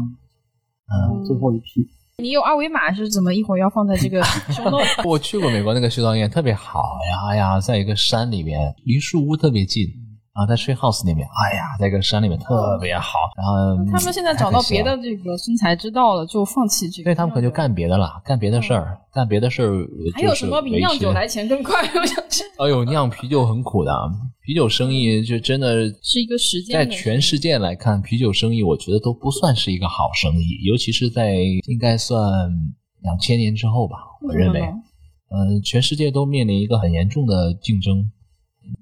[0.89, 1.87] 嗯，最后一批。
[2.23, 3.35] 你有二维码是怎么？
[3.35, 9.87] 一会儿要放在这个 show note 我去过美国那个修道院，特别好呀，哎呀，在一个山里面，离树屋特别近。
[10.37, 13.19] 啊，在 tree house 那边，哎呀，在一个山里面特别好。
[13.37, 17.05] 然后他们现在找到别的这个生财之道了，就放弃这个。
[17.11, 19.87] 对他们可就干别的了，干别的事儿，干别的事儿。
[20.15, 21.27] 还有什么比酿酒来？
[21.27, 21.75] 钱更快？
[21.99, 23.91] 我想知道哎呦，酿啤酒很苦的，
[24.45, 31.35] 啤酒生意就真的是一个时间在全世界来看，啤酒生意我觉得都不算是一个好生意，尤其是在
[31.67, 32.21] 应该算
[33.01, 34.61] 两千年之后吧，我认为
[35.29, 38.11] 嗯、全世界都面临一个很严重的竞争。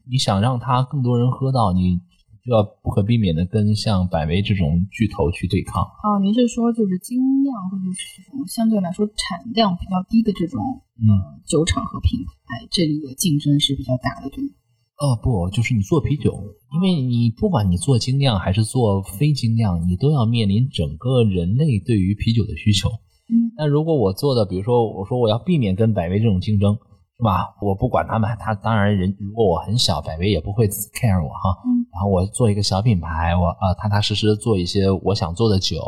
[0.08, 1.98] 你想让它更多人喝到，你
[2.44, 5.82] 就要不可避免的跟像百威这种巨头去对抗。
[5.82, 10.60] 啊，您是说就是精酿或者是这种相对来说产量比较低的这种
[10.96, 14.50] 嗯，酒厂和品牌，这个竞争是比较大的，对吗？
[14.96, 16.32] 哦不，就是你做啤酒，
[16.72, 22.88] 因为你不管你做精酿还是做非精酿，你都要面临整个人类对于啤酒的需求。
[23.26, 26.78] 嗯，那如果我做的，比如说我说我要避免跟百威这种竞争，
[27.16, 27.54] 是吧？
[27.60, 31.56] 我不管他们，他当然人如果我很小，百威也不会 care 我哈。
[31.64, 35.78] 嗯，然后我做一个小品牌，我啊踏踏实实做一些我想做的酒，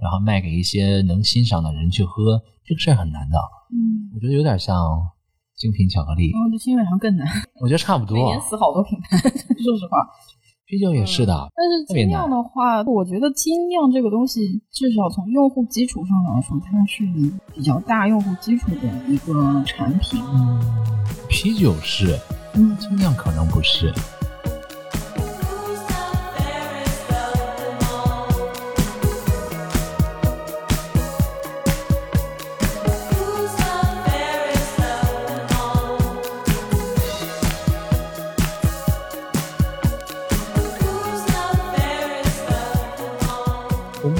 [0.00, 3.38] 然后卖给一些能欣赏的人去喝，这个事儿很难的。
[3.70, 4.76] 嗯，我觉得有点像
[5.56, 7.28] 精品巧克力我觉得新闻上更难，
[7.60, 8.24] 我觉得差不多每。
[8.24, 9.18] 年死好多品牌，
[9.60, 10.08] 说实话。
[10.72, 14.40] 啤酒也是的，但是精酿的话，我觉得精酿这个东西，
[14.70, 20.18] 至少从用户基础上来说，它是以比较大用户基础的一个产品。
[20.32, 20.58] 嗯，
[21.28, 22.18] 啤酒是，
[22.54, 23.92] 嗯，精酿可能不是。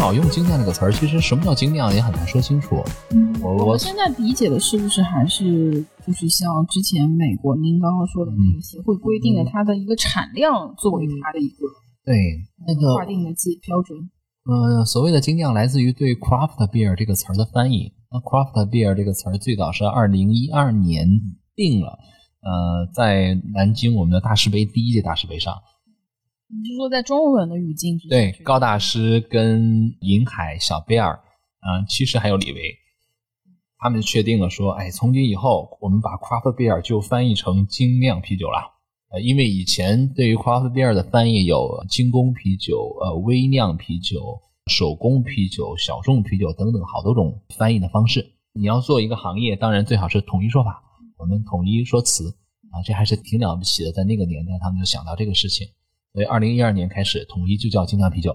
[0.03, 2.83] 老用精酿这个词儿，其实什么叫精酿也很难说清楚。
[3.13, 11.59] 嗯，我我我现在理解的是不是还是就是像之前美国您刚刚说的那个协会规定的它的一个产量作为它的一个
[12.05, 12.17] 对
[12.67, 13.97] 那个划定的基标准？
[14.45, 17.93] 呃，所谓的精酿来自于对 craft beer 这个词儿的翻译。
[18.11, 21.07] 那 craft beer 这个词儿最早是二零一二年
[21.55, 21.97] 定了，
[22.43, 25.55] 呃，在南京我们的大师杯第一届大师杯上，
[26.55, 28.11] 你是说在中文的语境之下？
[28.11, 31.15] 对高大师跟银海、小贝尔，
[31.61, 32.77] 啊、其实还有李维，
[33.79, 38.59] 他们确定了说，哎，从今以后我们把 craft beer 就翻译成精酿啤酒了。
[39.13, 48.35] 呃，因为以前对于 craft beer 的翻译有精工啤酒、呃微酿啤酒、手工啤酒、小众啤酒等等好多种翻译的方式。
[48.53, 50.83] 你要做一个行业，当然最好是统一说法，
[51.17, 52.29] 我们统一说词
[52.73, 53.91] 啊，这还是挺了不起的。
[53.91, 55.67] 在那个年代，他们就想到这个事情，
[56.13, 58.35] 所以二零一二年开始统一就叫精酿啤酒。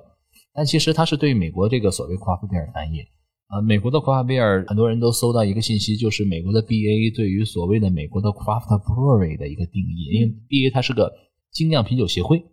[0.54, 3.00] 但其实它是对美国这个所谓 craft beer 翻译。
[3.48, 11.14] 啊，美国的 craft beer 很多人都搜到一个信息，就是美国的 BA 对于所谓的美国的 craft brewery 的一个定义，因为 BA 它是个
[11.52, 12.44] 精酿啤酒协会，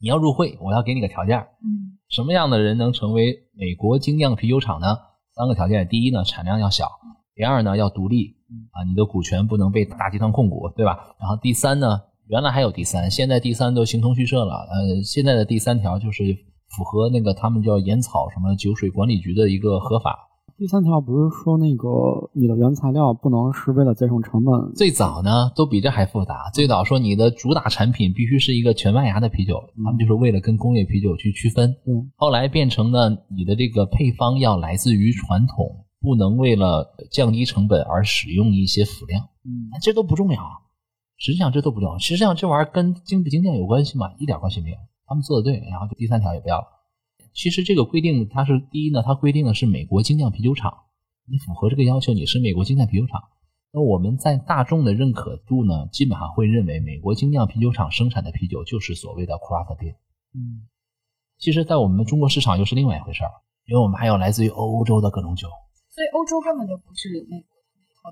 [0.00, 4.96] 你要入会，我要给你个条件，嗯什么样的人能成为美国精酿啤酒厂呢？
[5.34, 6.86] 三个条件：第一呢，产量要小；
[7.34, 8.36] 第二呢，要独立
[8.72, 11.14] 啊，你的股权不能被大集团控股，对吧？
[11.20, 12.00] 然后第三呢，
[12.30, 14.54] 原来还有第三，现在第三都形同虚设了。
[14.70, 16.22] 呃，现在的第三条就是
[16.68, 20.16] 符合那个他们叫烟草什么酒水管理局的一个合法。
[20.56, 21.88] 第三条不是说那个
[22.32, 26.48] 你的原材料不能是为了节省成本，最早呢，都比这还复杂。
[26.54, 31.68] 最早说你的主打产品必须是一个全麦芽的啤酒，他们就是为了跟工业啤酒去区分。
[31.84, 35.66] 嗯，后来变成了你的这个配方要来自于传统，
[36.00, 39.18] 不能为了降低成本而使用一些辅料。
[39.44, 40.42] 嗯，这都不重要，
[41.20, 41.98] 实际上这都不重要。
[41.98, 44.10] 实际上这玩意儿跟精不精酿有关系吗？
[44.18, 44.76] 一点关系没有。
[45.06, 46.66] 他们做的对，然后第三条也不要了。
[47.34, 50.72] 其实这个规定它是第一呢，它规定的是美国精酿啤酒厂，
[51.28, 53.22] 你符合这个要求，你是美国精酿啤酒厂。
[53.72, 59.94] 那我们在大众的认可度呢，基本上会认为美国精酿啤酒厂生产的啤酒就是所谓的 craft beer。
[60.34, 60.66] 嗯，
[61.38, 63.30] 其实，在我们中国市场又是另外一回事儿，
[63.66, 65.48] 因为我们还有来自于欧洲的各种酒。
[65.90, 67.08] 所以欧洲根本就不是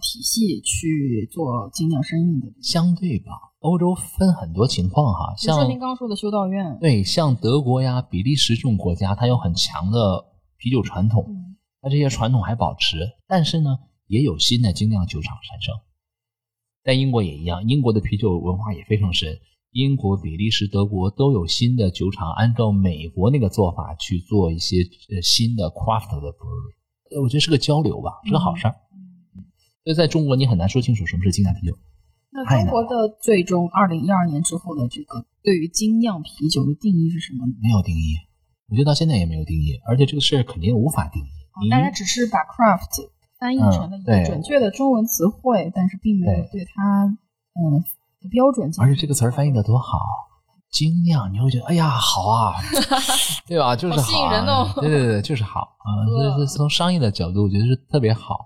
[0.00, 2.46] 体系去做精酿生意的。
[2.62, 10.24] 相对吧，欧洲分很多情况哈，像您刚刚说的修道院，对像德国呀、比利时这种国家，它有很强的
[10.58, 12.98] 啤酒传统，嗯那这些传统还保持，
[13.28, 13.70] 但是呢，
[14.08, 15.74] 也有新的精酿酒厂产生。
[16.82, 19.38] 在英国也一样，英国的啤酒文化也非常深。
[19.72, 24.78] 英国、比利时、德国都有新的酒厂，按照美国那个做法去做一些
[25.14, 26.74] 呃新的 craft 的 brewery，
[27.14, 28.74] 呃我觉得是个交流吧，是个好事儿。
[29.88, 31.72] 所以在中国你很难说清楚什么是精酿啤酒。
[32.30, 37.54] 那中国的最终二零一二年之后的这个对于精酿啤酒的定义是什么呢？
[37.62, 38.16] 没有定义，
[38.68, 41.28] 我觉得到现在也没有定义，而且这个事儿肯定无法定义。
[41.64, 43.08] 你大家只是把 craft
[43.40, 47.80] 翻译成了一个准确的中文词汇，但是并没有对对它嗯
[48.20, 48.70] 的标准。
[48.78, 49.98] 而且这个词儿翻译的多好，
[50.70, 52.52] 精酿，你会觉得哎呀好啊，
[53.48, 53.74] 对吧？
[53.74, 55.96] 就是好吸引啊人哦对对对，就是好啊。
[55.96, 58.44] 哇这是从商业的角度，我觉得是特别好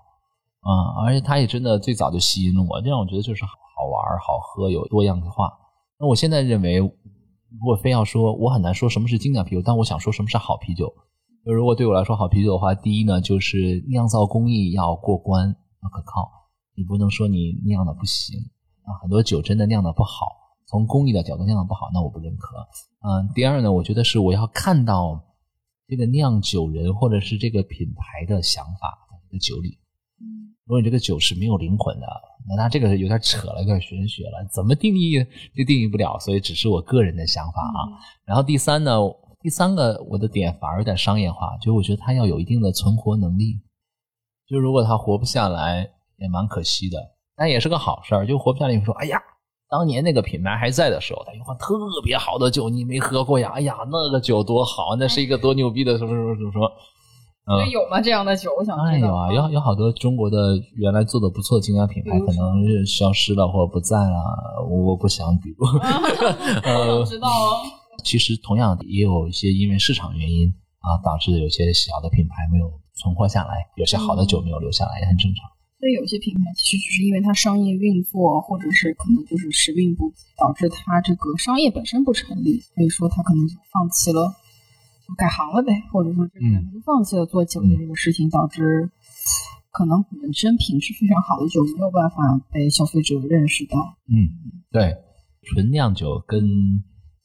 [0.63, 5.51] 啊，而且它也真的最早就吸引了我，这样我觉得就是好玩、好喝，有多样化。
[5.99, 10.91] 那我现在认为，如果非要说，我很难说什么是精酿啤酒，但我想说什么是好啤酒。
[11.45, 15.53] 就如果对我来说好啤酒的话，第一呢，就是酿造工艺要过关，
[15.83, 16.31] 要可靠，
[16.75, 18.39] 你不能说你酿的不行
[18.83, 20.27] 啊，很多酒真的酿的不好，
[20.65, 22.55] 从工艺的角度酿的不好，那我不认可。
[23.01, 25.21] 嗯，第二呢，我觉得是我要看到
[25.89, 28.97] 这个酿酒人或者是这个品牌的想法
[29.29, 29.77] 在酒里。
[30.65, 32.07] 如果你这个酒是没有灵魂的，
[32.47, 35.21] 那它这个有点扯了，有点玄学了，怎么定义
[35.53, 37.79] 就定义不了，所以只是我个人的想法啊。
[38.25, 38.97] 然后第三呢，
[39.41, 43.59] 第三个我的点反而有点商业化，就是我觉得它要有一定的存活能力。
[44.47, 46.97] 就如果它活不下来，也蛮可惜的，
[47.35, 48.25] 但也是个好事儿。
[48.25, 49.21] 就活不下来，你说，哎呀，
[49.69, 51.75] 当年那个品牌还在的时候，他有款特
[52.05, 53.51] 别好的酒，你没喝过呀？
[53.53, 56.67] 哎呀，那个酒多好，那是一个多牛逼的什么什么什么什么。
[56.67, 56.92] 嗯
[57.45, 58.49] 所以有吗这样的酒？
[58.57, 58.87] 我想知道。
[58.87, 65.65] 哎有啊，有有好多中国的原来做的不错的精酿品牌，可能是消失了或者不在了，我我不想比如。
[66.63, 67.63] 呃我知道哦。
[68.03, 70.47] 其实同样也有一些因为市场原因
[70.79, 75.43] 啊，导致有些小的品牌没有存活下来，有些好的酒没有留下来，也很正常。
[75.79, 84.42] 所以有些品牌其实只是因为它商业运作，或者是可能就是时运不济，导致它这个商业本身不成立，所以说它可能就放弃了，就
[85.17, 88.89] 改行了呗，或者说这个人就放弃了做酒的这个事情，导致
[89.71, 92.15] 可能本身品质非常好的酒没有办法
[92.51, 93.97] 被消费者认识到。
[94.07, 94.29] 嗯，
[94.71, 94.95] 对，
[95.41, 96.43] 纯酿酒跟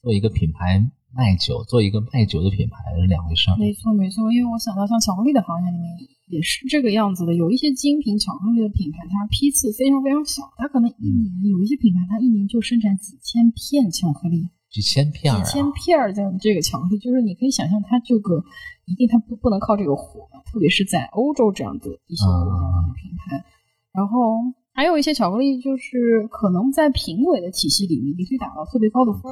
[0.03, 0.81] 做一个品牌
[1.15, 3.57] 卖酒，做一个卖酒的品牌是两回事儿。
[3.59, 5.89] 没错，没错，因为我想到像巧克力的行业里面
[6.29, 14.49] 也是这个样子的，有一些精品巧克力的品牌，它批次非常非常小，它可能一年有一些品牌，它一年就生产几千片巧克力。
[14.71, 18.45] 几千片儿、啊，几千片儿这样的这个巧克力，就是你可以想象，它这个
[18.87, 23.45] 一定它不不能靠这个火，特别是在欧洲这样的一些国家的品牌。
[23.93, 24.37] 然后
[24.75, 29.23] 还有一些巧克力，就是可能在评委的体系里面，你可以打到特别高的分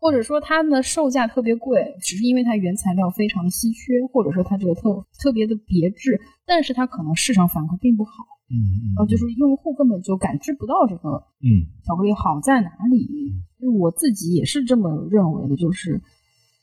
[0.00, 8.12] 或者说它的售价特别贵，只是因为它原材料非常的稀缺，或者说它这个特特别的别致，但是它可能市场反馈并不好，
[8.48, 13.34] 嗯嗯，然后就是用户根本就感知不到这个嗯巧克力好在哪里？
[13.60, 16.00] 就我自己也是这么认为的，就是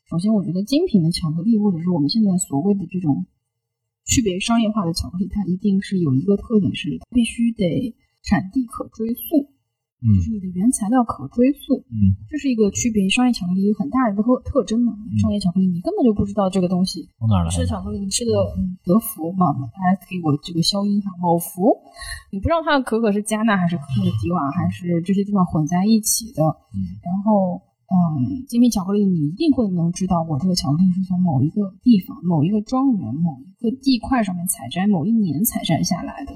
[0.10, 3.26] 首先我觉得精品的巧克力，或者是我们现在所谓的这种
[4.06, 7.94] 区别商业化的巧克力，它一定是有一个特点是必须得
[8.24, 9.55] 产地可追溯，嗯
[10.14, 14.94] 就是你的原材料可追溯，嗯这是一个区别商业巧克力一个很大的一个特特征嘛。
[15.22, 21.73] 商业巧克力你根本就不知道这个东西从哪儿来吃巧克力，你吃的嗯德芙嘛，大家给我这个消音哈，某福，
[22.32, 26.44] 你不知道它的可可是加纳还是可可迪瓦，还是这些地方混在一起的。
[26.76, 36.34] 嗯然后，嗯，精品巧克力你一定会能知道，我这个巧克力是从某一个地方、某一个庄园、某一个地块上面采摘，某一年采摘下来的。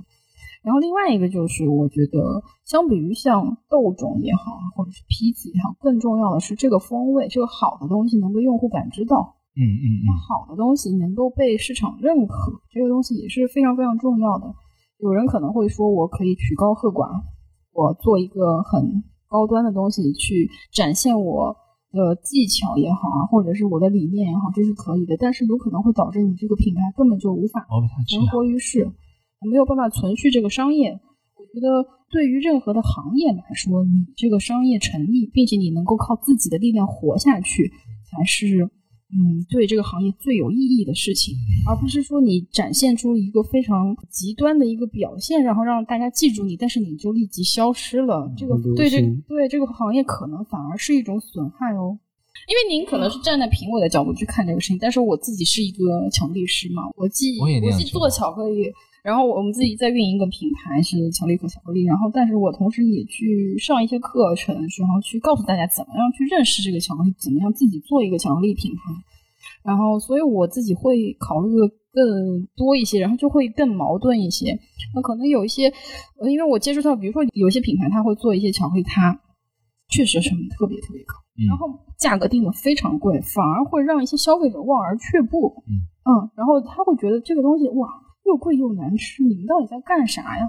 [0.61, 9.35] 然后另外一个就是，我觉得相比于像豆种也好，或者是批子也好，更重要的是这个风味，这个好的东西能被用户感知到。
[9.55, 14.53] 嗯嗯嗯好的东西能够被市场认可，这个东西也是非常非常重要的。
[14.99, 17.09] 有人可能会说，我可以曲高和寡，
[17.73, 21.55] 我做一个很高端的东西去展现我
[21.91, 25.17] 的技巧也好啊，或者是我的理念也好，这是可以的。
[25.17, 27.65] 但是有可能会导致你这个品牌根本就无法
[28.07, 28.31] 存啊。
[28.31, 28.89] 活于世，
[29.47, 30.99] 没有办法存续这个商业。
[31.35, 37.71] 我觉得对于任何的行业来说，你这个商业成立，并且你能够靠自己的力量活下去，
[38.11, 38.69] 才是
[39.11, 41.35] 嗯对这个行业最有意义的事情，
[41.67, 48.31] 而不是说你展现出一个非常极端的一个表现，然后让大家记住你，但是你就立即消失了。
[48.37, 51.97] 这个对这个对这个行业可能反而是一种损害哦。
[52.47, 58.71] 因为您可能是站在评委的角度去看这个事情，但是我自己是一个巧克力师嘛，我既我既做巧克力，
[59.03, 68.81] 然后我们自己在运营一个品牌是巧克力和巧克力，然后但是我同时也去上一些课程，然后去告诉大家怎么样去认识这个巧克力，怎么样自己做一个巧克力品牌。
[69.63, 74.57] 然后，所以我自己会考虑的更多一些，然后就会更矛盾一些。
[74.95, 75.67] 那可能有一些，
[76.19, 79.19] 呃，因为我接触到，比如说有些品牌，它会做一些巧克力，它
[79.89, 81.67] 确实成本特别特别高，嗯然后
[81.97, 85.63] 价格定的非常贵，反而会让一些消费者望而却步。
[86.05, 87.87] 嗯然后他会觉得这个东西哇，
[88.29, 90.45] 又贵又难吃，你们到底在干啥呀？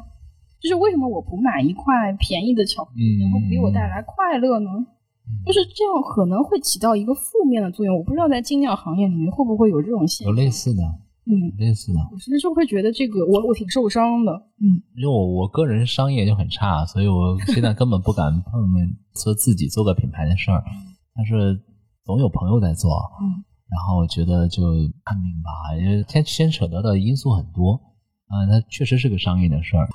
[0.61, 4.69] 就是为什么我不买一块便宜的巧克力，嗯能够给我带来快乐呢？
[5.47, 7.97] 就是这样，可能会起到一个负面的作用。
[7.97, 10.43] 我不知道在精酿行业里面会不会有这种现象有。
[10.43, 10.82] 类似的，
[11.24, 12.01] 嗯，类似的。
[12.12, 14.32] 我其实就会觉得这个我我挺受伤的。
[14.61, 18.52] 嗯，因为我我个人商业就很差，所以我现在根本不敢碰
[19.23, 20.62] 说自己做个品牌的事儿。
[21.15, 21.59] 但是
[22.05, 22.90] 总有朋友在做，
[23.23, 24.62] 嗯，然后我觉得就
[25.05, 27.80] 看命吧，因为牵牵扯到的因素很多
[28.26, 29.88] 啊，它确实是个商业的事儿。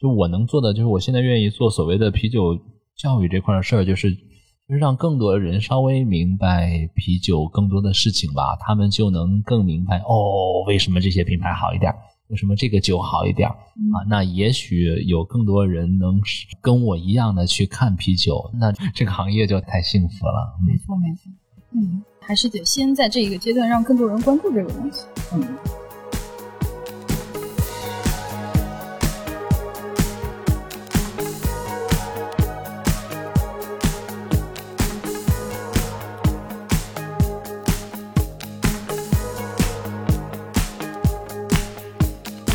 [0.00, 2.58] 就我能做的，就是我现在愿意做所谓的啤酒
[2.96, 11.94] 教育这块的事儿，就是就是让更多人稍微明白啤酒更多的事情吧，他们就能更明白哦，为什么这些品牌好一点，
[12.28, 13.52] 为什么这个酒好一点儿。
[13.52, 16.20] 啊，那也许有更多人能
[16.60, 20.58] 跟我一样的去看啤酒，那这个行业就太幸福了。
[20.66, 21.30] 没错没错。
[21.76, 25.04] 嗯，还是得先在这一个阶段让更多人关注这个东西。
[25.34, 25.44] 嗯。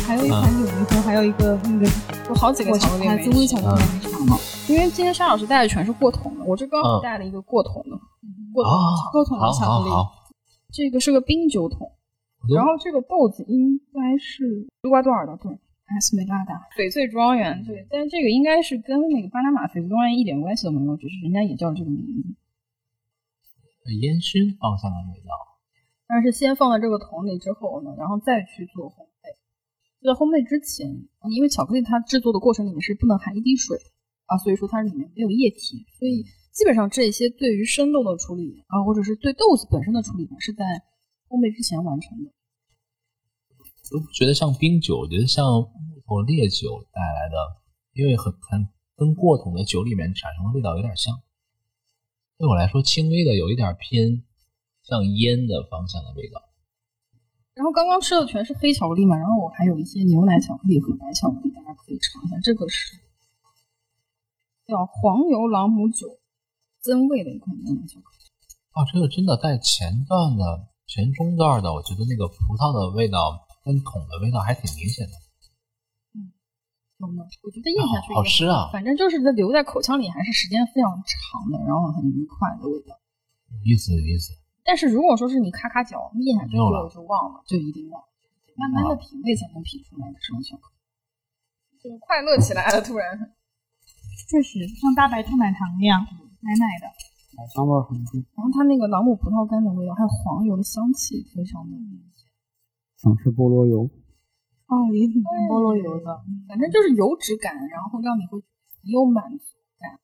[0.04, 1.86] 还有一款有一个，还有一个那个
[2.28, 4.40] 有好几个我巧克力没牌子微吃巧克力没尝到。
[4.68, 7.98] 因为今天沙老师带的全是过桶的，我这刚好嗯带了一个过桶的，
[8.52, 8.64] 过
[9.12, 9.90] 过桶的巧克力，
[10.72, 11.90] 这个是个冰酒桶，
[12.54, 22.34] 然后这个豆子应该是厄瓜多尔的，对，埃斯梅拉达翡翠庄园，对，但这个应该是跟那个巴拿马翡翠庄园一点关系都没有，只是人家也叫这个名字。
[24.00, 25.34] 烟熏方向的味道。
[26.06, 29.30] 但是先放在这个桶里之后呢，然后再去做烘焙。
[30.02, 30.90] 在烘焙之前，
[31.30, 33.76] 因为巧克力它制作的过程里面是不能含一滴水
[34.26, 36.24] 啊，所以说它里面没有液体，所以
[36.60, 40.62] 基本上这些对于生豆的处理啊，或者是对豆子本身的处理呢，是在
[41.26, 42.30] 烘焙之前完成的。
[43.96, 47.34] 我觉得像冰酒，我觉得像木头烈酒带来的，
[47.94, 51.16] 因为很很跟过桶的酒里面产生的味道有点像。
[52.36, 54.22] 对我来说，轻微的有一点偏
[54.82, 56.42] 像烟的方向的味道。
[57.54, 62.36] 然后刚刚吃的全是黑巧克力嘛，然后我还有一些牛奶巧克力和白巧克力，大家可以尝一下。
[62.42, 63.00] 这个是
[64.66, 66.19] 叫黄油朗姆酒
[66.80, 68.24] 增味的一款牛奶巧克力。
[68.72, 75.12] 啊，这个真的在前段的、前中段的，我觉得那个葡萄的味道跟桶的味道还挺明显的。
[76.14, 76.32] 嗯
[77.00, 77.24] 有吗？
[77.42, 82.94] 我觉得咽下去、好好吃啊反正就是它留在口腔里还是时间非常长的，然后很愉快的味道。
[83.64, 84.32] 有意思，有意思。
[84.62, 88.06] 但是如果说是你咔咔嚼，咽下去了就就忘了，就一定忘了，
[88.56, 90.76] 慢慢的品味才能品出来的这种巧克力。
[91.82, 93.34] 就快乐起来了，突然。
[94.28, 96.06] 确实像大白兔奶糖一样，
[96.40, 96.86] 奶奶的。
[97.36, 102.26] 奶香味很重，然后它那个朗姆葡萄干的味道，还有黄油的香气，非常的明显。
[102.98, 103.88] 想吃菠萝油。
[104.66, 106.22] 哦，也挺菠萝油的。
[106.48, 110.00] 反正就是油脂感，然后让你会很有满足感。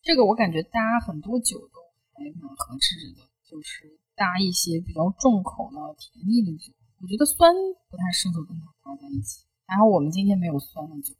[0.00, 1.80] 这个我感觉搭很多酒都
[2.16, 6.72] 还蛮合适的，就是搭一些比较重口的甜腻的酒。
[7.00, 7.54] 我觉得酸
[7.88, 9.44] 不太适合跟它搭在一起。
[9.66, 11.14] 然后我们今天没有酸的酒。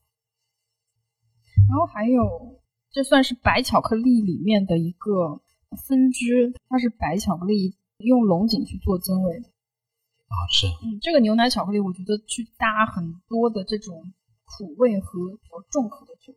[1.69, 2.60] 然后还有，
[2.93, 5.41] 这算是白巧克力里面的一个
[5.87, 9.47] 分支，它是白巧克力用龙井去做增味的。
[9.47, 10.67] 好吃。
[10.85, 14.13] 嗯，这个牛奶巧克力，我觉得去搭很多的这种
[14.45, 16.35] 苦味和比较重口的酒，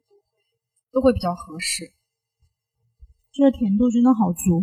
[0.92, 1.92] 都会比较合适。
[3.32, 4.62] 这个甜度真的好足。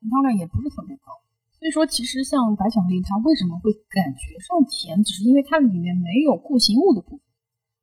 [0.00, 1.22] 含糖量也不是特别高，
[1.58, 7.20] 所以说其实像白巧克力，它为什么会感觉上甜，只是因为它里面没有固形物的部分，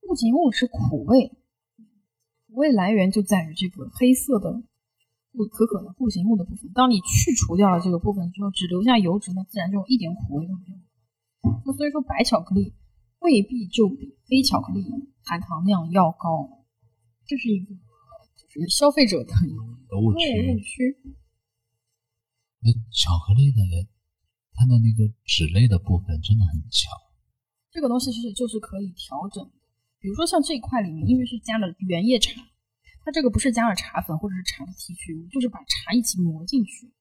[0.01, 1.31] 固形物是苦味，
[2.49, 4.51] 苦味来源就在于这个黑色的
[5.31, 6.71] 不可可的固形物的部分。
[6.73, 10.77] 当你去除掉了这个部分之后，只留下油脂，那自然就一点苦味都没有。
[11.65, 12.73] 那所以说白巧克力
[13.19, 14.83] 未必就比黑巧克力
[15.23, 16.65] 含糖量要高，
[17.27, 17.75] 这是一个
[18.49, 19.33] 就是消费者的
[20.01, 20.97] 误区。
[22.61, 23.61] 那巧克力的
[24.53, 26.91] 它的那个脂类的部分真的很强。
[27.71, 29.51] 这个东西是就是可以调整的。
[29.99, 32.41] 比如说像这一块里面，因为是加了原叶茶，
[33.03, 36.91] 它这个不是加了茶粉或者是茶的提取物，就是把茶一起磨进去，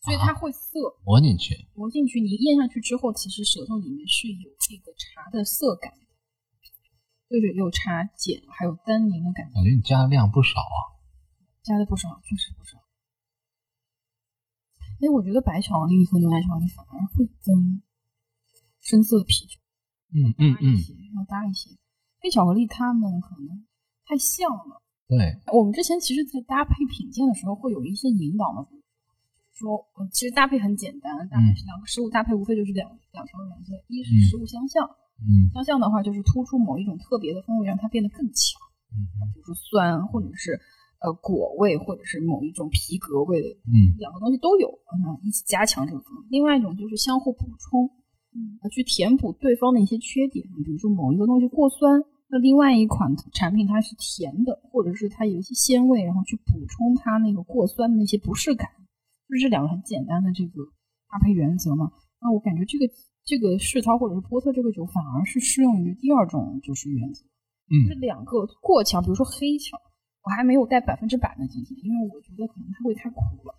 [0.00, 0.96] 所以它会涩。
[1.04, 6.06] 磨进去，磨进去，你咽下去之后，其实舌头里面是有这个茶的涩感的，
[7.28, 10.96] 就是有茶碱还有单宁的感觉，感觉你加的量不少啊。
[11.62, 12.78] 加的不少，确实不少。
[15.02, 17.82] 哎，我觉得白巧克力和牛奶巧克力反而会跟
[18.80, 19.60] 深色的啤酒
[20.14, 21.70] 嗯嗯嗯，搭一些，要搭一些。
[22.26, 23.62] 黑巧克力它们可能
[24.04, 24.82] 太像了。
[25.06, 28.82] 对，我们之前其实，在搭配品鉴的时候会有一些引导嘛，比如
[29.54, 34.82] 说，呃其实搭配很简单，搭配两个食物搭配无非就是两两条原则，一是嗯食物相像，
[35.22, 38.58] 嗯相像的话就是突出某一种特别的风味，让它变得更强，
[38.90, 38.98] 嗯
[39.32, 40.58] 比如说酸，或者是
[40.98, 46.26] 呃果味，或者是某一种皮革味的，嗯两个东西都有，嗯，一起加强这个风味。
[46.30, 47.86] 另外一种就是相互补充，
[48.34, 58.68] 嗯，去填补对方的一些缺点，比如说某一个东西过酸，那另外一款产品它是甜的，或者是它有一些鲜味，然后去补充它那个过酸的那些不适感，
[59.28, 60.64] 就是这两个很简单的这个
[61.08, 61.92] 搭配原则嘛。
[62.20, 62.92] 那我感觉这个
[63.24, 67.22] 这个世涛或者是波特这个酒反而是适用于第二种就是原则，
[67.70, 69.78] 嗯这嗯两个过强，比如说黑巧，
[70.24, 73.54] 我还没有带百分之百的进去，因为我觉得可能它会太苦了。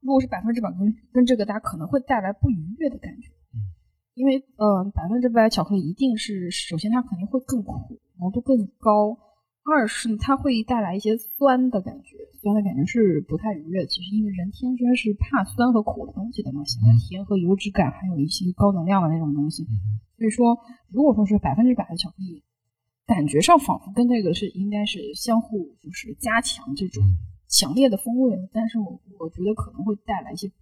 [0.00, 3.30] 如果是百分之百跟跟这个搭，可能会带来不愉悦的感觉。
[4.18, 9.14] 因为呃，百分之百巧克力一定是首先它肯定会更苦，浓度更高；
[9.62, 13.86] 二是它会带来一些酸的感觉，酸的感觉是不太愉悦。
[13.86, 19.64] 其实因为人天生是怕酸和苦的东西的嘛，喜欢甜和油脂感，还有一些高能量的那种东西。
[20.16, 20.58] 所以说，
[20.90, 22.42] 如果说是百分之百的巧克力，
[23.06, 27.04] 感觉上仿佛跟这个是应该是相互就是加强这种
[27.46, 30.54] 强烈的风味，但是我我觉得可能会带来一些不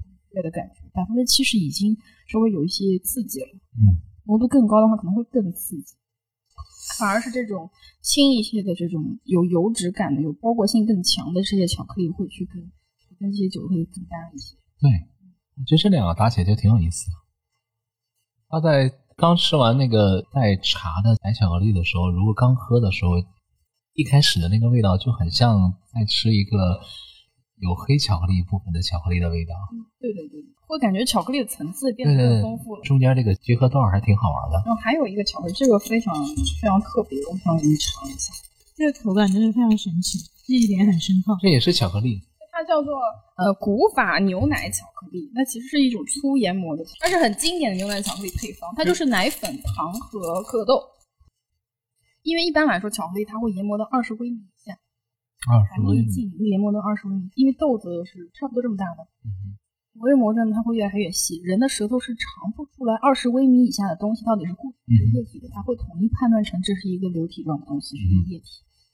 [0.42, 0.82] 的感觉。
[0.92, 1.96] 百分之七十已经
[2.28, 5.94] 稍微有一些刺激了，嗯，浓度更高的话可能会更刺激。
[6.98, 7.68] 反而是这种
[8.00, 12.56] 轻一些的这种有油脂感的、有包裹性更强的这些巧克力，会去跟
[13.18, 14.56] 跟这些酒会更搭一些。
[14.80, 14.90] 对，
[15.58, 17.12] 我觉得这两个打起来就挺有意思的。
[18.48, 23.12] 他在刚吃完那个带茶的白巧克力的时候，如果刚喝的时候，
[23.94, 26.80] 一开始的那个味道就很像在吃一个
[27.58, 29.54] 有黑巧克力部分的巧克力的味道。
[29.72, 32.82] 嗯对对对，会感觉巧克力的层次变得更丰富了。
[32.84, 34.62] 中间这个结合段还挺好玩的。
[34.64, 36.14] 然后还有一个巧克力，这个非常
[36.60, 38.32] 非常特别，我想给你尝一下。
[38.76, 41.36] 这个口感真是非常神奇，记忆点很深刻。
[41.40, 42.20] 这也是巧克力，
[42.52, 42.94] 它叫做
[43.36, 50.80] 呃古法牛奶巧克力，那其实是一种粗研磨的，它是很经典的牛奶巧克力配方，它就是奶粉、糖和可可豆。
[52.22, 54.38] 因为一般来说，巧克力它会研磨到二十微米
[55.46, 59.54] 以下，二含粒径会研磨到二十微米，因为豆子是差不多这么大的，嗯
[60.02, 61.40] 微磨着呢，它会越来越细。
[61.40, 68.44] 人的舌头是尝不出来二十微米以下的东西到底是固体还是液体的，它会统一判断成这是一个流体状的东西，是一个液体。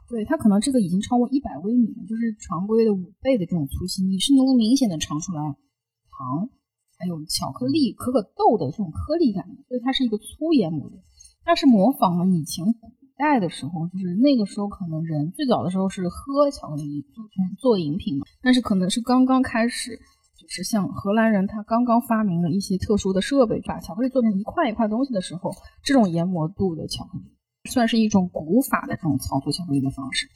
[0.08, 6.50] 对，它可能这个已经超过一百微米了，就是常规的五倍的这种粗细，你是能够明显的尝出来糖，
[6.98, 11.02] 还有巧克力、可可豆的这种颗粒感的，所以它是一个粗研磨的。
[11.42, 19.96] 它是模仿了以前古代的时候，就是那个时候可能人最早的时候是喝巧克力做成做饮品嘛，但是可能是刚刚开始，
[20.38, 25.50] 就是像荷兰人他刚刚发明了一些特殊的设备，把巧克力做成一块一块东西的时候，
[25.82, 27.24] 这种研磨度的巧克力
[27.70, 30.28] 算是一种古法的这种操作巧克力的方式。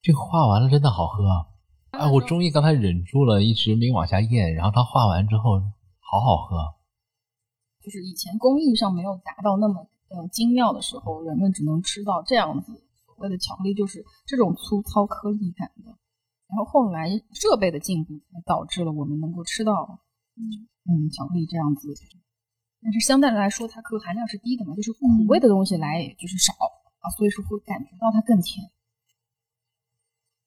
[0.00, 1.46] 这个化完了真的好喝啊！
[1.90, 5.58] 哎，我终于刚才忍住了，一直没往下咽，然后它画完之后
[5.98, 6.56] 好好喝。
[7.82, 12.72] 就是以前工艺上没有达到那么呃精妙的时候，人们只能吃到这样子
[13.06, 15.96] 所谓的巧克力，就是这种粗糙颗粒感的。
[16.48, 20.00] 然后后来设备的进步，才导致了我们能够吃到
[20.36, 21.94] 嗯嗯巧克力这样子。
[22.80, 24.98] 但是相对来说，它可可含量是低的嘛，就是苦
[25.28, 26.54] 味的东西来就是少
[27.00, 28.70] 啊，所以说会感觉到它更甜。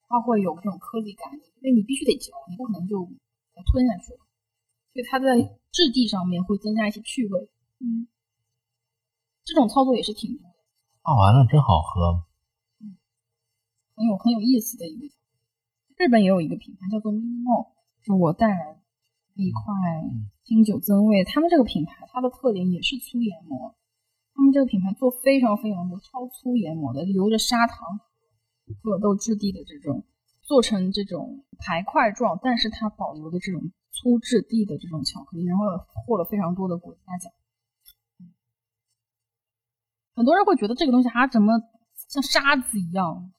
[0.08, 1.32] 它会有这种颗粒感，
[1.62, 3.06] 因为你必须得嚼，你不可能就
[3.72, 4.20] 吞下去了。
[4.94, 5.40] 所以它在
[5.72, 7.50] 质地上面会增加一些趣味。
[7.80, 8.08] 嗯，
[9.44, 10.56] 这种操作也是挺多的，
[11.02, 12.26] 化完了真好喝。
[12.80, 12.98] 嗯
[13.96, 15.14] 很有很有意思的一个。
[15.98, 17.68] 日本也有一个品牌叫做 Minimo，
[18.02, 18.74] 是我带来
[19.36, 19.62] 的一块
[20.44, 21.24] 清酒增味。
[21.24, 23.76] 他们这个品牌它的特点也是粗研磨，
[24.34, 28.00] 他们这个品牌做非常非常多超粗研磨的，留着砂糖、
[28.66, 30.04] 可可豆质地的这种，
[30.42, 35.66] 做成这种排块状，但是它保留的这种粗质地的这种巧克力，然后
[36.08, 37.32] 获了非常多的国家奖。
[40.16, 41.54] 很多人会觉得这个东西啊，怎么
[42.10, 43.32] 像沙子一样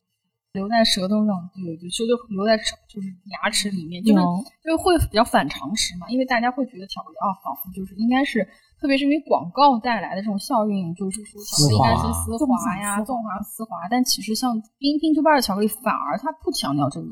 [0.53, 1.51] 留在舌头上？
[1.55, 2.57] 对对，就就留在
[2.89, 6.09] 就是牙齿里面，就是有就会比较反常识嘛。
[6.09, 8.47] 因为大家会觉得巧克力啊，仿佛就是应该是，
[8.81, 13.89] 特别是因为广告带来的这种效应，就是说巧克力应该是丝滑呀、丝滑纵滑丝滑。
[13.91, 17.09] 但其实像冰冰珠瓣的巧克力，反而它不强调这个，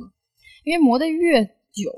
[0.65, 1.91] 因为磨得越久，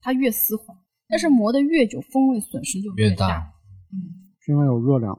[0.00, 0.74] 它越丝滑。
[1.08, 3.52] 但是磨得越久，风味损失就越大。
[3.92, 4.28] 嗯。
[4.40, 5.18] 是因为有热量。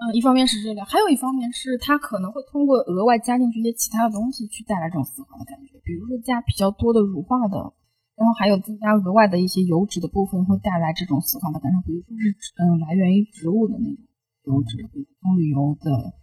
[0.00, 7.58] 嗯，一方面是热量，还有一方面是它可能会通过额外加进去一些其他的东西去带来这种丝滑的感觉，比如说加比较多的乳化的，
[8.16, 13.98] 然后还有增加额外的一些油脂的部分会带来这种丝滑的感受，比如说是嗯来源于植物的那种
[14.44, 16.14] 油脂，比如棕榈油的，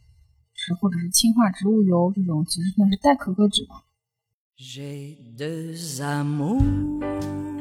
[0.55, 3.85] 是或者是氢化植物油这种，其实算是代可可脂吧。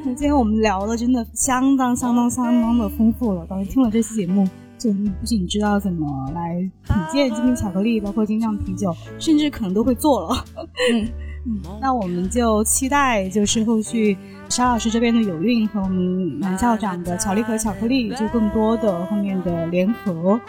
[0.02, 3.46] 今天我们聊的真的相当相当相当的丰富了。
[3.46, 4.48] 当时听了这期节目，
[4.78, 10.44] 就你不仅知道怎么来品鉴精品巧克力，包括精酿啤酒，甚至可能都会做了。
[10.92, 11.08] 嗯
[11.48, 14.16] 嗯，那我们就期待就是后续
[14.48, 20.40] 沙老师这边的有韵和我们南校长的巧力和巧克力就更多的后面的联合。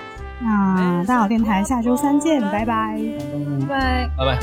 [0.41, 2.99] 那大好电台下周三见，拜拜。
[3.61, 4.09] 拜拜。
[4.17, 4.39] 拜拜。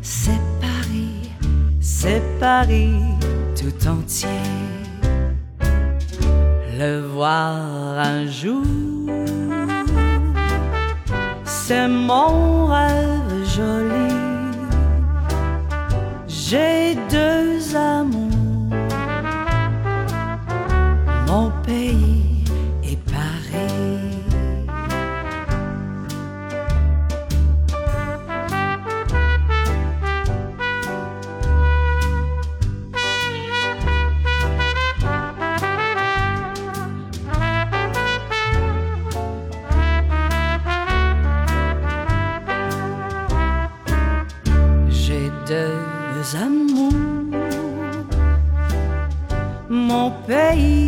[0.00, 1.30] C'est Paris,
[1.80, 3.00] c'est Paris
[3.54, 4.28] tout entier.
[6.80, 8.62] Le voir un jour,
[11.44, 14.14] c'est mon rêve joli.
[16.28, 18.37] J'ai deux amours,
[49.88, 50.87] mon pays